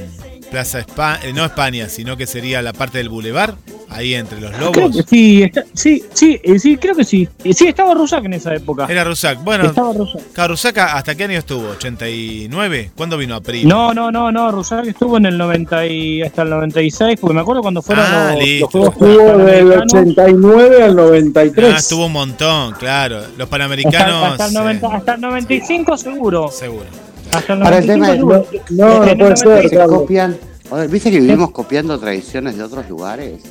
[0.56, 3.56] Plaza España, no España, sino que sería la parte del bulevar,
[3.90, 4.96] ahí entre los Creo lobos.
[4.96, 7.28] que sí, está- sí, sí, eh, sí, creo que sí.
[7.44, 8.86] Eh, Sí, estaba Rusac en esa época.
[8.90, 9.44] Era Rusac.
[9.44, 10.22] Bueno, Estaba Rusac.
[10.32, 11.68] claro, Rusac, ¿hasta qué año estuvo?
[11.78, 12.92] ¿89?
[12.96, 13.68] ¿Cuándo vino a Primo?
[13.68, 17.42] No, no, no, no, Rusac estuvo en el 90 y hasta el 96, porque me
[17.42, 18.70] acuerdo cuando fueron Ah, los, listo.
[18.80, 19.94] los Juegos Estuvo del Panamericanos.
[19.94, 21.74] 89 al 93.
[21.74, 23.18] Ah, estuvo un montón, claro.
[23.18, 24.24] Los Hasta, panamericanos.
[24.32, 26.46] hasta el 90 hasta el 95 seguro.
[26.48, 27.05] eh, seguro.
[27.38, 28.72] Hasta el Ahora, el 95 tema es-.
[28.72, 30.38] No, no el puede ser, 96 se copian.
[30.72, 33.42] Ahora, ¿Viste que vivimos copiando tradiciones de otros lugares?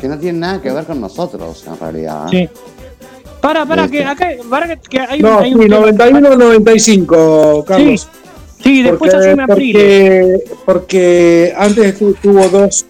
[0.00, 2.26] Que no tienen nada que ver con nosotros, en realidad.
[2.30, 2.48] Sí.
[3.40, 3.98] Para, para, Este.
[3.98, 8.08] que acá para que, que hay, No, hay sí, 91 al 95, Carlos.
[8.62, 10.42] Sí, después porque, asume Apriles.
[10.44, 12.84] porque, porque antes tu- tuvo dos,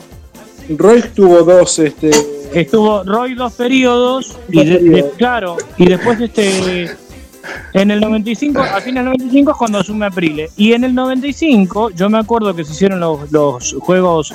[0.77, 2.11] Roy tuvo dos, este.
[2.52, 6.90] Estuvo Roy dos periodos y de- de- claro, y después este
[7.73, 10.51] en el 95, a fines del 95 es cuando asume Aprile.
[10.57, 14.35] Y en el 95, yo me acuerdo que se hicieron los, los Juegos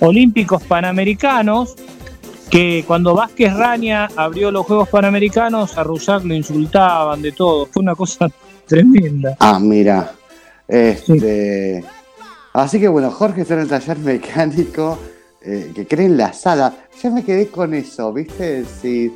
[0.00, 1.74] Olímpicos Panamericanos,
[2.50, 7.66] que cuando Vázquez Raña abrió los Juegos Panamericanos, a Rusac lo insultaban de todo.
[7.66, 8.28] Fue una cosa
[8.66, 9.36] tremenda.
[9.40, 10.12] Ah, mira.
[10.68, 11.84] Este.
[12.52, 14.98] Así que bueno, Jorge está en el taller mecánico
[15.42, 16.72] eh, que cree en la sala.
[17.02, 18.64] Yo me quedé con eso, ¿viste?
[18.82, 19.10] Eh,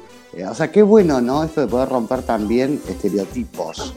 [0.45, 1.45] o sea, qué bueno, ¿no?
[1.45, 3.95] Esto de poder romper también estereotipos.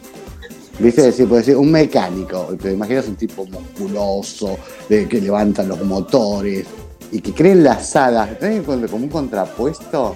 [0.80, 1.01] ¿Viste?
[1.03, 4.57] Decir, puede decir, un mecánico, te imaginas un tipo musculoso,
[4.89, 6.65] de, que levanta los motores
[7.11, 8.63] y que cree en las salas, ¿no?
[8.89, 10.15] como un contrapuesto.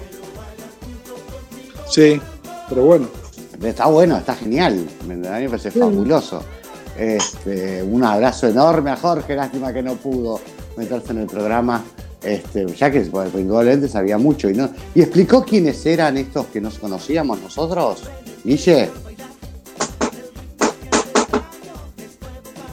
[1.88, 2.20] Sí,
[2.68, 3.06] pero bueno.
[3.62, 4.86] Está bueno, está genial.
[5.06, 6.42] me- A mí me parece fabuloso.
[6.98, 10.40] Este, un abrazo enorme a Jorge, lástima que no pudo
[10.76, 11.84] meterse en el programa.
[12.26, 14.68] Este, ya que pues, indudablemente sabía mucho y no.
[14.94, 18.02] Y explicó quiénes eran estos que nos conocíamos nosotros.
[18.44, 18.90] Guille.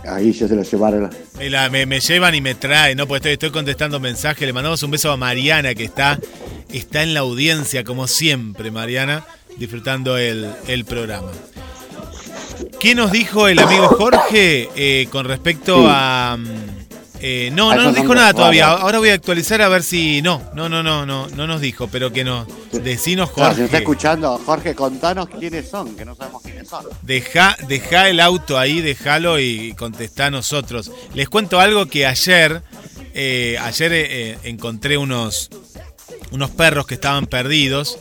[0.08, 1.10] A Guille se lo llevaron.
[1.38, 3.08] Me, la- me- me llevan y me traen, ¿no?
[3.08, 4.46] Porque estoy, estoy contestando mensajes.
[4.46, 6.20] Le mandamos un beso a Mariana, que está,
[6.72, 9.26] está en la audiencia, como siempre, Mariana,
[9.58, 11.32] disfrutando el, el programa.
[12.80, 15.86] ¿Qué nos dijo el amigo Jorge eh, con respecto Sí.
[15.88, 16.38] a.
[17.26, 18.68] eh, no, A no nos dijo nada todavía.
[18.70, 20.22] Ahora voy a actualizar a ver si.
[20.22, 22.46] No, no, no, no, no, no nos dijo, pero que no.
[22.74, 23.78] Decinos, Claro, si nos está Jorge.
[23.78, 26.86] escuchando, Jorge, contanos quiénes son, que no sabemos quiénes son.
[27.02, 30.92] Deja, deja el auto ahí, déjalo y contestá a nosotros.
[31.14, 32.62] Les cuento algo que ayer,
[33.14, 35.50] eh, ayer eh, encontré unos,
[36.32, 38.00] unos perros que estaban perdidos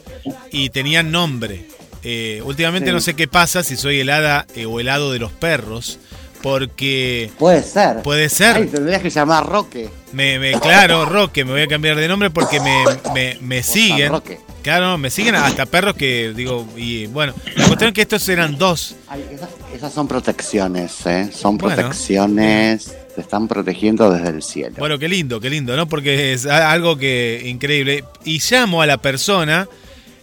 [0.51, 1.69] y tenían nombre.
[2.03, 2.95] Eh, últimamente Sí.
[2.95, 6.01] no sé qué pasa si soy el hada eh, o el hado de los perros,
[6.43, 8.03] porque Puede ser.
[8.03, 8.57] puede ser.
[8.57, 9.89] Ay, tendrías que llamar Roque.
[10.13, 14.11] Me, me- claro, Roque, me voy a cambiar de nombre porque me, me, me siguen.
[14.11, 14.39] Roque.
[14.63, 18.59] Claro, me siguen hasta perros que digo, y bueno, la cuestión es que estos eran
[18.59, 18.95] dos.
[19.09, 21.31] Ay, esas, esas son protecciones, ¿eh?
[21.33, 21.77] Son Bueno.
[21.77, 22.95] protecciones.
[23.15, 24.77] Te están protegiendo desde el cielo.
[24.79, 25.87] Bueno, qué lindo, qué lindo, ¿no?
[25.89, 28.05] Porque es algo que increíble.
[28.25, 29.69] Y llamo a la persona,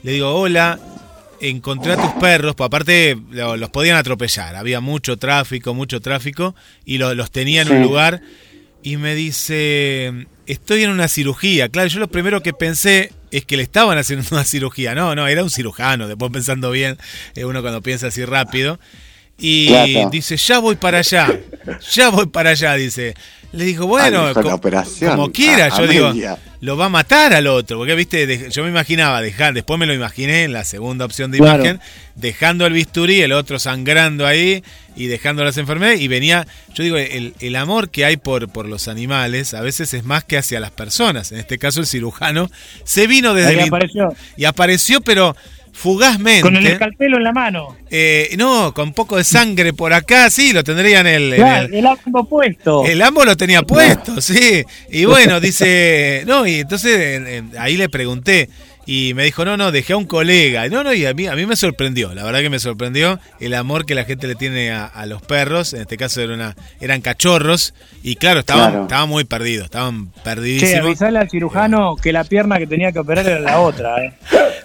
[0.04, 0.80] le digo, hola,
[1.42, 6.56] encontré a tus perros, pues aparte lo- los podían atropellar, había mucho tráfico, mucho tráfico,
[6.86, 8.22] y lo- los tenía en un lugar,
[8.82, 11.70] y me dice, estoy en una cirugía.
[11.70, 14.96] Claro, yo lo primero que pensé es que le estaban haciendo una cirugía.
[14.96, 16.98] No, no, era un cirujano, después pensando bien,
[17.36, 18.80] eh, uno cuando piensa así rápido.
[19.40, 20.10] Y Claro.
[20.12, 21.40] dice, ya voy para allá,
[21.94, 23.14] ya voy para allá, dice.
[23.52, 26.14] Le dijo, bueno, Ah, co- operación, como quiera, a- yo digo,
[26.62, 29.88] lo va a matar al otro, porque viste, de- yo me imaginaba dejar, después me
[29.88, 31.64] lo imaginé en la segunda opción de Claro.
[31.64, 31.80] imagen,
[32.16, 34.64] dejando el bisturí, el otro sangrando ahí
[34.96, 36.46] y dejando las enfermedades, y venía,
[36.76, 40.24] yo digo, el, el amor que hay por, por los animales a veces es más
[40.26, 42.52] que hacia las personas, en este caso el cirujano,
[42.84, 45.36] se vino desde Ahí el in- apareció y apareció, pero
[45.80, 46.42] fugazmente.
[46.42, 47.78] con el escalpelo en la mano.
[47.90, 51.36] Eh, no, con poco de sangre por acá, sí, lo tendría en el.
[51.36, 52.86] Claro, el- el auto puesto.
[52.86, 54.64] el ambo lo tenía puesto, sí.
[54.92, 58.50] Y bueno, dice, no, y entonces en- en- ahí le pregunté
[58.86, 60.68] y me dijo, no, no, dejé a un colega.
[60.68, 63.54] No, no, y a mí, a mí me sorprendió, la verdad que me sorprendió el
[63.54, 65.74] amor que la gente le tiene a, a los perros.
[65.74, 67.74] En este caso era una, eran cachorros
[68.04, 68.84] y claro, estaban, Claro.
[68.84, 70.86] estaban muy perdidos, estaban Che, perdidísimos.
[70.86, 74.14] avisale al cirujano que la pierna que tenía que operar era la otra, ¿eh?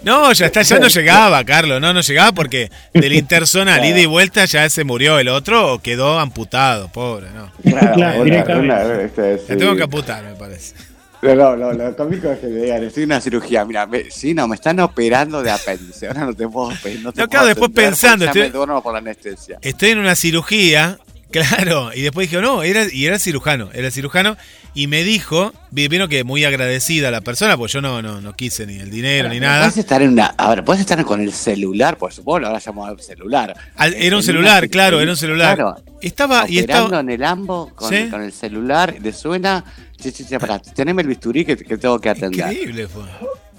[0.04, 4.06] No, ya está, ya no llegaba, Carlos, no, no llegaba porque del intersonal ida y
[4.06, 7.50] vuelta ya se murió el otro o quedó amputado, pobre, no.
[7.62, 8.74] Claro, Claro, una- directamente.
[8.74, 9.56] una- este, sí.
[9.58, 10.74] Tengo que amputar, me parece.
[11.22, 14.10] No, no, no, lo cómico es que me digan, estoy en una cirugía, mira, me-
[14.10, 17.28] sí, no, me están operando de apéndice, ahora no te puedo no te No, puedo
[17.28, 19.58] claro, después atender pensando, estoy- me por la anestesia.
[19.62, 20.98] Estoy en una cirugía,
[21.30, 24.36] claro, y después dije, no, era, y era cirujano, era cirujano,
[24.74, 28.34] y me dijo, vi- vieron que muy agradecida la persona, pues yo no, no, no
[28.34, 29.60] quise ni el dinero ni nada.
[29.60, 32.90] Puedes estar en una, a ver, puedes estar con el celular, por supuesto, ahora llamamos
[32.90, 33.54] al celular.
[33.76, 35.54] Al- era un una celular, claro, era un celular.
[35.56, 38.08] Claro, Estaba, y estaba, en el ambo con, ¿Sí?
[38.10, 39.64] con el celular, le suena,
[40.00, 42.52] che, che, che, pará, teneme el bisturí que, que tengo que atender.
[42.52, 43.04] increíble fue.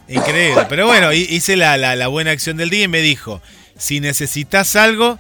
[0.08, 3.42] Increíble, pero bueno, hi- hice la, la- la buena acción del día y me dijo,
[3.78, 5.18] si necesitas algo,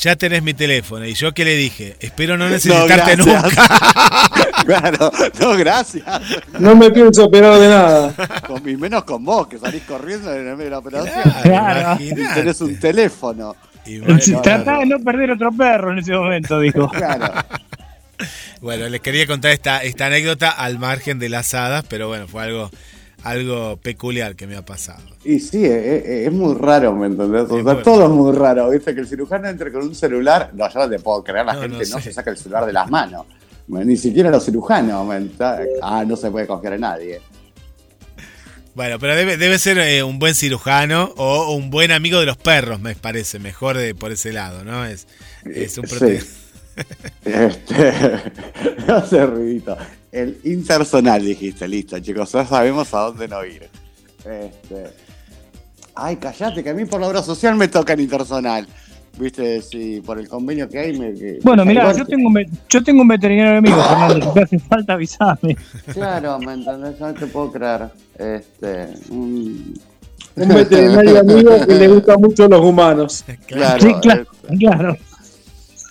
[0.00, 1.06] ya tenés mi teléfono.
[1.06, 3.48] Y yo que le dije, espero no necesitarte nunca.
[4.64, 5.10] claro,
[5.40, 6.04] no, gracias.
[6.58, 8.14] No me pienso operar de nada.
[8.46, 11.34] Con, y menos con vos, que salís corriendo en el medio de la operación.
[11.42, 12.02] Claro.
[12.02, 13.56] Y tenés un teléfono.
[13.86, 16.88] Bueno, Tratá de no perder otro perro en ese momento, dijo.
[16.88, 17.32] Claro.
[18.60, 22.42] Bueno, les quería contar esta, esta anécdota al margen de las hadas, pero bueno, fue
[22.42, 22.70] algo,
[23.28, 25.02] algo peculiar que me ha pasado.
[25.24, 27.46] Y sí, es, es- es muy raro, ¿me entendés?
[27.50, 28.94] O sea, todo es muy raro, ¿viste?
[28.94, 30.50] Que el cirujano entre con un celular.
[30.54, 32.02] No, yo no te puedo creer, la No, gente no no, sé.
[32.02, 33.26] se saca el celular de las manos.
[33.68, 35.06] Ni siquiera los cirujanos.
[35.82, 37.20] Ah, no se puede confiar en nadie.
[38.74, 42.36] Bueno, pero debe, debe ser eh, un buen cirujano o un buen amigo de los
[42.36, 43.38] perros, me parece.
[43.38, 44.84] Mejor de, por ese lado, ¿no?
[44.84, 45.06] Es,
[45.46, 45.94] es un Sí.
[45.96, 46.26] prote-
[47.24, 47.92] Este,
[48.86, 49.76] no hace ruidito.
[50.16, 53.68] El intersonal dijiste, listo, chicos, ya sabemos a dónde no ir.
[54.24, 54.84] Este,
[55.94, 58.66] ay, callate, que a mí por la obra social me toca el intersonal.
[59.18, 61.12] Viste, si por el convenio que hay me.
[61.12, 64.26] que- Bueno, salgo- yo tengo, un ve- yo tengo un veterinario amigo, Fernando.
[64.28, 65.56] Si te hace falta, avisarme.
[65.92, 66.98] Claro, ¿me entendés?
[67.00, 67.88] No te puedo creer.
[68.18, 68.88] Este.
[69.10, 69.74] Un
[70.34, 73.24] veterinario amigo que le gustan mucho los humanos.
[73.46, 74.96] Claro, Sí, claro, este, claro.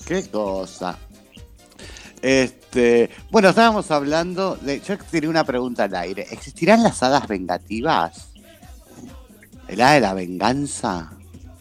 [0.07, 0.97] Qué cosa.
[2.25, 4.81] Este, bueno, estábamos hablando de.
[4.81, 6.25] Yo tiré una pregunta al aire.
[6.31, 8.29] ¿Existirán las hadas vengativas?
[9.67, 11.11] ¿El hada de la venganza?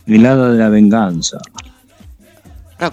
[0.07, 1.36] El lado de la venganza.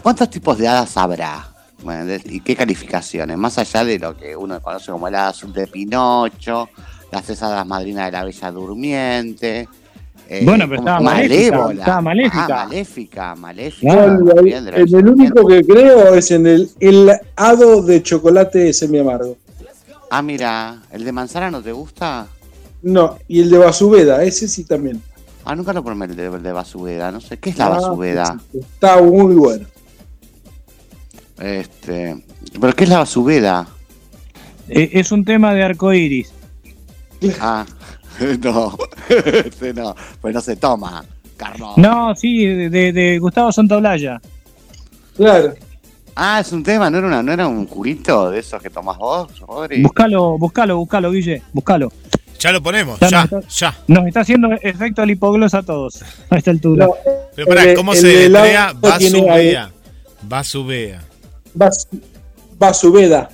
[0.01, 1.47] ¿Cuántos tipos de hadas habrá?
[1.81, 3.37] Bueno, ¿Y qué calificaciones?
[3.37, 6.67] Más allá de lo que uno conoce como el hada azul de Pinocho,
[7.09, 9.69] las tres hadas madrinas de la Bella Durmiente.
[10.33, 11.79] Eh, Bueno, pero estaba maléfica, malévola.
[11.81, 12.45] estaba maléfica.
[12.45, 14.41] Ah, maléfica, maléfica.
[14.41, 18.99] Bien, la en el único que creo es en el, el hado de chocolate semi
[18.99, 19.37] amargo.
[20.09, 22.27] Ah, mira, ¿el de manzana no te gusta?
[22.81, 25.01] No, y el de Basubeda, ese sí también.
[25.43, 27.37] Ah, nunca lo probé el de, el de Basubeda, no sé.
[27.37, 28.37] ¿Qué es la Ah, Basubeda?
[28.53, 29.65] Está muy bueno.
[31.39, 32.23] Este,
[32.59, 33.67] ¿Pero qué es la Basubeda?
[34.69, 36.31] Eh, es un tema de arcoíris.
[37.39, 37.65] Ah,
[38.43, 38.77] no,
[39.09, 41.03] este no, pues no se toma,
[41.37, 41.77] Carlos.
[41.77, 44.21] No, sí, de, de Gustavo Santaolalla.
[45.15, 45.53] Claro.
[46.15, 48.97] Ah, es un tema, no era, una, no era un juguito de esos que tomás
[48.97, 49.81] vos, Rodri.
[49.81, 51.91] Buscalo, buscalo, buscalo, Guille, buscalo.
[52.37, 53.77] Ya lo ponemos, Ya ya, no, ya.
[53.87, 56.87] Nos está haciendo efecto al hipoglosa a todos a esta altura.
[56.87, 56.93] No,
[57.35, 58.73] Pero pará, ¿cómo el se deletrea?
[58.73, 59.71] Basubea.
[60.23, 61.01] Basubea.
[61.55, 61.87] Bas-
[62.57, 63.29] Basubeda.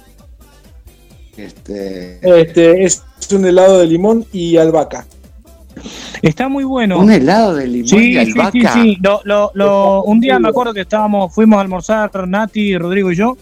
[1.35, 3.03] Este, Este, es
[3.35, 5.05] un helado de limón y albahaca.
[6.21, 6.99] Está muy bueno.
[6.99, 8.73] un helado de limón Sí, y albahaca.
[8.73, 8.97] sí, sí.
[9.01, 13.15] Lo, lo, lo- un día me acuerdo que estábamos, fuimos a almorzar Nati, Rodrigo y
[13.15, 13.37] yo,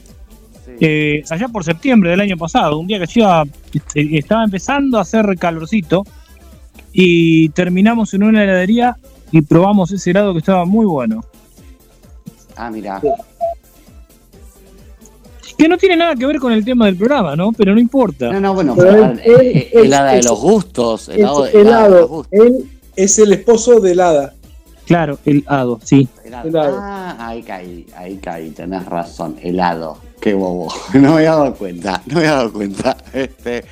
[0.82, 3.44] eh, allá por septiembre del año pasado, un día que hacía,
[3.94, 6.03] eh, estaba empezando a hacer calorcito
[6.91, 8.98] y terminamos en una heladería
[9.32, 11.24] y probamos ese helado que estaba muy bueno.
[12.57, 13.02] Ah, mira.
[15.57, 17.52] Que no tiene nada que ver con el tema del programa, ¿no?
[17.53, 18.32] Pero no importa.
[18.32, 21.94] No, no, bueno, Pero pero, él- él- eh, él- helada de los gustos, helado, helado
[21.94, 22.40] de los gustos.
[22.40, 24.34] Él es el esposo de Hada.
[24.86, 26.07] Claro, helado, sí.
[26.23, 26.48] Helado.
[26.49, 26.77] helado.
[26.80, 29.98] Ah, ahí caí, ahí caí, tenés razón, helado.
[30.22, 30.72] Qué bobo.
[30.94, 32.98] No me había dado cuenta, no me había dado cuenta.
[33.14, 33.64] Este,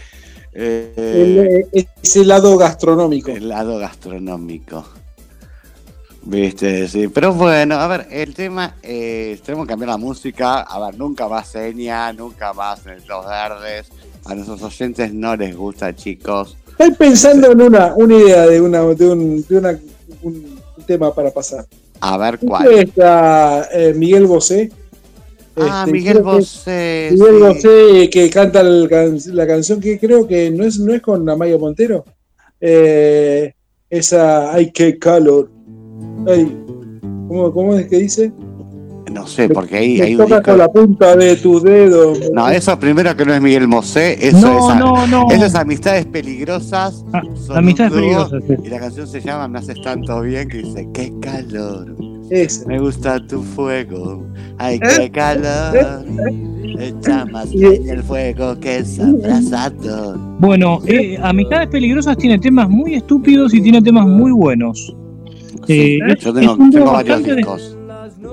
[0.56, 3.32] eh, eh, es helado gastronómico.
[3.32, 4.86] helado gastronómico.
[6.26, 7.10] Viste, sí.
[7.10, 10.62] Pero bueno, a ver, el tema, eh, tenemos que cambiar la música.
[10.62, 13.90] A ver, nunca más seña, nunca más en los verdes.
[14.26, 16.56] A nuestros oyentes no les gusta, chicos.
[16.72, 19.80] Estoy pensando en una, una idea de, una, de, un, de una-
[20.22, 21.66] un tema para pasar.
[22.00, 22.74] A ver ¿Viste cuál.
[22.74, 24.72] Está eh, Miguel Bosé.
[25.58, 27.10] Ah, Este, Miguel que- Bosé.
[27.12, 27.40] Miguel sí.
[27.68, 28.90] Bosé que canta el
[29.34, 32.06] la canción que creo que no es, no es con Amaya Montero.
[32.62, 33.54] Eh,
[33.90, 35.50] esa Ay, qué calor.
[37.28, 38.32] ¿Cómo, ¿Cómo es que dice?
[39.12, 40.42] No sé, porque ahí hay un disco.
[40.44, 42.20] con la punta de tus dedos.
[42.34, 45.28] No, eso primero que no es Miguel Bosé, eso No, es, no, no.
[45.30, 47.06] eso es Amistades Peligrosas.
[47.14, 48.44] Ah, son amistades peligrosas.
[48.48, 48.56] sí.
[48.64, 51.96] Y la canción se llama Me haces tanto bien que dice, qué calor,
[52.32, 52.66] Ese.
[52.66, 54.26] me gusta tu fuego,
[54.58, 54.80] ay, ¿Eh?
[54.98, 56.06] qué calor.
[56.80, 60.18] Echa más leña el fuego que es abrazado.
[60.40, 64.96] Bueno, eh, Amistades Peligrosas tiene temas muy estúpidos y tiene temas muy buenos.
[65.68, 67.78] Sí, Eh, yo tengo, varios bastante de- discos.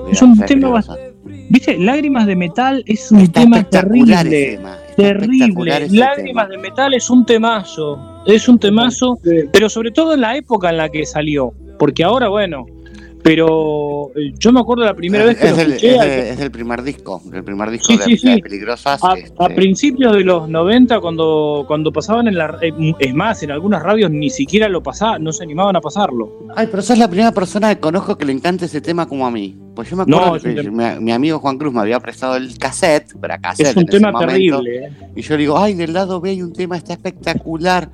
[0.05, 0.97] de es un tema Peligrosas.
[1.49, 1.77] ¿Viste?
[1.77, 4.15] Lágrimas de Metal es un Está tema terrible.
[4.29, 5.71] tema, Terrible.
[5.89, 6.47] Lágrimas tema.
[6.47, 8.21] de Metal es un temazo.
[8.25, 9.29] Es un temazo, Sí.
[9.51, 11.53] pero sobre todo en la época en la que salió.
[11.77, 12.65] Porque ahora, bueno.
[13.23, 15.93] Pero eh, yo me acuerdo la primera vez que es, lo el, escuché.
[15.95, 18.41] es, al- el- es el primer disco, el primer disco Sí, de sí.
[18.41, 19.03] Peligrosas.
[19.03, 22.57] A, este, a principios de los 90, cuando, cuando pasaban en la.
[22.61, 26.47] eh, Es más, en algunas radios ni siquiera lo pasaban, no se animaban a pasarlo.
[26.55, 29.31] Ay, pero sos la primera persona que conozco que le encanta ese tema como a
[29.31, 29.57] mí.
[29.75, 32.57] Pues yo me acuerdo No, que mi, mi amigo Juan Cruz me había prestado el
[32.57, 34.27] cassette, para cassette Es un en ese tema momento,
[34.61, 34.85] terrible.
[34.87, 34.91] eh.
[35.15, 37.89] Y yo le digo, ay, del lado B hay un tema, está espectacular.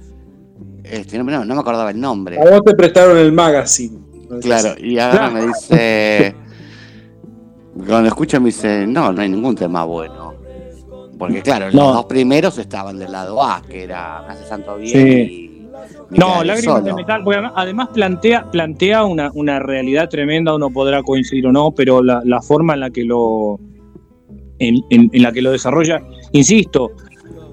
[0.84, 2.40] Este, no, no, no me acordaba el nombre.
[2.40, 4.00] A vos te prestaron el magazine.
[4.42, 6.36] Claro, y ahora me dice.
[7.88, 10.34] Cuando escucha me dice, no, no hay ningún tema bueno.
[11.18, 14.92] Porque claro, los dos primeros estaban del lado A, que era Me hace santo bien
[14.92, 15.44] Sí.
[15.44, 15.68] y.
[16.12, 16.94] No, Lágrimas de.
[16.94, 21.72] Metal, porque además- además plantea, plantea una, una realidad tremenda, uno podrá coincidir o no,
[21.72, 23.60] pero la, la forma en la que lo
[24.60, 26.02] en, en- en la que lo desarrolla,
[26.32, 26.92] insisto,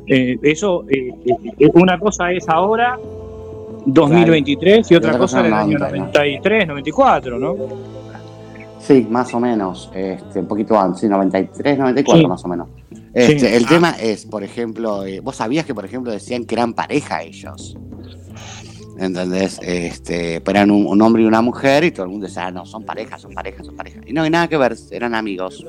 [0.07, 1.11] eh, eso, eh,
[1.59, 2.99] eh, una cosa es ahora
[3.87, 6.05] 2023 y otra otra cosa en el año 90, ¿no?
[6.07, 7.57] 93, 94, ¿no?
[8.81, 12.27] Sí, más o menos, este, un poquito antes, sí, 93, 94 Sí.
[12.29, 12.69] más o menos.
[13.15, 13.47] Este, Sí.
[13.47, 13.69] El Ah.
[13.69, 17.77] tema es, por ejemplo, eh, vos sabías que, por ejemplo, decían que eran pareja ellos.
[18.99, 19.59] ¿Entendés?
[19.63, 22.51] Este, pero eran un, un hombre y una mujer y todo el mundo decía, ah,
[22.53, 24.03] no, son parejas, son parejas, son parejas.
[24.07, 25.65] Y no hay nada que ver, eran amigos.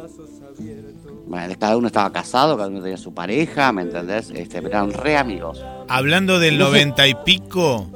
[1.28, 4.30] Bueno, cada uno estaba casado, cada uno tenía su pareja, ¿me entendés?
[4.36, 5.64] Este, pero eran re amigos.
[5.88, 7.88] Hablando del noventa y pico,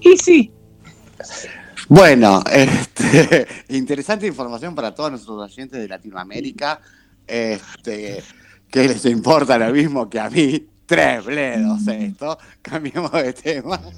[0.00, 0.50] Y sí,
[1.88, 6.80] Bueno, este, interesante información para todos nuestros oyentes de Latinoamérica,
[7.26, 8.22] este,
[8.70, 10.66] que les importa lo mismo que a mí.
[10.86, 13.80] Tres bledos esto, cambiemos de tema.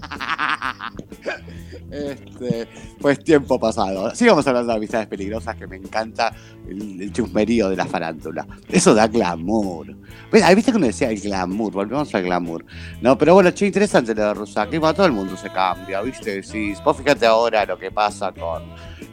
[1.90, 2.66] Este,
[3.00, 4.12] pues tiempo pasado.
[4.14, 6.34] Sigamos hablando de amistades peligrosas, que me encanta
[6.68, 8.44] el, el chusmerío de la farándula.
[8.68, 9.94] Eso da glamour.
[10.42, 12.64] Ahí viste que uno decía el glamour, volvemos al glamour.
[13.00, 14.70] No, pero bueno, che, interesante lo de Rusak.
[14.94, 16.42] Todo el mundo se cambia, ¿viste?
[16.42, 18.64] Sí, vos fíjate ahora lo que pasa con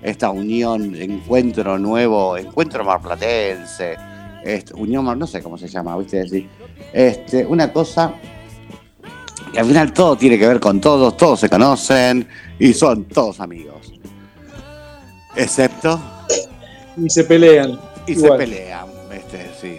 [0.01, 3.95] esta unión, encuentro nuevo, encuentro marplatense,
[4.43, 6.17] este, unión, mar- no sé cómo se llama, ¿viste?
[6.17, 6.49] Decir,
[6.93, 8.13] este, una cosa
[9.51, 12.27] que al final todo tiene que ver con todos, todos se conocen
[12.59, 13.93] y son todos amigos.
[15.35, 15.99] Excepto
[16.97, 17.79] Y se pelean.
[18.07, 18.31] y Igual.
[18.31, 19.77] se pelean, este, sí.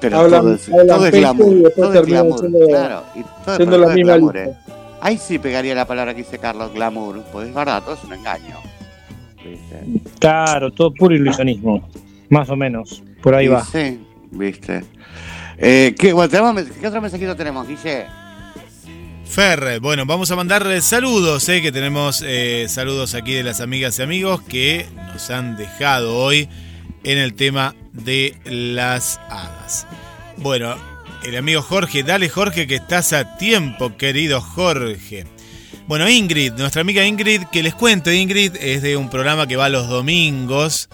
[0.00, 3.02] Pero Hablan- todo es, hablan todo es glamour, y todo es glamour, siendo- claro.
[3.14, 4.52] Y todo, siendo todo es glamour, eh.
[5.00, 8.12] Ahí sí pegaría la palabra que dice Carlos, glamour, pues es verdad, todo es un
[8.12, 8.56] engaño.
[9.44, 9.80] ¿Viste?
[10.18, 11.88] claro, todo puro ilusionismo.
[12.30, 13.64] Más o menos, por ahí Y va.
[13.64, 14.00] Sí,
[14.32, 14.82] viste.
[15.58, 18.06] Eh, ¿qué, bueno, ¿Qué otro mensajito tenemos, Guille?
[19.24, 23.98] Fer, bueno, vamos a mandar saludos, eh, que tenemos eh, saludos aquí de las amigas
[23.98, 26.48] y amigos que nos han dejado hoy
[27.04, 29.86] en el tema de las hadas.
[30.36, 30.76] Bueno,
[31.24, 35.26] el amigo Jorge, dale Jorge que estás a tiempo, querido Jorge.
[35.86, 39.68] Bueno, Ingrid, nuestra amiga Ingrid, que les cuento, Ingrid es de un programa que va
[39.68, 40.88] los domingos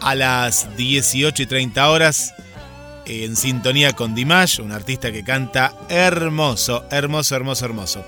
[0.00, 2.34] a las 18 y 30 horas
[3.06, 8.04] en sintonía con Dimash, un artista que canta hermoso, hermoso, hermoso, hermoso.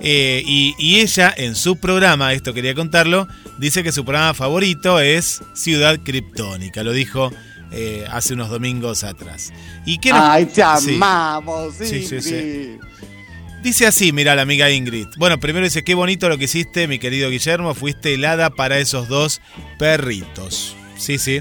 [0.00, 4.98] Eh, y, y ella en su programa, esto quería contarlo, dice que su programa favorito
[5.00, 7.30] es Ciudad Criptónica, lo dijo
[7.74, 9.52] eh, hace unos domingos atrás.
[9.86, 10.94] ¿Y qué nos- Ay, te Sí.
[10.96, 12.76] amamos, Sí, sí, sí.
[13.62, 15.06] Dice así, mira la amiga Ingrid.
[15.16, 17.74] Bueno, primero dice, qué bonito lo que hiciste, mi querido Guillermo.
[17.74, 19.40] Fuiste helada para esos dos
[19.78, 20.74] perritos.
[20.98, 21.40] Sí, sí.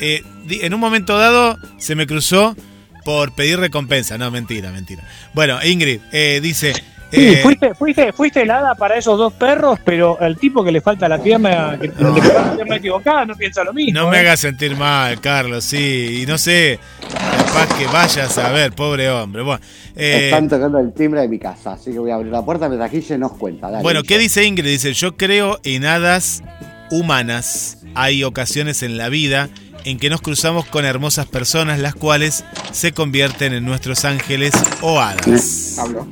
[0.00, 2.56] Eh, en un momento dado se me cruzó
[3.04, 4.18] por pedir recompensa.
[4.18, 5.02] No, mentira, mentira.
[5.34, 6.72] Bueno, Ingrid eh, dice...
[7.12, 10.80] Sí, eh, fuiste, fuiste, fuiste helada para esos dos perros, pero el tipo que le
[10.80, 14.00] falta la pierna, que, que le falta la pierna equivocada, no piensa lo mismo.
[14.00, 14.20] no me ¿eh?
[14.20, 16.20] hagas sentir mal, Carlos, sí.
[16.22, 16.78] Y no sé,
[17.10, 19.42] capaz que vayas a ver, pobre hombre.
[19.42, 19.60] Bueno,
[19.96, 22.68] eh, Están tocando el timbre de mi casa, así que voy a abrir la puerta
[22.68, 23.68] mientras Guille nos cuenta.
[23.68, 24.70] Dale, Bueno, ¿qué dice Ingrid?
[24.70, 26.44] Dice, yo creo en hadas
[26.92, 27.78] humanas.
[27.96, 29.48] Hay ocasiones en la vida
[29.84, 35.00] en que nos cruzamos con hermosas personas, las cuales se convierten en nuestros ángeles o
[35.00, 35.78] hadas.
[35.78, 36.06] Hablo.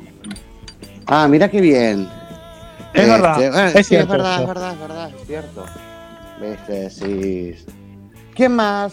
[1.06, 2.08] Ah, mira qué bien.
[2.94, 4.42] Es verdad, bueno, es sí, es cierto verdad, eso.
[4.42, 5.66] es verdad, es verdad, es cierto.
[6.42, 7.54] Este, sí.
[8.34, 8.92] ¿Quién más?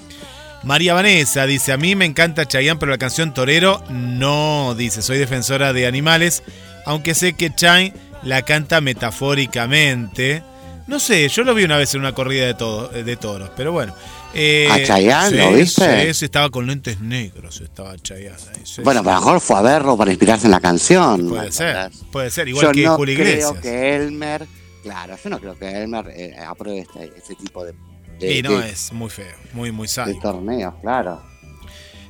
[0.64, 5.18] María Vanessa dice, a mí me encanta Chayanne, pero la canción Torero no, dice, soy
[5.18, 6.44] defensora de animales,
[6.86, 7.94] aunque sé que Chayanne
[8.24, 10.44] la canta metafóricamente.
[10.88, 13.72] No sé, yo lo vi una vez en una corrida de, todo, de toros, pero
[13.72, 13.96] bueno.
[14.36, 16.08] Eh, ¿A Chayanne, lo viste?
[16.08, 18.38] Sí, sí, estaba con lentes negros, estaba Chayanne.
[18.64, 21.30] sí, Bueno, pero a lo mejor fue a verlo para inspirarse en la canción.
[21.30, 23.54] Puede ¿me ser, puede ser, igual Yo que no Julio creo Iglesias.
[23.62, 24.46] que Elmer,
[24.84, 27.74] claro, yo no creo que Elmer eh, apruebe este, este tipo de,
[28.20, 30.20] de, Y no, de- es muy feo, muy, muy de sádico.
[30.22, 31.22] torneos, claro.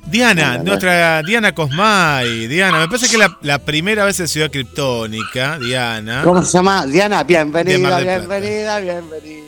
[0.08, 2.46] Diana, nuestra Diana Cosmay.
[2.46, 6.22] Diana, me parece que la, la primera vez en Ciudad Criptónica, Diana.
[6.22, 6.86] ¿Cómo se llama?
[6.86, 9.46] Diana, De bienvenida, bienvenida, bienvenida.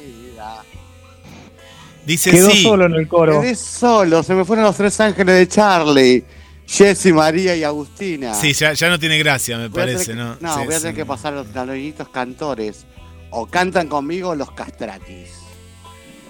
[2.08, 2.62] Dice Quedó sí.
[2.62, 3.40] solo en el coro.
[3.42, 6.24] Quedé solo, se me fueron los tres ángeles de Charlie.
[6.66, 8.32] Jessy, María y Agustina.
[8.32, 10.36] Sí, ya, ya no tiene gracia, me Voy a parece, que- ¿no?
[10.40, 10.82] No, Sí, voy a sí.
[10.84, 12.86] tener que pasar los talonitos cantores.
[13.30, 15.28] O cantan conmigo los castratis.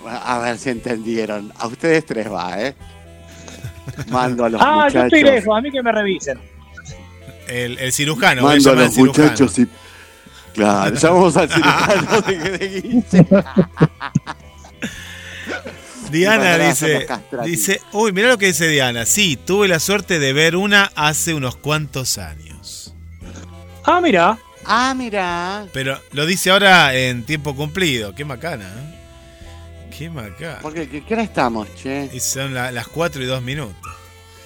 [0.05, 1.53] A ver si entendieron.
[1.59, 2.75] A ustedes tres va, ¿eh?
[4.11, 5.35] Mando a los Ah, yo estoy muchachos.
[5.45, 6.41] lejos, a mí que me revisen.
[7.47, 9.69] El, el cirujano, a Mando a los muchachos y.
[10.55, 13.05] Claro, llamamos al cirujano de, de Guille.
[16.11, 17.07] Diana dice,
[17.45, 19.05] dice, uy, mira lo que dice Diana.
[19.05, 22.95] Sí, tuve la suerte de ver una hace unos cuantos años.
[23.85, 24.39] Ah, mira.
[24.65, 25.67] Ah, mira.
[25.73, 28.15] Pero lo dice ahora en tiempo cumplido.
[28.15, 29.89] Qué macana, ¿eh?
[29.97, 30.59] Qué macana.
[30.63, 32.09] Porque, ¿qué, qué hora estamos, che?
[32.13, 33.77] Y son la- las 4 y 2 minutos.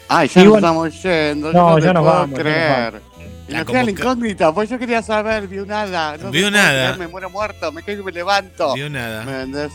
[0.08, 1.52] Ay, ya nos estamos yendo.
[1.52, 3.02] No, yo no ya nos puedo vamos, creer.
[3.48, 6.16] La queda la incógnita, pues yo quería saber, vio nada.
[6.16, 6.94] No Vio nada.
[6.94, 8.72] creer, me muero muerto, me caigo y me levanto.
[8.74, 9.72] Vio nada, ¿Me entendés?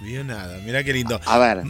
[0.00, 0.58] Vio nada.
[0.64, 1.20] Mirá qué lindo.
[1.26, 1.62] A ver,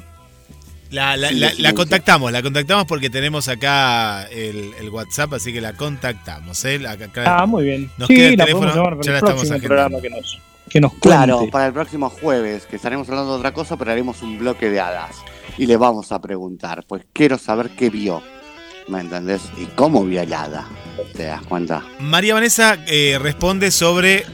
[0.91, 5.61] La, la- la- la contactamos, la contactamos porque tenemos acá el, el WhatsApp, así que
[5.61, 6.65] la contactamos.
[6.65, 6.79] ¿eh?
[6.81, 7.91] La- acá- Ah, muy bien.
[7.97, 9.69] Nos queda sí, el la teléfono, podemos llamar para ya la el estamos próximo agendando.
[9.69, 10.39] programa que nos,
[10.69, 14.21] que nos claro, para el próximo jueves, que estaremos hablando de otra cosa, pero haremos
[14.23, 15.17] un bloque de hadas.
[15.59, 18.23] Y le vamos a preguntar, pues quiero saber qué vio.
[18.89, 19.43] ¿Me entendés?
[19.57, 20.67] Y cómo vio el hada.
[21.15, 21.85] ¿Te das cuenta?
[22.01, 24.25] María Vanessa eh, responde sobre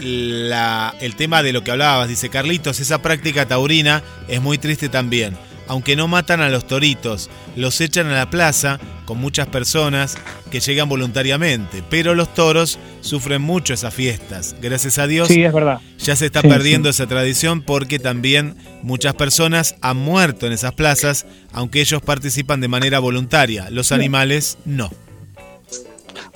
[0.00, 2.08] la- el tema de lo que hablabas.
[2.08, 5.36] Dice, Carlitos, esa práctica taurina es muy triste también.
[5.68, 10.18] Aunque no matan a los toritos, los echan a la plaza con muchas personas
[10.50, 11.84] que llegan voluntariamente.
[11.88, 14.56] Pero los toros sufren mucho esas fiestas.
[14.60, 15.78] Gracias a Dios Sí, es verdad.
[15.98, 20.72] ya se está Sí, perdiendo esa tradición porque también muchas personas han muerto en esas
[20.72, 23.70] plazas, aunque ellos participan de manera voluntaria.
[23.70, 24.90] Los animales no.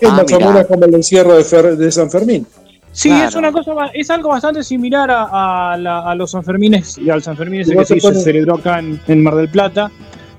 [0.00, 2.46] Es Ah, más o menos como el encierro de, Fer- de San Fermín.
[2.94, 3.28] Sí, Claro.
[3.28, 7.10] es una cosa, ba- es algo bastante similar a, a la- a los Sanfermines y
[7.10, 9.90] al Sanfermín ese que se, hizo- se celebró acá en, en Mar del Plata.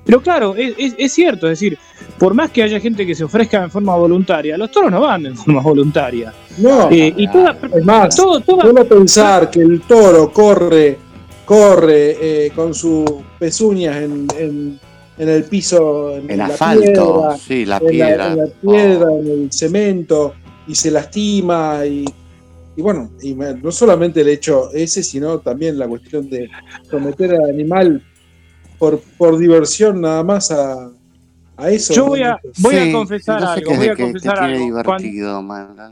[0.06, 1.76] Pero claro, es, es- es cierto, es decir,
[2.18, 5.26] por más que haya gente que se ofrezca en forma voluntaria, los toros no van
[5.26, 6.32] en forma voluntaria.
[6.56, 10.96] No, Eh, y toda, es más, todo, toda- solo pensar que el toro corre,
[11.44, 12.16] corre
[12.46, 13.04] eh, con sus
[13.38, 14.80] pezuñas en, en-
[15.18, 18.26] en el piso, en, El la asfalto, piedra, sí, la en la- piedra.
[18.32, 20.34] en la piedra, en el cemento,
[20.68, 22.04] y se lastima, y,
[22.76, 26.48] y bueno, y no solamente el hecho ese, sino también la cuestión de
[26.90, 28.02] someter al animal
[28.78, 30.90] por, por diversión nada más a,
[31.56, 31.94] a eso.
[31.94, 34.82] Yo voy a, voy Sí, a confesar no sé algo, voy a confesar algo.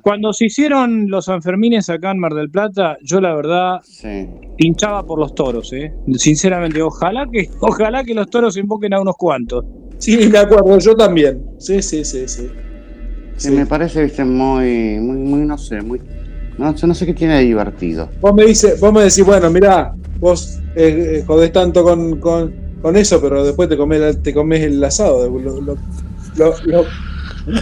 [0.03, 4.29] Cuando, se hicieron los Sanfermines acá en Mar del Plata, yo la verdad Sí.
[4.59, 5.95] hinchaba por los toros, eh.
[6.17, 9.65] Sinceramente, ojalá que, ojalá que los toros invoquen a unos cuantos.
[9.99, 11.43] Sí, me acuerdo, yo también.
[11.59, 12.49] Sí, sí, sí, sí.
[13.37, 13.51] Sí, Sí.
[13.51, 16.01] me parece, viste, muy, muy, muy, no sé, muy.
[16.57, 18.11] No, yo no sé qué tiene de divertido.
[18.21, 22.55] Vos me, dice, vos me decís, bueno, mirá, vos eh, eh, jodés tanto con, con,
[22.81, 25.29] con eso, pero después te comes, te comes el asado.
[25.29, 25.79] Lo, lo-
[26.37, 26.87] lo- lo-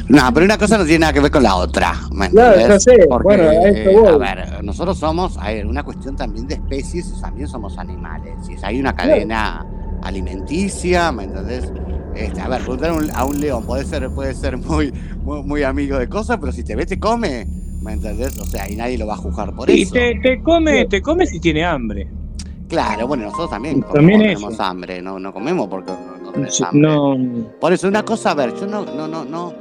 [0.08, 1.98] No, pero una cosa no tiene nada que ver con la otra.
[2.12, 4.14] ¿me Claro, ya sé, Porque, bueno, a esto eh, voy.
[4.14, 8.48] a ver, nosotros somos, hay una cuestión también de especies también somos animales.
[8.48, 9.66] Y hay una cadena
[10.00, 11.72] alimenticia, ¿me entendés?
[12.10, 15.42] Este, a ver, preguntar a un, a un león puede ser, puede ser muy, muy,
[15.42, 17.48] muy amigo de cosas, pero si te ve, te come,
[17.82, 18.38] ¿me entendés?
[18.38, 19.92] O sea, y nadie lo va a juzgar por Y eso.
[19.94, 22.08] te, te come, te come si tiene hambre.
[22.68, 24.62] Claro, bueno, nosotros también, También comemos, eso.
[24.62, 26.80] hambre, no, no comemos porque no, no tenés Sí, hambre.
[26.80, 27.16] No,
[27.60, 29.52] Por eso, una cosa, a ver, yo no, no, no, no.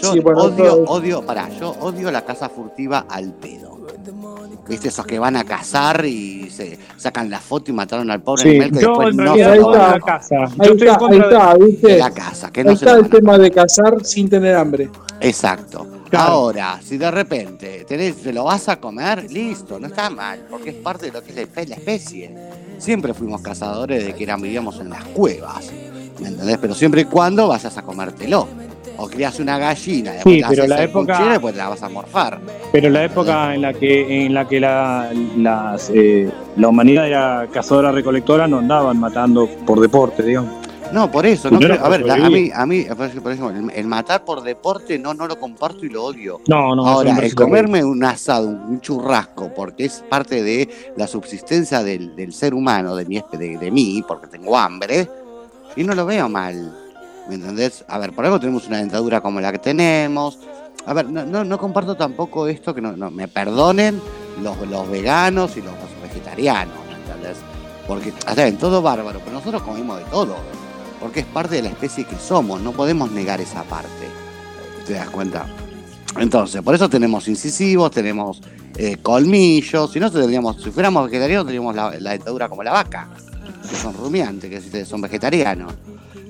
[0.00, 3.80] Yo Sí, bueno, odio, todo- odio, pará, yo odio la caza furtiva al pedo.
[4.68, 4.86] ¿Viste?
[4.86, 8.48] Esos que van a cazar y se sacan la foto y mataron al pobre sí,
[8.50, 9.90] animal que yo después no se ahí está.
[9.90, 10.36] la casa.
[10.44, 11.56] Ahí Yo estoy está, contra
[11.98, 14.88] la casa, que Ahí no está el tema de cazar sin tener hambre.
[15.20, 15.88] Exacto.
[16.10, 16.32] Claro.
[16.32, 20.70] Ahora, si de repente tenés, te lo vas a comer, listo, no está mal, porque
[20.70, 22.34] es parte de lo que es la espe- la especie.
[22.78, 25.70] Siempre fuimos cazadores de que eran, vivíamos en las cuevas,
[26.20, 26.58] ¿me entendés?
[26.58, 28.48] Pero siempre y cuando vayas a comértelo.
[29.02, 31.68] O criás una gallina, después Sí, la pero haces la época- y después te la
[31.70, 32.38] vas a morfar.
[32.70, 37.48] Pero la época en la que en la que la, las, eh, la humanidad era
[37.50, 40.59] cazadora recolectora no andaban matando por deporte, digamos.
[40.92, 43.86] No, por eso, no creo- a ver, a mí, a mí, por ejemplo, el, el
[43.86, 46.40] matar por deporte no, no lo comparto y lo odio.
[46.48, 46.86] No, no.
[46.86, 52.32] Ahora, el comerme un asado, un churrasco, porque es parte de la subsistencia del, del
[52.32, 55.08] ser humano, de, mi, de, de mí, porque tengo hambre,
[55.76, 56.76] y no lo veo mal.
[57.28, 57.84] ¿Me entendés?
[57.86, 60.38] A ver, por algo tenemos una dentadura como la que tenemos.
[60.86, 64.00] A ver, no, no, no comparto tampoco esto, que no, no me perdonen
[64.42, 67.36] los, los veganos y los, los vegetarianos, ¿me entendés?
[67.86, 70.34] Porque, hasta bien, todo bárbaro, pero nosotros comemos de todo,
[71.00, 73.88] porque es parte de la especie que somos, no podemos negar esa parte.
[74.86, 75.46] ¿Te das cuenta?
[76.18, 78.40] Entonces, por eso tenemos incisivos, tenemos
[78.76, 83.08] eh, colmillos, si no tendríamos, si fuéramos vegetarianos tendríamos la, la dentadura como la vaca,
[83.68, 85.72] que son rumiantes, que si- son vegetarianos.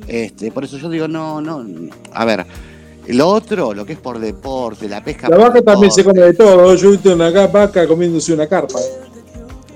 [0.06, 1.64] Este, por eso yo digo, no, no,
[2.12, 2.44] a ver,
[3.08, 6.34] lo otro, lo que es por deporte, la pesca La vaca también se come de
[6.34, 6.74] todo.
[6.74, 8.78] Yo he visto una vaca comiéndose una carpa.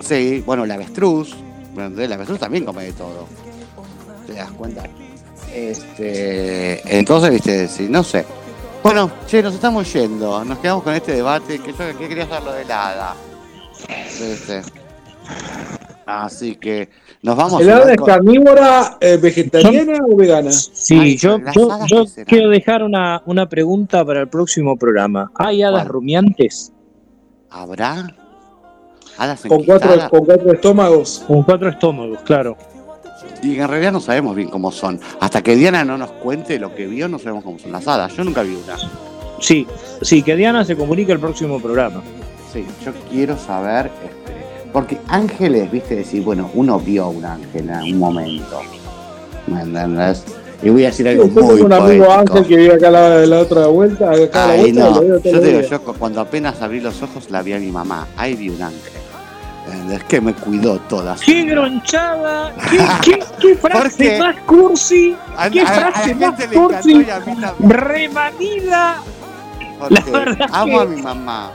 [0.00, 1.34] Sí, bueno, la avestruz,
[1.76, 3.26] la avestruz también come de todo.
[4.34, 4.82] ¿Te das cuenta?
[5.54, 8.24] Este, entonces, viste, sí, no sé.
[8.82, 10.44] Bueno, che, nos estamos yendo.
[10.44, 11.60] Nos quedamos con este debate.
[11.60, 13.14] Que yo que quería hacer lo de la hada.
[13.88, 14.62] Este.
[16.04, 16.88] Así que
[17.22, 20.50] nos vamos ¿El hada es carnívora, eh, vegetariana o vegana?
[20.50, 21.38] Sí, Ay, yo,
[21.86, 25.30] yo, quiero dejar una, una pregunta para el próximo programa.
[25.36, 25.92] ¿Hay hadas ¿Cuál?
[25.92, 26.72] rumiantes?
[27.50, 28.08] ¿Habrá?
[29.16, 31.24] ¿Hadas Con cuatro, con cuatro estómagos.
[31.24, 32.56] Con cuatro estómagos, claro.
[33.44, 34.98] Y en realidad no sabemos bien cómo son.
[35.20, 38.12] Hasta que Diana no nos cuente lo que vio, no sabemos cómo son las hadas.
[38.16, 38.76] Yo nunca vi una.
[39.40, 39.66] Sí,
[40.00, 42.02] sí, que Diana se comunique el próximo programa.
[42.52, 44.32] Sí, yo quiero saber, este,
[44.72, 48.60] porque ángeles, viste, decir, bueno, uno vio un ángel en un momento.
[49.46, 50.24] ¿Me entendés?
[50.62, 52.12] Y voy a decir algo Yo muy tengo un amigo poético.
[52.38, 54.10] Ángel que vive acá a la, la otra vuelta.
[54.10, 57.30] Acá a la vuelta, no, yo te digo, yo cu- cuando apenas abrí los ojos
[57.30, 58.06] la vi a mi mamá.
[58.16, 58.93] Ahí vi un ángel.
[59.74, 60.04] ¿Entendés?
[60.04, 61.16] Que me cuidó toda.
[61.16, 62.52] su ¡Qué gronchada!
[62.70, 65.16] ¿Qué, qué, qué frase más cursi!
[65.36, 66.92] A, ¿Qué a- a frase la más cursi?
[67.10, 67.54] a.
[67.60, 68.96] ¡Remanida!
[69.78, 71.50] porque La verdad amo que- a mi mamá.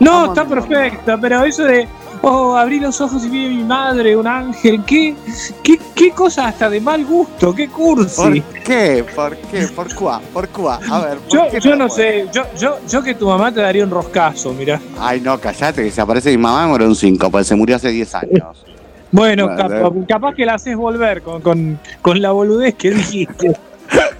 [0.00, 1.18] No, Vamos, está mi mamá.
[1.20, 1.88] pero eso de,
[2.22, 5.14] oh, abrí los ojos y vi a mi madre, un ángel, qué,
[5.62, 8.42] qué, qué cosa hasta de mal gusto, qué ¿Por cursi.
[8.64, 9.04] qué?
[9.14, 9.66] ¿Por qué?
[9.68, 10.20] ¿Por cuá?
[10.32, 10.80] ¿Por cuá?
[10.90, 13.60] A ver, ¿por Yo, qué yo no sé, yo, yo, yo que tu mamá te
[13.60, 14.80] daría un roscazo, mira.
[14.98, 17.76] Ay, no, callate, que si aparece mi mamá me muero un 5, porque se murió
[17.76, 18.64] hace 10 años.
[19.10, 23.52] Bueno, Bueno, capa- capaz que la haces volver con, con, con la boludez que dijiste.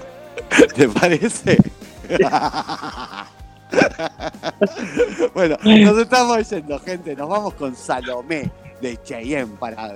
[0.74, 1.58] ¿Te parece?
[5.34, 7.14] bueno, nos estamos yendo, gente.
[7.14, 8.50] Nos vamos con Salomé
[8.80, 9.94] de Cheyenne para.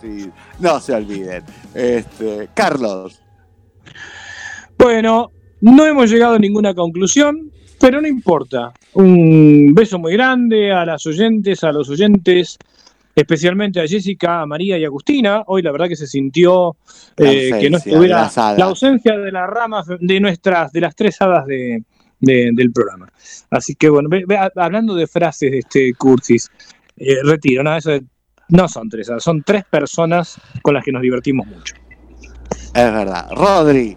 [0.00, 1.44] Sí, no se olviden.
[1.74, 3.20] Este, Carlos,
[4.78, 5.30] Bueno,
[5.60, 8.72] no hemos llegado a ninguna conclusión, pero no importa.
[8.94, 12.58] Un beso muy grande a las oyentes, a los oyentes,
[13.14, 15.42] especialmente a Jessica, a María y a Agustina.
[15.46, 16.76] Hoy la verdad que se sintió
[17.16, 21.46] eh, que no estuviera la ausencia de la rama de nuestras, de las tres hadas
[21.46, 21.82] de,
[22.24, 23.10] de- del programa.
[23.50, 26.50] Así que bueno, ve- ve- hablando de frases de este cursis,
[26.96, 28.04] eh, retiro, no, eso de-
[28.48, 31.74] no son tres hadas, son tres personas con las que nos divertimos mucho.
[32.74, 33.28] es verdad.
[33.30, 33.96] Rodri,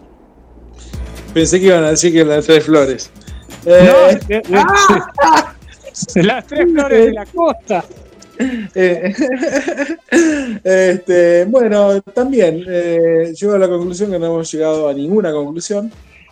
[1.33, 3.11] Pensé que iban a decir que las tres flores.
[3.65, 4.63] No, Eh, eh, eh,
[6.23, 7.83] las tres flores de la costa.
[8.75, 9.13] Eh,
[10.63, 15.91] este, bueno, también eh, llego a la conclusión que no hemos llegado a ninguna conclusión,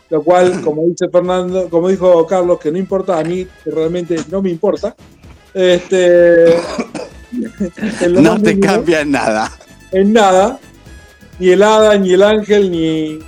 [0.10, 4.42] lo cual, como dice Fernando, como dijo Carlos, que no importa, a mí realmente no
[4.42, 4.96] me importa.
[5.54, 9.52] Este, en no te mínimo, cambia nada.
[9.92, 10.60] en nada,
[11.40, 13.20] ni el hada, ni el ángel, ni,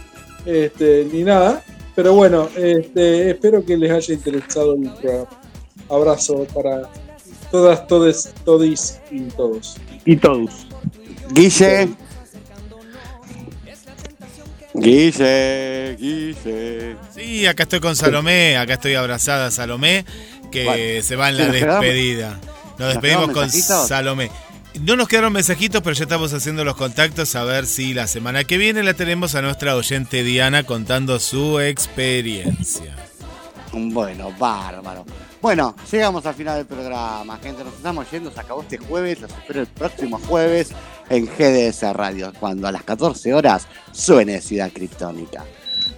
[0.45, 1.63] este, ni nada.
[1.95, 5.29] Pero bueno, este, espero que les haya interesado el programa.
[5.89, 6.83] Abrazo para
[7.49, 9.77] todas, todes, todis y todos.
[10.05, 10.67] Y todos.
[11.31, 11.89] Guille.
[14.77, 16.95] Guille, Guille.
[17.13, 20.05] Sí, acá estoy con Salomé, acá estoy abrazada a Salomé,
[20.51, 22.39] que Bueno, se va en ¿sí la despedida.
[22.77, 23.87] Nos ¿Nos despedimos con mensajitos?
[23.87, 24.31] Salomé.
[24.81, 28.43] No nos quedaron mensajitos, pero ya estamos haciendo los contactos a ver si la semana
[28.43, 32.95] que viene la tenemos a nuestra oyente Diana contando su experiencia.
[33.73, 35.05] Bueno, bárbaro.
[35.41, 37.64] Bueno, llegamos al final del programa, gente.
[37.64, 39.22] Nos estamos yendo, se acabó este jueves.
[39.22, 40.72] Los espero el próximo jueves
[41.09, 45.45] en GDS Radio, cuando a las 14 horas suene Ciudad Criptónica.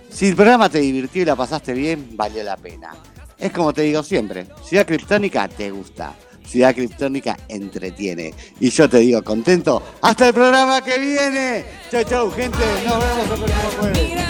[0.10, 2.94] Si el programa te divirtió y la pasaste bien, valió la pena.
[3.38, 6.14] Es como te digo siempre, Ciudad Criptónica te gusta.
[6.46, 8.34] Ciudad Criptónica entretiene.
[8.60, 9.82] Y yo te digo contento.
[10.02, 11.64] ¡Hasta el programa que viene!
[11.92, 12.58] Chau, chau, gente.
[12.86, 14.29] Nos vemos el próximo jueves.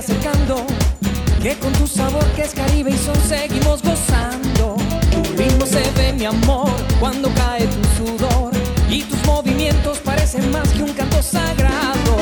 [0.00, 0.64] Acercando
[1.42, 4.76] Que con tu sabor que es Caribe y son seguimos gozando.
[5.12, 8.52] Tu ritmo se ve mi amor cuando cae tu sudor
[8.88, 12.12] Y tus movimientos parecen más que un canto sagrado.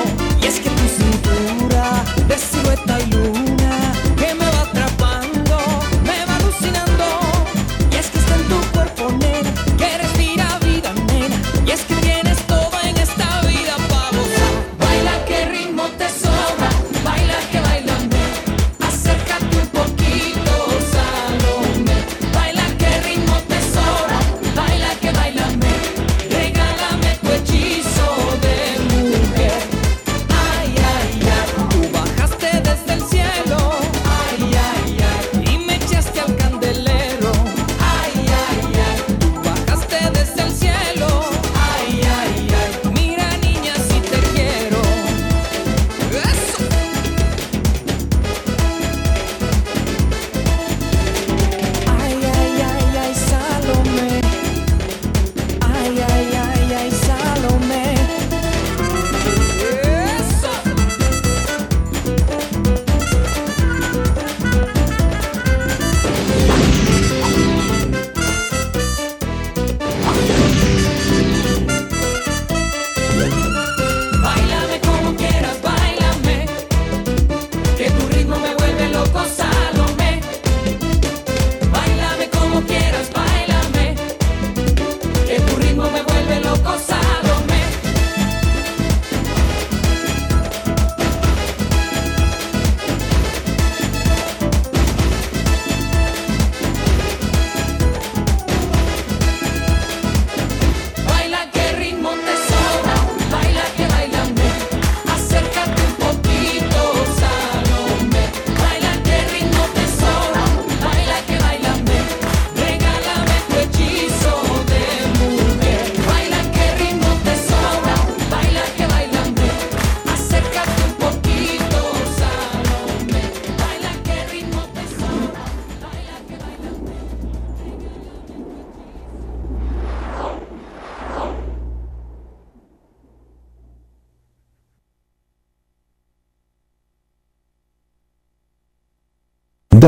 [0.43, 3.48] Y es que tu cintura de silueta y luna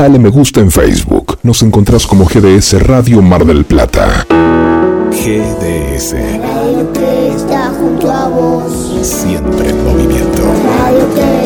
[0.01, 1.37] Dale me gusta en Facebook.
[1.43, 4.25] Nos encontrás como GDS Radio Mar del Plata.
[5.11, 6.13] GDS.
[6.41, 8.97] Radio que está junto a vos.
[9.03, 10.41] Siempre en movimiento.
[10.79, 11.40] Radio que